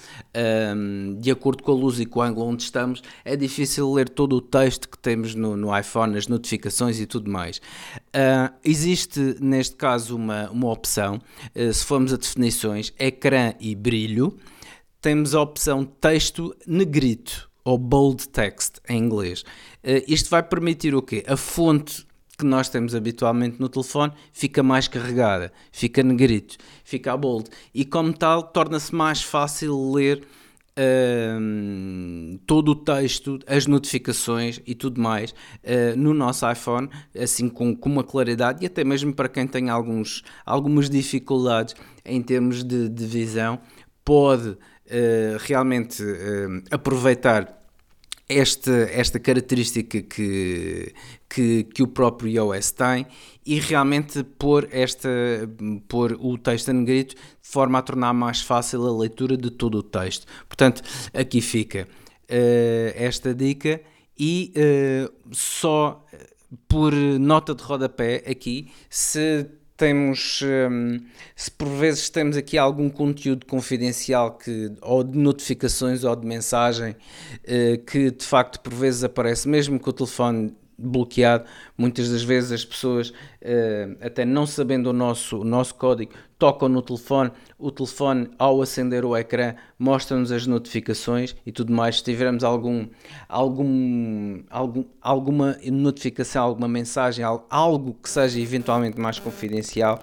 um, 0.77 1.17
de 1.21 1.31
acordo 1.31 1.63
com 1.63 1.73
a 1.73 1.75
luz 1.75 2.01
e 2.01 2.07
com 2.07 2.21
o 2.21 2.23
ângulo 2.23 2.47
onde 2.47 2.63
estamos, 2.63 3.03
é 3.25 3.37
difícil 3.37 3.93
ler 3.93 4.09
todo 4.09 4.37
o 4.37 4.41
texto 4.41 4.89
que 4.89 4.99
temos 4.99 5.35
no, 5.35 5.57
no 5.57 5.77
iPhone, 5.77 6.17
as 6.17 6.27
notificações 6.27 7.01
e 7.01 7.07
tudo 7.07 7.31
mais. 7.31 7.59
Uh, 8.09 8.53
existe, 8.65 9.37
neste 9.41 9.77
caso, 9.77 10.17
uma, 10.17 10.51
uma 10.51 10.71
opção, 10.71 11.21
uh, 11.55 11.73
se 11.73 11.85
formos 11.85 12.13
a 12.13 12.17
definições, 12.17 12.93
ecrã 12.99 13.55
e 13.61 13.75
brilho, 13.75 14.37
temos 15.01 15.35
a 15.35 15.41
opção 15.41 15.85
texto 15.85 16.55
negrito 16.67 17.48
ou 17.65 17.79
bold 17.79 18.29
text 18.29 18.79
em 18.89 18.99
inglês. 18.99 19.43
Uh, 19.85 20.03
isto 20.07 20.31
vai 20.31 20.43
permitir 20.43 20.95
o 20.95 21.03
quê? 21.03 21.25
A 21.27 21.37
fonte 21.37 22.07
que 22.39 22.47
nós 22.47 22.69
temos 22.69 22.95
habitualmente 22.95 23.61
no 23.61 23.69
telefone 23.69 24.13
fica 24.33 24.63
mais 24.63 24.87
carregada, 24.87 25.53
fica 25.73 26.03
negrito, 26.05 26.57
fica 26.85 27.17
bold 27.17 27.51
e 27.75 27.85
como 27.85 28.13
tal 28.13 28.45
torna-se 28.45 28.95
mais 28.95 29.21
fácil 29.21 29.93
ler 29.93 30.23
uh, 30.79 32.39
todo 32.47 32.71
o 32.71 32.77
texto, 32.77 33.41
as 33.45 33.67
notificações 33.67 34.61
e 34.65 34.75
tudo 34.75 35.01
mais 35.01 35.33
uh, 35.33 35.97
no 35.97 36.15
nosso 36.15 36.49
iPhone, 36.49 36.89
assim 37.21 37.49
com, 37.49 37.75
com 37.75 37.89
uma 37.89 38.05
claridade 38.05 38.63
e 38.63 38.67
até 38.67 38.85
mesmo 38.85 39.13
para 39.13 39.29
quem 39.29 39.47
tem 39.47 39.69
alguns, 39.69 40.23
algumas 40.47 40.89
dificuldades 40.89 41.75
em 42.05 42.23
termos 42.23 42.63
de, 42.63 42.89
de 42.89 43.05
visão, 43.05 43.59
pode 44.05 44.57
realmente 45.41 46.03
aproveitar 46.71 47.59
esta, 48.29 48.71
esta 48.93 49.19
característica 49.19 50.03
que, 50.03 50.93
que, 51.29 51.65
que, 51.65 51.83
o 51.83 51.89
próprio 51.89 52.29
iOS 52.31 52.73
tem 52.73 53.07
e 53.45 53.59
realmente 53.59 54.23
pôr, 54.23 54.69
esta, 54.71 55.09
pôr 55.89 56.17
o 56.21 56.37
texto 56.37 56.71
em 56.71 56.75
negrito 56.75 57.15
de 57.15 57.49
forma 57.49 57.79
a 57.79 57.83
tornar 57.83 58.13
mais 58.13 58.43
fácil 58.43 58.87
a 58.87 58.99
leitura 58.99 59.37
de 59.37 59.51
todo 59.51 59.79
o 59.79 59.83
texto. 59.83 60.27
Portanto, 60.47 60.83
aqui 61.15 61.41
fica 61.41 61.89
uh, 62.25 62.93
esta 62.95 63.35
dica 63.35 63.81
e 64.19 64.53
uh, 64.55 65.35
só 65.35 66.05
por 66.67 66.93
nota 66.95 67.55
de 67.55 67.63
rodapé 67.63 68.23
aqui, 68.27 68.71
se 68.91 69.47
temos, 69.79 70.43
um, 70.43 70.99
se 71.37 71.51
por 71.51 71.69
vezes 71.69 72.11
temos 72.11 72.37
aqui 72.37 72.59
algum 72.59 72.91
conteúdo 72.91 73.47
confidencial 73.47 74.33
que, 74.33 74.73
ou 74.83 75.05
de 75.05 75.17
notificações 75.17 76.03
ou 76.03 76.15
de 76.17 76.27
mensagem 76.27 76.91
uh, 76.91 77.79
que 77.87 78.11
de 78.11 78.25
facto 78.25 78.59
por 78.61 78.75
vezes 78.75 79.05
aparece, 79.05 79.49
mesmo 79.49 79.79
com 79.79 79.89
o 79.89 79.93
telefone 79.93 80.53
bloqueado. 80.79 81.45
Muitas 81.77 82.09
das 82.09 82.23
vezes 82.23 82.53
as 82.53 82.65
pessoas, 82.65 83.11
uh, 83.11 83.97
até 84.01 84.25
não 84.25 84.47
sabendo 84.47 84.91
o 84.91 84.93
nosso, 84.93 85.41
o 85.41 85.45
nosso 85.45 85.75
código, 85.75 86.13
tocam 86.39 86.69
no 86.69 86.81
telefone. 86.81 87.33
O 87.59 87.73
telefone, 87.73 88.31
ao 88.39 88.63
acender 88.63 89.05
o 89.05 89.17
ecrã, 89.17 89.55
mostra-nos 89.79 90.31
as 90.31 90.47
notificações 90.47 91.35
e 91.45 91.51
tudo 91.51 91.73
mais. 91.73 91.97
Se 91.97 92.05
tivermos 92.05 92.45
algum, 92.45 92.87
algum, 93.29 94.43
algum, 94.49 94.85
alguma 95.03 95.59
notificação, 95.65 96.45
alguma 96.45 96.69
mensagem, 96.69 97.25
algo 97.51 97.97
que 98.01 98.09
seja 98.09 98.41
eventualmente 98.41 99.01
mais 99.01 99.19
confidencial, 99.19 100.01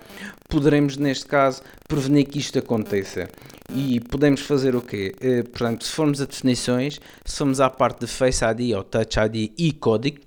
poderemos, 0.49 0.97
neste 0.97 1.26
caso, 1.26 1.61
prevenir 1.88 2.28
que 2.28 2.39
isto 2.39 2.59
aconteça. 2.59 3.30
E 3.73 3.99
podemos 3.99 4.41
fazer 4.41 4.76
o 4.76 4.82
quê? 4.82 5.15
Uh, 5.15 5.49
portanto, 5.49 5.84
se 5.86 5.91
formos 5.91 6.21
a 6.21 6.26
definições, 6.26 6.99
se 7.26 7.38
formos 7.38 7.59
à 7.59 7.69
parte 7.69 8.01
de 8.01 8.07
Face 8.07 8.43
ID 8.45 8.76
ou 8.76 8.84
Touch 8.84 9.17
ID 9.17 9.51
e 9.57 9.71
código, 9.71 10.24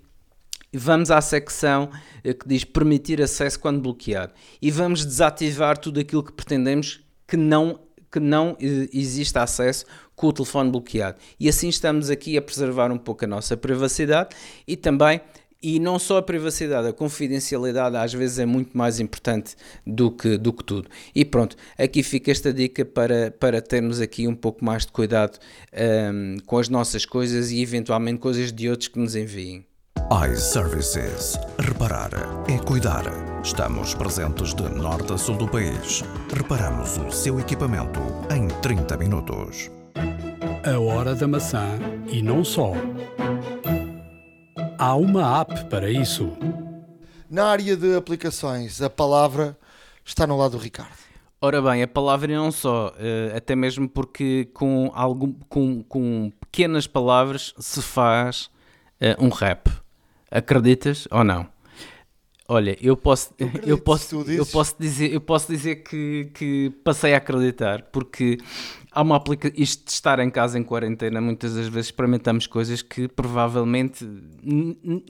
vamos 0.72 1.10
à 1.10 1.20
secção 1.20 1.90
eh, 2.22 2.34
que 2.34 2.48
diz 2.48 2.64
permitir 2.64 3.22
acesso 3.22 3.58
quando 3.58 3.80
bloqueado 3.80 4.32
e 4.60 4.70
vamos 4.70 5.04
desativar 5.04 5.78
tudo 5.78 6.00
aquilo 6.00 6.22
que 6.22 6.32
pretendemos 6.32 7.00
que 7.26 7.36
não 7.36 7.80
que 8.10 8.18
não 8.18 8.56
eh, 8.60 8.88
exista 8.92 9.42
acesso 9.42 9.84
com 10.16 10.28
o 10.28 10.32
telefone 10.32 10.70
bloqueado. 10.70 11.18
E 11.38 11.48
assim 11.48 11.68
estamos 11.68 12.10
aqui 12.10 12.36
a 12.36 12.42
preservar 12.42 12.90
um 12.90 12.98
pouco 12.98 13.24
a 13.24 13.28
nossa 13.28 13.56
privacidade 13.56 14.30
e 14.66 14.76
também 14.76 15.20
e 15.60 15.80
não 15.80 15.98
só 15.98 16.18
a 16.18 16.22
privacidade, 16.22 16.86
a 16.86 16.92
confidencialidade 16.92 17.96
às 17.96 18.12
vezes 18.12 18.38
é 18.38 18.46
muito 18.46 18.78
mais 18.78 19.00
importante 19.00 19.56
do 19.86 20.10
que, 20.10 20.38
do 20.38 20.52
que 20.52 20.64
tudo. 20.64 20.88
E 21.14 21.24
pronto, 21.24 21.56
aqui 21.76 22.02
fica 22.02 22.30
esta 22.30 22.52
dica 22.52 22.84
para, 22.84 23.30
para 23.32 23.60
termos 23.60 24.00
aqui 24.00 24.28
um 24.28 24.36
pouco 24.36 24.64
mais 24.64 24.86
de 24.86 24.92
cuidado 24.92 25.36
um, 25.72 25.76
ehm, 25.78 26.36
com 26.46 26.58
as 26.58 26.68
nossas 26.68 27.04
coisas 27.04 27.50
e 27.50 27.60
eventualmente 27.60 28.18
coisas 28.18 28.52
de 28.52 28.70
outros 28.70 28.88
que 28.88 28.98
nos 28.98 29.16
enviem 29.16 29.67
iServices. 30.30 31.38
Reparar 31.58 32.10
é 32.48 32.58
cuidar. 32.58 33.04
Estamos 33.42 33.94
presentes 33.94 34.54
de 34.54 34.62
norte 34.68 35.12
a 35.12 35.18
sul 35.18 35.36
do 35.36 35.48
país. 35.48 36.02
Reparamos 36.34 36.96
o 36.98 37.10
seu 37.10 37.38
equipamento 37.40 38.00
em 38.30 38.48
30 38.60 38.96
minutos. 38.96 39.70
A 40.64 40.78
hora 40.78 41.14
da 41.14 41.26
maçã 41.26 41.78
e 42.10 42.22
não 42.22 42.44
só. 42.44 42.72
Há 44.78 44.94
uma 44.94 45.40
app 45.40 45.64
para 45.66 45.90
isso. 45.90 46.32
Na 47.28 47.46
área 47.46 47.76
de 47.76 47.96
aplicações, 47.96 48.80
a 48.80 48.88
palavra 48.88 49.58
está 50.04 50.26
no 50.26 50.36
lado 50.36 50.52
do 50.52 50.62
Ricardo. 50.62 50.96
Ora 51.40 51.60
bem, 51.62 51.82
a 51.82 51.88
palavra 51.88 52.32
e 52.32 52.34
não 52.34 52.50
só, 52.50 52.92
eh, 52.98 53.32
até 53.36 53.54
mesmo 53.54 53.88
porque 53.88 54.48
com, 54.54 54.90
algum, 54.94 55.32
com, 55.48 55.82
com 55.84 56.32
pequenas 56.40 56.86
palavras 56.86 57.54
se 57.58 57.80
faz 57.80 58.50
uh, 59.00 59.24
um 59.24 59.28
rap. 59.28 59.70
Acreditas 60.30 61.08
ou 61.10 61.24
não? 61.24 61.48
Olha, 62.50 62.78
eu 62.80 62.96
posso, 62.96 63.34
eu 63.38 63.76
posso, 63.76 64.24
eu 64.26 64.46
posso 64.46 64.74
dizer, 64.80 65.12
eu 65.12 65.20
posso 65.20 65.52
dizer 65.52 65.76
que, 65.76 66.30
que 66.32 66.72
passei 66.82 67.12
a 67.12 67.18
acreditar, 67.18 67.82
porque 67.92 68.38
há 68.90 69.02
uma 69.02 69.16
aplicação, 69.16 69.54
isto 69.54 69.84
de 69.84 69.90
estar 69.90 70.18
em 70.18 70.30
casa 70.30 70.58
em 70.58 70.62
quarentena, 70.62 71.20
muitas 71.20 71.54
das 71.54 71.68
vezes 71.68 71.88
experimentamos 71.88 72.46
coisas 72.46 72.80
que 72.80 73.06
provavelmente, 73.06 74.02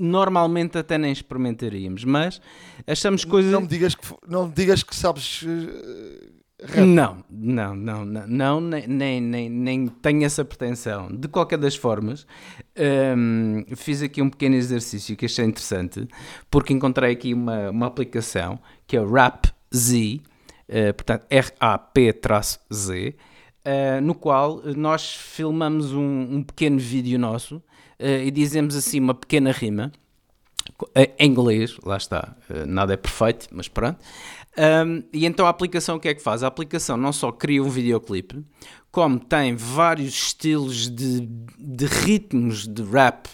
normalmente 0.00 0.78
até 0.78 0.98
nem 0.98 1.12
experimentaríamos, 1.12 2.02
mas 2.02 2.40
achamos 2.84 3.24
coisas... 3.24 3.52
Não 3.52 3.60
me 3.60 3.68
digas 3.68 3.94
que, 3.94 4.04
não 4.26 4.48
me 4.48 4.52
digas 4.52 4.82
que 4.82 4.96
sabes 4.96 5.44
uh, 6.62 6.84
não, 6.84 7.24
não, 7.30 7.74
não, 7.74 8.04
não, 8.04 8.60
nem, 8.60 9.20
nem, 9.20 9.48
nem 9.48 9.86
tenho 9.86 10.24
essa 10.24 10.44
pretensão. 10.44 11.08
De 11.08 11.28
qualquer 11.28 11.58
das 11.58 11.76
formas, 11.76 12.26
um, 13.16 13.64
fiz 13.76 14.02
aqui 14.02 14.20
um 14.22 14.30
pequeno 14.30 14.56
exercício 14.56 15.16
que 15.16 15.26
achei 15.26 15.44
interessante, 15.44 16.06
porque 16.50 16.72
encontrei 16.72 17.12
aqui 17.12 17.34
uma, 17.34 17.70
uma 17.70 17.86
aplicação 17.86 18.58
que 18.86 18.96
é 18.96 19.00
o 19.00 19.10
RAP-Z, 19.10 20.20
uh, 20.68 20.94
portanto 20.94 21.26
R-A-P-Z, 21.30 23.14
uh, 23.64 24.00
no 24.02 24.14
qual 24.14 24.62
nós 24.76 25.14
filmamos 25.14 25.92
um, 25.92 26.36
um 26.36 26.42
pequeno 26.42 26.78
vídeo 26.78 27.18
nosso 27.18 27.56
uh, 27.56 27.62
e 28.24 28.30
dizemos 28.30 28.74
assim 28.76 29.00
uma 29.00 29.14
pequena 29.14 29.52
rima, 29.52 29.92
em 31.18 31.30
inglês, 31.30 31.78
lá 31.82 31.96
está, 31.96 32.36
nada 32.66 32.92
é 32.92 32.96
perfeito, 32.96 33.48
mas 33.50 33.68
pronto. 33.68 33.98
Um, 34.56 35.04
e 35.12 35.24
então 35.24 35.46
a 35.46 35.50
aplicação 35.50 35.96
o 35.96 36.00
que 36.00 36.08
é 36.08 36.14
que 36.14 36.22
faz? 36.22 36.42
A 36.42 36.48
aplicação 36.48 36.96
não 36.96 37.12
só 37.12 37.30
cria 37.30 37.62
um 37.62 37.68
videoclipe, 37.68 38.44
como 38.90 39.20
tem 39.20 39.54
vários 39.54 40.14
estilos 40.14 40.88
de, 40.88 41.20
de 41.58 41.86
ritmos 41.86 42.66
de 42.66 42.82
rap 42.82 43.28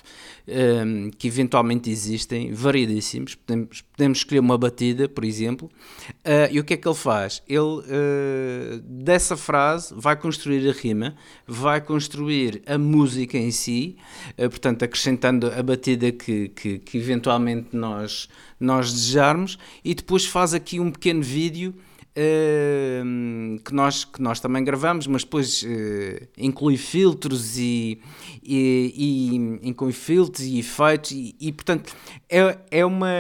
um, 0.46 1.10
que 1.10 1.26
eventualmente 1.26 1.90
existem, 1.90 2.52
variedíssimos. 2.52 3.34
Podemos, 3.34 3.80
podemos 3.80 4.18
escolher 4.18 4.40
uma 4.40 4.58
batida, 4.58 5.08
por 5.08 5.24
exemplo, 5.24 5.70
uh, 6.08 6.50
e 6.50 6.60
o 6.60 6.64
que 6.64 6.74
é 6.74 6.76
que 6.76 6.86
ele 6.86 6.94
faz? 6.94 7.42
Ele, 7.48 7.60
uh, 7.60 8.80
dessa 8.82 9.36
frase, 9.36 9.94
vai 9.96 10.16
construir 10.16 10.68
a 10.68 10.72
rima, 10.72 11.14
vai 11.46 11.80
construir 11.80 12.62
a 12.66 12.76
música 12.76 13.38
em 13.38 13.50
si, 13.50 13.96
uh, 14.38 14.48
portanto, 14.48 14.82
acrescentando 14.84 15.46
a 15.46 15.62
batida 15.62 16.12
que, 16.12 16.48
que, 16.48 16.78
que 16.78 16.98
eventualmente 16.98 17.68
nós, 17.72 18.28
nós 18.60 18.92
desejarmos, 18.92 19.58
e 19.84 19.94
depois 19.94 20.24
faz 20.24 20.54
aqui 20.54 20.78
um 20.78 20.90
pequeno 20.90 21.22
vídeo 21.22 21.74
Uh, 22.16 23.58
que, 23.64 23.74
nós, 23.74 24.04
que 24.04 24.22
nós 24.22 24.38
também 24.38 24.62
gravamos, 24.62 25.08
mas 25.08 25.24
depois 25.24 25.64
uh, 25.64 26.28
inclui 26.38 26.76
filtros 26.76 27.58
e, 27.58 28.00
e, 28.40 28.94
e, 28.96 29.68
inclui 29.68 29.90
filtros 29.90 30.46
e 30.46 30.60
efeitos 30.60 31.10
e, 31.10 31.34
e, 31.40 31.50
portanto 31.50 31.92
é, 32.30 32.56
é 32.70 32.86
uma 32.86 33.10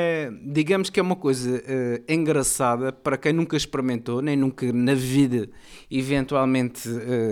digamos 0.44 0.90
que 0.90 1.00
é 1.00 1.02
uma 1.02 1.16
coisa 1.16 1.56
uh, 1.56 2.04
engraçada 2.08 2.92
para 2.92 3.16
quem 3.16 3.32
nunca 3.32 3.56
experimentou 3.56 4.22
nem 4.22 4.36
nunca 4.36 4.72
na 4.72 4.94
vida 4.94 5.48
eventualmente 5.90 6.88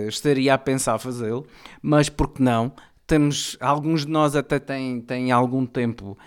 estaria 0.09 0.53
a 0.53 0.57
pensar 0.57 0.99
fazê-lo 0.99 1.47
mas 1.81 2.09
porque 2.09 2.43
não? 2.43 2.73
Temos 3.07 3.55
alguns 3.61 4.05
de 4.05 4.11
nós 4.11 4.35
até 4.35 4.59
têm, 4.59 4.99
têm 4.99 5.31
algum 5.31 5.65
tempo 5.65 6.17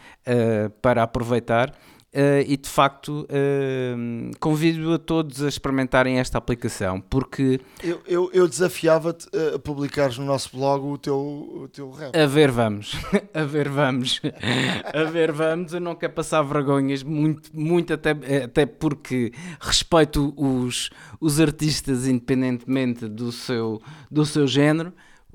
para 0.80 1.03
aproveitar 1.03 1.74
Uh, 2.17 2.41
e 2.47 2.57
de 2.57 2.67
facto 2.67 3.29
uh, 3.29 4.31
convido 4.41 4.95
a 4.95 4.99
todos 4.99 5.43
a 5.43 5.49
experimentarem 5.49 6.19
esta 6.19 6.39
aplicação 6.39 6.99
porque 6.99 7.61
eu, 7.85 8.01
eu, 8.07 8.31
eu 8.33 8.49
desafiava-te 8.49 9.29
a 9.55 9.59
publicares 9.59 10.17
no 10.17 10.25
nosso 10.25 10.57
blog 10.57 10.87
o 10.87 10.97
teu, 10.97 11.14
o 11.14 11.69
teu 11.71 11.91
rap. 11.91 12.17
A 12.17 12.25
ver, 12.25 12.51
vamos, 12.51 12.97
a 13.35 13.45
ver, 13.45 13.69
vamos, 13.69 14.23
a 14.95 15.05
ver, 15.05 15.31
vamos. 15.31 15.75
Eu 15.75 15.81
não 15.81 15.95
quero 15.95 16.14
passar 16.14 16.41
vergonhas, 16.41 17.03
muito, 17.03 17.51
muito 17.53 17.93
até, 17.93 18.12
até 18.45 18.64
porque 18.64 19.33
respeito 19.61 20.33
os, 20.39 20.89
os 21.21 21.39
artistas 21.39 22.09
independentemente 22.09 23.07
do 23.09 23.31
seu, 23.31 23.83
do 24.11 24.25
seu 24.25 24.47
género 24.47 24.91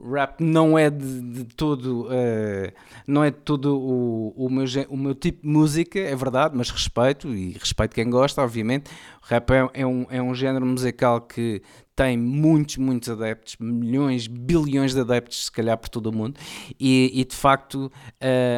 rap 0.09 0.41
não 0.41 0.77
é 0.77 0.89
de, 0.89 1.21
de 1.21 1.43
todo 1.45 2.07
uh, 2.07 2.71
não 3.05 3.23
é 3.23 3.31
de 3.31 3.37
todo 3.37 3.77
o, 3.77 4.33
o, 4.35 4.49
meu, 4.49 4.65
o 4.89 4.97
meu 4.97 5.13
tipo 5.13 5.41
de 5.41 5.47
música, 5.47 5.99
é 5.99 6.15
verdade, 6.15 6.55
mas 6.55 6.69
respeito 6.69 7.27
e 7.29 7.51
respeito 7.51 7.93
quem 7.93 8.09
gosta, 8.09 8.41
obviamente. 8.41 8.89
O 9.21 9.25
rap 9.27 9.51
é, 9.51 9.69
é, 9.73 9.85
um, 9.85 10.05
é 10.09 10.21
um 10.21 10.33
género 10.33 10.65
musical 10.65 11.21
que 11.21 11.61
tem 11.95 12.17
muitos, 12.17 12.77
muitos 12.77 13.09
adeptos, 13.09 13.55
milhões, 13.59 14.27
bilhões 14.27 14.93
de 14.93 15.01
adeptos, 15.01 15.45
se 15.45 15.51
calhar 15.51 15.77
por 15.77 15.89
todo 15.89 16.07
o 16.07 16.15
mundo, 16.15 16.39
e, 16.79 17.11
e 17.13 17.23
de 17.23 17.35
facto 17.35 17.85
uh, 17.85 17.91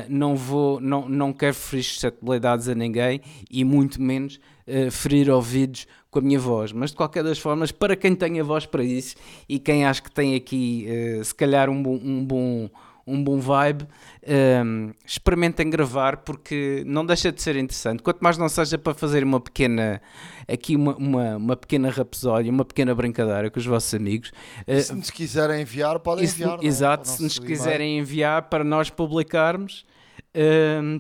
não 0.08 0.36
vou, 0.36 0.80
não, 0.80 1.10
não 1.10 1.34
quero 1.34 1.56
ferir 1.56 1.84
suscetibilidades 1.84 2.70
a 2.70 2.76
ninguém 2.76 3.22
e 3.50 3.64
muito 3.64 4.02
menos 4.02 4.40
uh, 4.68 4.92
ferir 4.92 5.30
ouvidos 5.30 5.88
com 6.10 6.20
a 6.20 6.22
minha 6.22 6.40
voz, 6.40 6.72
mas 6.72 6.92
de 6.92 6.98
qualquer 6.98 7.24
das 7.24 7.40
formas, 7.40 7.72
para 7.72 7.96
quem 7.96 8.16
tem 8.16 8.40
a 8.40 8.44
voz 8.44 8.66
para 8.66 8.84
isso 8.84 9.16
e 9.50 9.58
quem 9.58 9.86
acha 9.86 10.02
que 10.02 10.12
tem 10.12 10.36
aqui 10.36 10.88
uh, 11.20 11.24
se 11.24 11.34
calhar 11.34 11.70
um 11.70 11.82
bom, 11.82 12.00
um 12.04 12.24
bom, 12.24 12.70
um 13.06 13.24
bom 13.24 13.40
vibe, 13.40 13.84
um, 13.84 13.88
ehm, 14.26 14.92
experimentem 15.06 15.70
gravar 15.70 16.18
porque 16.18 16.84
não 16.86 17.06
deixa 17.06 17.32
de 17.32 17.42
ser 17.42 17.56
interessante. 17.56 18.02
Quanto 18.02 18.22
mais 18.22 18.38
não 18.38 18.48
seja 18.48 18.78
para 18.78 18.94
fazer 18.94 19.24
uma 19.24 19.42
pequena 19.42 20.02
aqui 20.48 20.76
uma, 20.76 20.96
uma, 20.96 21.38
uma 21.38 21.56
pequena 21.56 21.90
rapsódia, 21.90 22.52
uma 22.52 22.64
pequena 22.64 22.94
brincadeira 22.96 23.50
com 23.50 23.60
os 23.60 23.66
vossos 23.66 23.94
amigos. 23.94 24.32
Uh, 24.68 24.82
se 24.82 24.94
nos 24.94 25.10
quiserem 25.10 25.62
enviar, 25.62 26.00
podem 26.00 26.26
enviar. 26.26 26.60
É? 26.62 26.66
Exato, 26.66 27.08
se 27.08 27.22
nos 27.22 27.40
quiserem 27.40 28.00
enviar 28.00 28.44
para 28.44 28.64
nós 28.64 28.90
publicarmos 28.90 29.84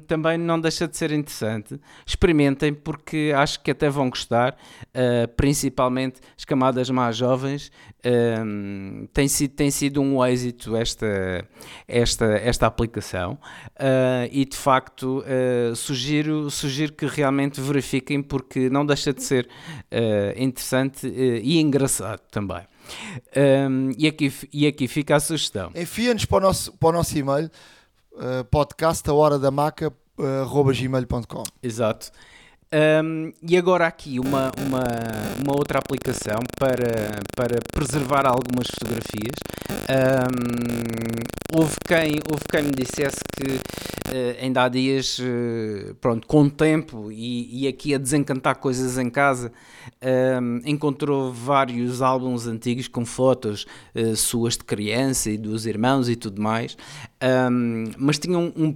também 0.07 0.38
não 0.38 0.59
deixa 0.59 0.88
de 0.88 0.95
ser 0.95 1.11
interessante. 1.11 1.79
Experimentem, 2.05 2.73
porque 2.73 3.34
acho 3.36 3.59
que 3.61 3.71
até 3.71 3.89
vão 3.89 4.09
gostar, 4.09 4.53
uh, 4.53 5.27
principalmente 5.36 6.19
as 6.38 6.45
camadas 6.45 6.89
mais 6.89 7.17
jovens. 7.17 7.71
Uh, 8.05 9.07
tem, 9.13 9.27
sido, 9.27 9.51
tem 9.51 9.71
sido 9.71 10.01
um 10.01 10.23
êxito 10.25 10.75
esta, 10.75 11.47
esta, 11.88 12.25
esta 12.25 12.67
aplicação 12.67 13.34
uh, 13.79 14.29
e 14.31 14.45
de 14.45 14.57
facto 14.57 15.23
sugiro, 15.75 16.49
sugiro 16.51 16.93
que 16.93 17.05
realmente 17.05 17.59
verifiquem, 17.61 18.21
porque 18.21 18.69
não 18.69 18.86
deixa 18.86 19.13
de 19.13 19.23
ser 19.23 19.47
interessante 20.36 21.07
e 21.07 21.59
engraçado 21.59 22.21
também. 22.31 22.61
E, 23.97 24.07
aqui, 24.07 24.31
e 24.51 24.67
aqui 24.67 24.88
fica 24.88 25.15
a 25.15 25.19
sugestão. 25.19 25.71
Envia-nos 25.73 26.25
para 26.25 26.38
o 26.38 26.41
nosso, 26.41 26.73
para 26.73 26.89
o 26.89 26.91
nosso 26.91 27.17
e-mail 27.17 27.49
uh, 28.14 28.43
podcast 28.49 29.09
a 29.09 29.14
hora 29.14 29.38
da 29.39 29.51
maca 29.51 29.93
uh, 30.18 30.72
gmail.com. 30.72 31.43
Exato. 31.61 32.11
Um, 32.74 33.32
e 33.47 33.55
agora 33.55 33.86
aqui 33.86 34.19
uma, 34.19 34.51
uma, 34.57 34.84
uma 35.43 35.55
outra 35.55 35.78
aplicação 35.78 36.39
para, 36.57 37.21
para 37.36 37.59
preservar 37.71 38.26
algumas 38.26 38.67
fotografias. 38.67 39.36
Um, 39.88 41.55
houve, 41.55 41.76
quem, 41.86 42.19
houve 42.32 42.43
quem 42.51 42.63
me 42.63 42.71
dissesse 42.71 43.17
que 43.32 43.51
uh, 43.53 44.41
ainda 44.41 44.63
há 44.63 44.69
dias, 44.69 45.19
uh, 45.19 45.93
pronto, 46.01 46.26
com 46.26 46.41
o 46.41 46.49
tempo 46.49 47.11
e, 47.11 47.63
e 47.63 47.67
aqui 47.67 47.93
a 47.93 47.99
desencantar 47.99 48.55
coisas 48.55 48.97
em 48.97 49.09
casa, 49.09 49.51
um, 50.41 50.61
encontrou 50.65 51.32
vários 51.32 52.01
álbuns 52.01 52.47
antigos 52.47 52.88
com 52.88 53.05
fotos 53.05 53.67
uh, 53.93 54.15
suas 54.15 54.57
de 54.57 54.63
criança 54.63 55.30
e 55.30 55.38
dos 55.38 55.67
irmãos 55.67 56.09
e 56.09 56.15
tudo 56.15 56.41
mais, 56.41 56.76
mas 57.97 58.17
tinham 58.17 58.51
um, 58.55 58.74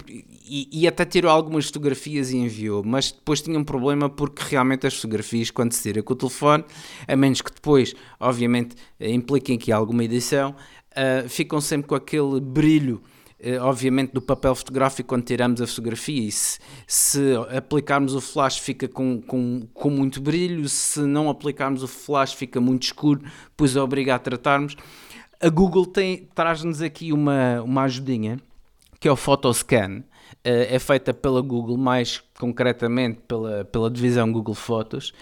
e, 0.47 0.69
e, 0.71 0.87
até 0.87 1.05
tirou 1.05 1.31
algumas 1.31 1.65
fotografias 1.65 2.31
e 2.31 2.37
enviou, 2.37 2.83
mas 2.83 3.11
depois 3.11 3.41
tinha 3.41 3.57
um 3.57 3.63
problema 3.63 4.09
porque 4.09 4.43
realmente 4.49 4.87
as 4.87 4.95
fotografias, 4.95 5.51
quando 5.51 5.73
se 5.73 5.83
tira 5.83 6.01
com 6.01 6.13
o 6.13 6.15
telefone, 6.15 6.63
a 7.07 7.15
menos 7.15 7.41
que 7.41 7.51
depois, 7.51 7.93
obviamente, 8.19 8.75
impliquem 8.99 9.57
aqui 9.57 9.71
alguma 9.71 10.03
edição, 10.03 10.55
uh, 10.91 11.27
ficam 11.29 11.61
sempre 11.61 11.87
com 11.87 11.95
aquele 11.95 12.39
brilho. 12.39 13.01
Uh, 13.39 13.61
obviamente 13.61 14.13
do 14.13 14.21
papel 14.21 14.55
fotográfico 14.55 15.09
quando 15.09 15.23
tiramos 15.23 15.61
a 15.61 15.67
fotografia 15.67 16.27
e 16.27 16.31
se, 16.31 16.57
se 16.87 17.21
aplicarmos 17.55 18.15
o 18.15 18.19
flash 18.19 18.57
fica 18.57 18.87
com, 18.87 19.21
com, 19.21 19.67
com 19.75 19.91
muito 19.91 20.19
brilho, 20.19 20.67
se 20.67 21.01
não 21.01 21.29
aplicarmos 21.29 21.83
o 21.83 21.87
flash 21.87 22.33
fica 22.33 22.59
muito 22.59 22.81
escuro, 22.85 23.21
pois 23.55 23.75
obriga 23.75 24.15
a 24.15 24.19
tratarmos. 24.19 24.75
A 25.39 25.49
Google 25.49 25.85
traz-nos 26.33 26.81
aqui 26.81 27.13
uma, 27.13 27.61
uma 27.61 27.83
ajudinha 27.83 28.39
que 28.99 29.07
é 29.07 29.11
o 29.11 29.15
Photoscan, 29.15 29.99
eh, 29.99 30.16
é 30.43 30.79
feita 30.79 31.13
pela 31.13 31.41
Google, 31.41 31.77
mais 31.77 32.21
concretamente 32.39 33.19
pela, 33.27 33.65
pela 33.65 33.89
divisão 33.89 34.31
Google 34.31 34.55
Fotos. 34.55 35.13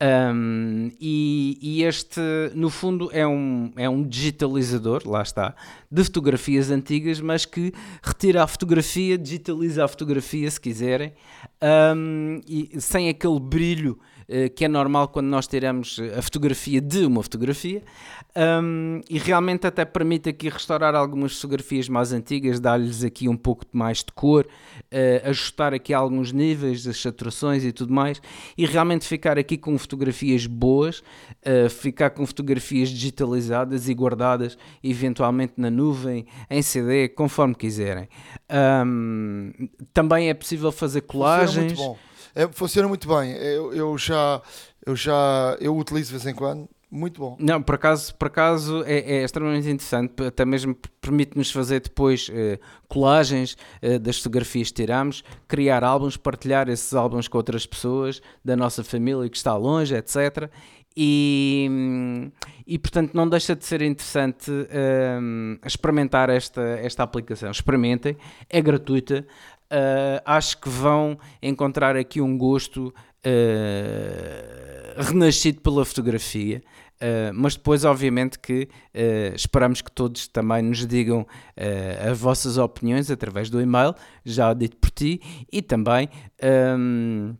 Um, 0.00 0.92
e, 1.00 1.58
e, 1.60 1.82
este, 1.82 2.20
no 2.54 2.70
fundo, 2.70 3.10
é 3.12 3.26
um, 3.26 3.72
é 3.76 3.88
um 3.88 4.06
digitalizador, 4.06 5.02
lá 5.04 5.22
está, 5.22 5.56
de 5.90 6.04
fotografias 6.04 6.70
antigas, 6.70 7.20
mas 7.20 7.44
que 7.44 7.72
retira 8.00 8.44
a 8.44 8.46
fotografia, 8.46 9.18
digitaliza 9.18 9.84
a 9.84 9.88
fotografia, 9.88 10.48
se 10.48 10.60
quiserem, 10.60 11.12
um, 11.96 12.40
e 12.46 12.80
sem 12.80 13.08
aquele 13.08 13.40
brilho 13.40 13.98
que 14.54 14.64
é 14.64 14.68
normal 14.68 15.08
quando 15.08 15.26
nós 15.26 15.46
tiramos 15.46 15.98
a 16.16 16.20
fotografia 16.20 16.80
de 16.80 17.06
uma 17.06 17.22
fotografia. 17.22 17.82
Um, 18.36 19.00
e 19.08 19.18
realmente 19.18 19.66
até 19.66 19.84
permite 19.84 20.28
aqui 20.28 20.48
restaurar 20.48 20.94
algumas 20.94 21.34
fotografias 21.34 21.88
mais 21.88 22.12
antigas, 22.12 22.60
dar-lhes 22.60 23.02
aqui 23.02 23.28
um 23.28 23.36
pouco 23.36 23.64
mais 23.72 23.98
de 23.98 24.12
cor, 24.14 24.46
uh, 24.46 25.28
ajustar 25.28 25.74
aqui 25.74 25.92
alguns 25.92 26.30
níveis 26.30 26.84
das 26.84 27.00
saturações 27.00 27.64
e 27.64 27.72
tudo 27.72 27.92
mais, 27.92 28.20
e 28.56 28.64
realmente 28.64 29.06
ficar 29.06 29.38
aqui 29.38 29.56
com 29.56 29.76
fotografias 29.78 30.46
boas, 30.46 31.00
uh, 31.00 31.68
ficar 31.68 32.10
com 32.10 32.24
fotografias 32.26 32.90
digitalizadas 32.90 33.88
e 33.88 33.94
guardadas 33.94 34.56
eventualmente 34.84 35.54
na 35.56 35.70
nuvem, 35.70 36.26
em 36.50 36.62
CD, 36.62 37.08
conforme 37.08 37.54
quiserem. 37.54 38.08
Um, 38.86 39.52
também 39.92 40.28
é 40.28 40.34
possível 40.34 40.70
fazer 40.70 41.00
colagens. 41.00 41.78
É, 42.34 42.48
funciona 42.48 42.88
muito 42.88 43.08
bem. 43.08 43.32
Eu, 43.32 43.72
eu 43.72 43.98
já 43.98 44.40
eu 44.84 44.96
já 44.96 45.56
eu 45.60 45.76
utilizo 45.76 46.06
de 46.06 46.18
vez 46.18 46.26
em 46.26 46.34
quando 46.34 46.68
muito 46.90 47.20
bom. 47.20 47.36
Não, 47.38 47.62
por 47.62 47.74
acaso, 47.74 48.14
por 48.14 48.28
acaso 48.28 48.82
é, 48.86 49.18
é 49.18 49.24
extremamente 49.24 49.68
interessante, 49.68 50.22
até 50.24 50.44
mesmo 50.44 50.74
permite-nos 51.02 51.50
fazer 51.50 51.80
depois 51.80 52.30
eh, 52.32 52.58
colagens 52.88 53.58
eh, 53.82 53.98
das 53.98 54.16
fotografias 54.16 54.68
que 54.68 54.74
tiramos, 54.74 55.22
criar 55.46 55.84
álbuns, 55.84 56.16
partilhar 56.16 56.68
esses 56.70 56.94
álbuns 56.94 57.28
com 57.28 57.36
outras 57.36 57.66
pessoas 57.66 58.22
da 58.42 58.56
nossa 58.56 58.82
família 58.82 59.28
que 59.28 59.36
está 59.36 59.54
longe, 59.54 59.94
etc. 59.94 60.50
E, 60.96 62.30
e 62.66 62.78
portanto 62.78 63.12
não 63.12 63.28
deixa 63.28 63.54
de 63.54 63.64
ser 63.66 63.82
interessante 63.82 64.50
ehm, 64.50 65.58
experimentar 65.64 66.30
esta, 66.30 66.62
esta 66.62 67.02
aplicação. 67.02 67.50
Experimentem, 67.50 68.16
é 68.48 68.62
gratuita. 68.62 69.26
Uh, 69.70 70.22
acho 70.24 70.58
que 70.58 70.68
vão 70.68 71.18
encontrar 71.42 71.96
aqui 71.96 72.20
um 72.20 72.38
gosto 72.38 72.88
uh, 72.88 72.92
renascido 75.02 75.60
pela 75.60 75.84
fotografia. 75.84 76.62
Uh, 76.98 77.30
mas 77.32 77.54
depois, 77.54 77.84
obviamente, 77.84 78.38
que 78.38 78.68
uh, 78.94 79.34
esperamos 79.34 79.80
que 79.80 79.90
todos 79.90 80.26
também 80.26 80.62
nos 80.62 80.84
digam 80.84 81.20
uh, 81.20 82.10
as 82.10 82.18
vossas 82.18 82.58
opiniões 82.58 83.08
através 83.08 83.48
do 83.48 83.60
e-mail, 83.60 83.94
já 84.24 84.52
dito 84.52 84.76
por 84.76 84.90
ti, 84.90 85.20
e 85.50 85.62
também. 85.62 86.08
Um, 86.42 87.36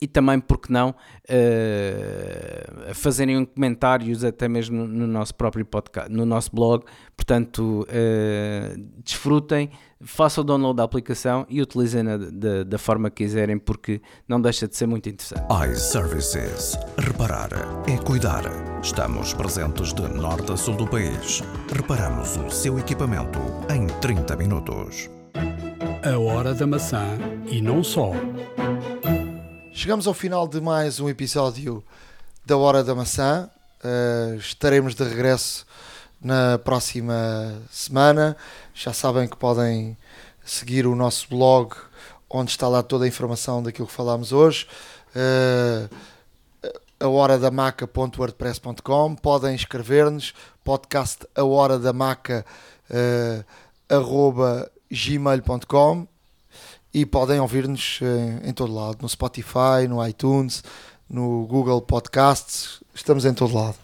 e 0.00 0.06
também, 0.06 0.38
porque 0.38 0.70
não, 0.70 0.94
fazerem 2.92 3.42
comentários 3.46 4.22
até 4.22 4.46
mesmo 4.48 4.86
no 4.86 5.06
nosso 5.06 5.34
próprio 5.34 5.64
podcast, 5.64 6.12
no 6.12 6.26
nosso 6.26 6.54
blog. 6.54 6.84
Portanto, 7.16 7.86
desfrutem, 9.02 9.70
façam 10.04 10.42
o 10.42 10.46
download 10.46 10.76
da 10.76 10.84
aplicação 10.84 11.46
e 11.48 11.60
utilizem-na 11.60 12.16
da, 12.16 12.64
da 12.64 12.78
forma 12.78 13.10
que 13.10 13.24
quiserem, 13.24 13.58
porque 13.58 14.00
não 14.28 14.40
deixa 14.40 14.68
de 14.68 14.76
ser 14.76 14.86
muito 14.86 15.08
interessante. 15.08 15.44
iServices. 15.70 16.76
Reparar 16.98 17.50
é 17.88 17.96
cuidar. 17.96 18.44
Estamos 18.82 19.32
presentes 19.32 19.92
de 19.92 20.02
norte 20.02 20.52
a 20.52 20.56
sul 20.56 20.76
do 20.76 20.86
país. 20.86 21.42
Reparamos 21.72 22.36
o 22.36 22.50
seu 22.50 22.78
equipamento 22.78 23.38
em 23.70 23.86
30 24.00 24.36
minutos. 24.36 25.10
A 26.04 26.18
hora 26.18 26.54
da 26.54 26.66
maçã 26.66 27.18
e 27.46 27.60
não 27.60 27.82
só. 27.82 28.12
Chegamos 29.72 30.06
ao 30.06 30.14
final 30.14 30.46
de 30.46 30.60
mais 30.60 31.00
um 31.00 31.08
episódio 31.08 31.82
da 32.44 32.56
Hora 32.56 32.84
da 32.84 32.94
Maçã. 32.94 33.50
Uh, 33.82 34.36
estaremos 34.36 34.94
de 34.94 35.02
regresso 35.02 35.66
na 36.24 36.58
próxima 36.58 37.60
semana. 37.70 38.34
Já 38.72 38.94
sabem 38.94 39.28
que 39.28 39.36
podem 39.36 39.96
seguir 40.42 40.86
o 40.86 40.96
nosso 40.96 41.28
blog 41.28 41.76
onde 42.30 42.50
está 42.50 42.66
lá 42.66 42.82
toda 42.82 43.04
a 43.04 43.08
informação 43.08 43.62
daquilo 43.62 43.86
que 43.86 43.92
falámos 43.92 44.32
hoje. 44.32 44.66
Uh, 45.14 45.94
a 46.98 47.08
hora 47.08 47.38
da 47.38 47.50
maca.wordpress.com 47.50 49.14
podem 49.16 49.54
escrever-nos 49.54 50.32
podcast 50.64 51.26
a 51.36 51.44
hora 51.44 51.78
da 51.78 51.92
maca 51.92 52.44
uh, 52.90 53.44
arroba 53.94 54.70
gmail.com 54.90 56.08
e 56.92 57.04
podem 57.04 57.38
ouvir-nos 57.38 58.00
em, 58.00 58.48
em 58.48 58.52
todo 58.52 58.72
lado, 58.72 58.98
no 59.02 59.08
Spotify, 59.08 59.86
no 59.88 60.04
iTunes, 60.06 60.64
no 61.08 61.46
Google 61.46 61.82
Podcasts, 61.82 62.80
estamos 62.94 63.24
em 63.24 63.34
todo 63.34 63.54
lado. 63.54 63.83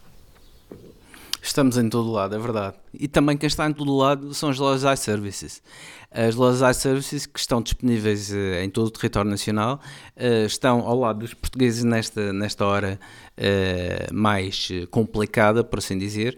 Estamos 1.43 1.78
em 1.78 1.88
todo 1.88 2.11
lado, 2.11 2.34
é 2.34 2.38
verdade. 2.38 2.76
E 2.93 3.09
também 3.09 3.36
quem 3.36 3.47
está 3.47 3.68
em 3.68 3.72
todo 3.72 3.97
lado 3.97 4.34
são 4.34 4.51
as 4.51 4.59
lojas 4.59 5.01
iServices. 5.01 5.62
As 6.11 6.34
lojas 6.34 6.76
iServices 6.76 7.24
que 7.24 7.38
estão 7.38 7.62
disponíveis 7.62 8.30
uh, 8.30 8.62
em 8.62 8.68
todo 8.68 8.88
o 8.88 8.91
território 8.91 9.30
nacional 9.30 9.80
uh, 10.16 10.45
estão 10.45 10.80
ao 10.80 10.99
lado 10.99 11.20
dos 11.20 11.32
portugueses 11.32 11.84
nesta, 11.84 12.32
nesta 12.32 12.66
hora 12.66 13.01
uh, 13.38 14.14
mais 14.14 14.68
complicada, 14.91 15.64
por 15.64 15.78
assim 15.78 15.97
dizer, 15.97 16.36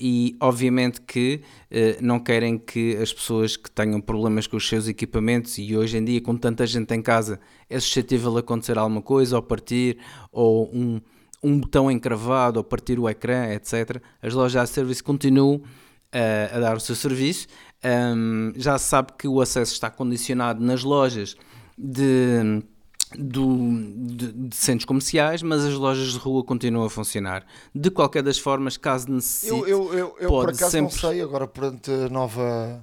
e 0.00 0.36
obviamente 0.40 1.00
que 1.00 1.42
não 2.00 2.18
querem 2.20 2.56
que 2.56 2.96
as 2.96 3.12
pessoas 3.12 3.56
que 3.56 3.70
tenham 3.70 4.00
problemas 4.00 4.46
com 4.46 4.56
os 4.56 4.68
seus 4.68 4.86
equipamentos 4.86 5.58
e 5.58 5.76
hoje 5.76 5.98
em 5.98 6.04
dia 6.04 6.20
com 6.20 6.36
tanta 6.36 6.66
gente 6.66 6.94
em 6.94 7.02
casa 7.02 7.40
é 7.68 7.78
suscetível 7.80 8.36
a 8.36 8.40
acontecer 8.40 8.78
alguma 8.78 9.02
coisa, 9.02 9.36
ou 9.36 9.42
partir, 9.42 9.98
ou 10.32 10.70
um 10.72 11.00
um 11.44 11.60
botão 11.60 11.90
encravado 11.90 12.58
ou 12.58 12.64
partir 12.64 12.98
o 12.98 13.08
ecrã, 13.08 13.52
etc. 13.52 14.02
As 14.22 14.32
lojas 14.32 14.70
de 14.70 14.74
serviço 14.74 15.04
continuam 15.04 15.56
uh, 15.56 16.56
a 16.56 16.58
dar 16.58 16.76
o 16.76 16.80
seu 16.80 16.94
serviço. 16.96 17.46
Um, 17.84 18.52
já 18.56 18.78
se 18.78 18.86
sabe 18.88 19.12
que 19.18 19.28
o 19.28 19.40
acesso 19.42 19.74
está 19.74 19.90
condicionado 19.90 20.64
nas 20.64 20.82
lojas 20.82 21.36
de, 21.76 22.62
do, 23.14 23.58
de, 23.94 24.32
de, 24.32 24.56
centros 24.56 24.86
comerciais, 24.86 25.42
mas 25.42 25.62
as 25.64 25.74
lojas 25.74 26.12
de 26.12 26.18
rua 26.18 26.42
continuam 26.42 26.86
a 26.86 26.90
funcionar. 26.90 27.44
De 27.74 27.90
qualquer 27.90 28.22
das 28.22 28.38
formas, 28.38 28.78
caso 28.78 29.10
necessite, 29.10 29.52
eu, 29.52 29.68
eu, 29.68 29.94
eu, 29.94 30.16
eu 30.18 30.28
por 30.30 30.48
acaso 30.48 30.70
sempre... 30.70 30.80
não 30.80 30.90
sei 30.90 31.20
agora 31.20 31.46
perante 31.46 31.90
a 31.90 32.08
nova 32.08 32.82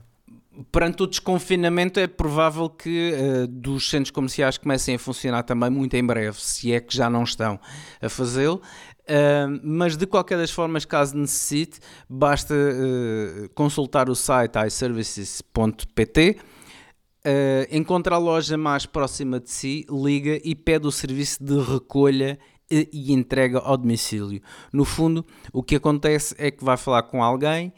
perante 0.72 1.04
o 1.04 1.08
desconfinamento 1.08 2.00
é 2.00 2.08
provável 2.08 2.70
que 2.70 3.14
uh, 3.14 3.48
dos 3.48 3.90
centros 3.90 4.12
comerciais 4.12 4.58
comecem 4.58 4.96
a 4.96 5.00
funcionar 5.00 5.44
também 5.44 5.70
muito 5.70 5.96
em 5.96 6.06
breve, 6.06 6.40
se 6.42 6.74
é 6.74 6.80
que 6.80 6.96
já 6.96 7.10
não 7.10 7.24
estão 7.24 7.60
a 8.02 8.10
fazê-lo. 8.10 8.62
Uh, 9.02 9.60
mas 9.64 9.98
de 9.98 10.06
qualquer 10.06 10.38
das 10.38 10.52
formas, 10.52 10.86
caso 10.86 11.18
necessite, 11.18 11.80
basta 12.10 12.54
uh, 12.54 13.50
consultar 13.54 14.10
o 14.10 14.16
site 14.16 14.58
iservices.pt, 14.66 16.38
uh, 17.26 17.76
encontra 17.76 18.16
a 18.16 18.20
loja 18.20 18.58
mais 18.58 18.86
próxima 18.86 19.40
de 19.40 19.50
si, 19.50 19.86
liga 19.90 20.40
e 20.44 20.56
pede 20.56 20.88
o 20.88 20.92
serviço 20.92 21.44
de 21.44 21.60
recolha 21.60 22.38
e 22.72 23.12
entrega 23.12 23.60
ao 23.60 23.76
domicílio. 23.76 24.42
No 24.72 24.86
fundo, 24.86 25.26
o 25.52 25.62
que 25.62 25.76
acontece 25.76 26.34
é 26.38 26.50
que 26.50 26.64
vai 26.64 26.78
falar 26.78 27.04
com 27.04 27.22
alguém, 27.22 27.74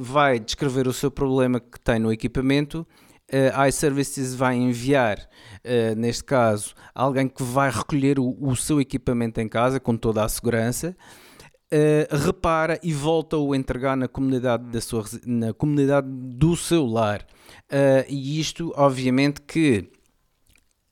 vai 0.00 0.38
descrever 0.38 0.86
o 0.86 0.92
seu 0.92 1.10
problema 1.10 1.60
que 1.60 1.80
tem 1.80 1.98
no 1.98 2.12
equipamento. 2.12 2.86
Eh, 3.30 3.52
a 3.54 3.68
iServices 3.68 4.34
vai 4.34 4.56
enviar, 4.56 5.28
eh, 5.62 5.94
neste 5.94 6.24
caso, 6.24 6.74
alguém 6.94 7.28
que 7.28 7.42
vai 7.42 7.70
recolher 7.70 8.18
o, 8.18 8.56
seu 8.56 8.80
equipamento 8.80 9.38
em 9.40 9.48
casa 9.48 9.78
com 9.78 9.96
toda 9.96 10.24
a 10.24 10.28
segurança. 10.28 10.96
Repara 12.24 12.80
e 12.82 12.94
volta-o 12.94 13.54
entregar 13.54 13.94
na 13.94 14.08
comunidade, 14.08 14.64
da 14.70 14.80
sua, 14.80 15.04
na 15.26 15.52
comunidade 15.52 16.08
do 16.10 16.56
seu 16.56 16.86
lar. 16.86 17.26
E 18.08 18.40
isto, 18.40 18.72
obviamente, 18.74 19.42
que 19.42 19.90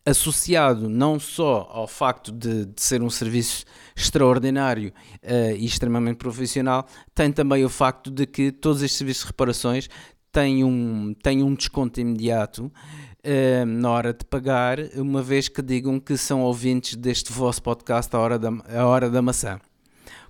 associado 0.06 0.88
não 0.88 1.18
só 1.18 1.68
ao 1.70 1.88
facto 1.88 2.30
de, 2.30 2.66
de 2.66 2.80
ser 2.80 3.02
um 3.02 3.10
serviço 3.10 3.64
extraordinário 3.94 4.92
uh, 5.22 5.56
e 5.56 5.64
extremamente 5.64 6.18
profissional, 6.18 6.86
tem 7.12 7.32
também 7.32 7.64
o 7.64 7.68
facto 7.68 8.08
de 8.10 8.24
que 8.24 8.52
todos 8.52 8.82
estes 8.82 8.98
serviços 8.98 9.24
de 9.24 9.26
reparações 9.28 9.88
têm 10.30 10.62
um, 10.62 11.12
têm 11.14 11.42
um 11.42 11.54
desconto 11.54 12.00
imediato 12.00 12.66
uh, 12.66 13.66
na 13.66 13.90
hora 13.90 14.14
de 14.14 14.24
pagar, 14.24 14.78
uma 14.94 15.22
vez 15.22 15.48
que 15.48 15.60
digam 15.60 15.98
que 15.98 16.16
são 16.16 16.42
ouvintes 16.42 16.94
deste 16.94 17.32
vosso 17.32 17.60
podcast 17.60 18.14
A 18.14 18.20
Hora 18.20 18.38
da, 18.38 18.50
a 18.78 18.86
hora 18.86 19.10
da 19.10 19.20
Maçã. 19.20 19.58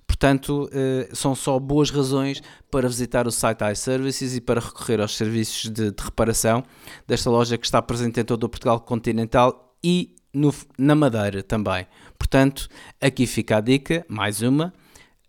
Portanto, 0.07 0.69
uh, 0.71 1.15
são 1.15 1.35
só 1.35 1.59
boas 1.59 1.91
razões 1.91 2.41
para 2.71 2.87
visitar 2.87 3.27
o 3.27 3.31
site 3.31 3.63
iServices 3.71 4.35
e 4.35 4.41
para 4.41 4.59
recorrer 4.59 5.01
aos 5.01 5.15
serviços 5.15 5.69
de, 5.69 5.91
de 5.91 6.03
reparação 6.03 6.63
desta 7.05 7.29
loja 7.29 7.57
que 7.57 7.65
está 7.65 7.79
presente 7.79 8.19
em 8.19 8.23
todo 8.23 8.45
o 8.45 8.49
Portugal 8.49 8.79
continental 8.79 9.66
e 9.83 10.15
no, 10.33 10.53
na 10.77 10.95
Madeira 10.95 11.41
também. 11.43 11.87
Portanto, 12.17 12.69
aqui 13.01 13.25
fica 13.25 13.57
a 13.57 13.61
dica, 13.61 14.05
mais 14.07 14.41
uma. 14.41 14.73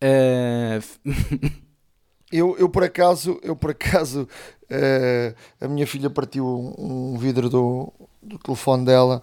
Uh... 0.02 0.82
eu, 2.30 2.56
eu 2.58 2.68
por 2.68 2.84
acaso, 2.84 3.38
eu 3.42 3.56
por 3.56 3.70
acaso, 3.70 4.28
uh, 4.70 5.34
a 5.60 5.68
minha 5.68 5.86
filha 5.86 6.10
partiu 6.10 6.74
um, 6.78 7.16
vidro 7.18 7.48
do, 7.48 7.92
do 8.22 8.38
telefone 8.38 8.84
dela 8.84 9.22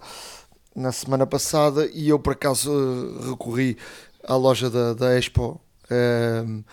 na 0.74 0.92
semana 0.92 1.26
passada 1.26 1.88
e 1.92 2.08
eu 2.08 2.18
por 2.18 2.34
acaso 2.34 3.18
recorri 3.30 3.76
à 4.24 4.36
loja 4.36 4.68
da, 4.68 4.92
da 4.92 5.18
Expo. 5.18 5.60
Uh, 5.84 6.64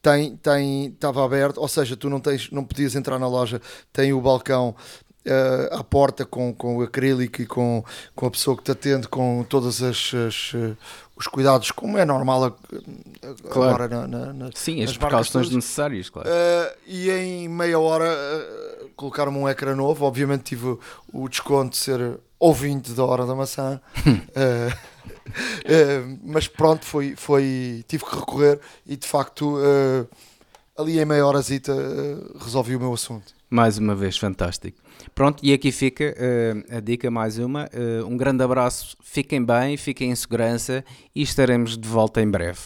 tem, 0.00 0.36
tem, 0.36 0.86
estava 0.86 1.24
aberto, 1.24 1.58
ou 1.58 1.68
seja, 1.68 1.96
tu 1.96 2.10
não, 2.10 2.18
tens, 2.18 2.50
não 2.50 2.64
podias 2.64 2.96
entrar 2.96 3.20
na 3.20 3.28
loja, 3.28 3.60
tem 3.92 4.12
o 4.12 4.20
balcão 4.20 4.74
uh, 5.26 5.74
à 5.78 5.84
porta 5.84 6.24
com, 6.24 6.54
com 6.54 6.78
o 6.78 6.82
acrílico 6.82 7.42
e 7.42 7.46
com, 7.46 7.84
com 8.14 8.26
a 8.26 8.30
pessoa 8.30 8.56
que 8.56 8.62
te 8.62 8.70
atende 8.70 9.08
com 9.08 9.44
todos 9.48 9.82
as, 9.82 10.12
as 10.14 10.52
uh, 10.54 10.76
os 11.22 11.26
cuidados, 11.26 11.70
como 11.70 11.96
é 11.98 12.04
normal 12.04 12.58
claro. 13.50 13.84
agora 13.84 13.88
na, 13.88 14.06
na, 14.06 14.32
na, 14.32 14.50
Sim, 14.54 14.82
as 14.82 14.96
precauções 14.96 15.50
necessárias, 15.50 16.10
claro. 16.10 16.28
Uh, 16.28 16.76
e 16.86 17.10
em 17.10 17.48
meia 17.48 17.78
hora 17.78 18.04
uh, 18.04 18.88
colocaram-me 18.96 19.38
um 19.38 19.48
ecrã 19.48 19.74
novo, 19.74 20.04
obviamente 20.04 20.42
tive 20.42 20.66
o, 20.66 20.80
o 21.12 21.28
desconto 21.28 21.70
de 21.72 21.76
ser 21.76 22.18
ouvinte 22.38 22.92
da 22.92 23.04
Hora 23.04 23.24
da 23.24 23.34
Maçã. 23.34 23.80
uh, 24.06 24.92
mas 26.24 26.48
pronto, 26.48 26.84
foi, 26.84 27.14
foi, 27.16 27.84
tive 27.86 28.04
que 28.04 28.16
recorrer 28.16 28.58
e 28.84 28.96
de 28.96 29.06
facto 29.06 29.56
ali 30.76 30.98
em 30.98 31.04
meia 31.04 31.24
horazita 31.24 31.72
resolvi 32.40 32.74
o 32.74 32.80
meu 32.80 32.92
assunto. 32.92 33.32
Mais 33.52 33.76
uma 33.76 33.94
vez, 33.94 34.16
fantástico. 34.16 34.78
Pronto, 35.14 35.44
e 35.44 35.52
aqui 35.52 35.70
fica 35.70 36.16
uh, 36.16 36.78
a 36.78 36.80
dica, 36.80 37.10
mais 37.10 37.36
uma. 37.38 37.68
Uh, 37.74 38.06
um 38.06 38.16
grande 38.16 38.42
abraço, 38.42 38.96
fiquem 39.02 39.44
bem, 39.44 39.76
fiquem 39.76 40.10
em 40.10 40.16
segurança 40.16 40.82
e 41.14 41.20
estaremos 41.20 41.76
de 41.76 41.86
volta 41.86 42.22
em 42.22 42.30
breve. 42.30 42.60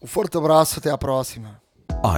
Um 0.00 0.06
forte 0.06 0.38
abraço, 0.38 0.78
até 0.78 0.88
à 0.88 0.96
próxima. 0.96 1.60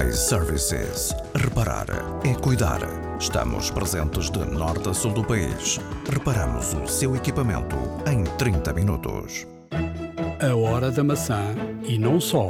iServices. 0.07 1.15
Reparar 1.33 1.87
é 2.23 2.35
cuidar. 2.35 2.81
Estamos 3.19 3.71
presentes 3.71 4.29
de 4.29 4.45
norte 4.45 4.89
a 4.89 4.93
sul 4.93 5.11
do 5.11 5.23
país. 5.23 5.79
Reparamos 6.07 6.75
o 6.75 6.87
seu 6.87 7.15
equipamento 7.15 7.75
em 8.07 8.23
30 8.37 8.73
minutos. 8.73 9.47
A 10.39 10.55
hora 10.55 10.91
da 10.91 11.03
maçã 11.03 11.55
e 11.83 11.97
não 11.97 12.21
só. 12.21 12.49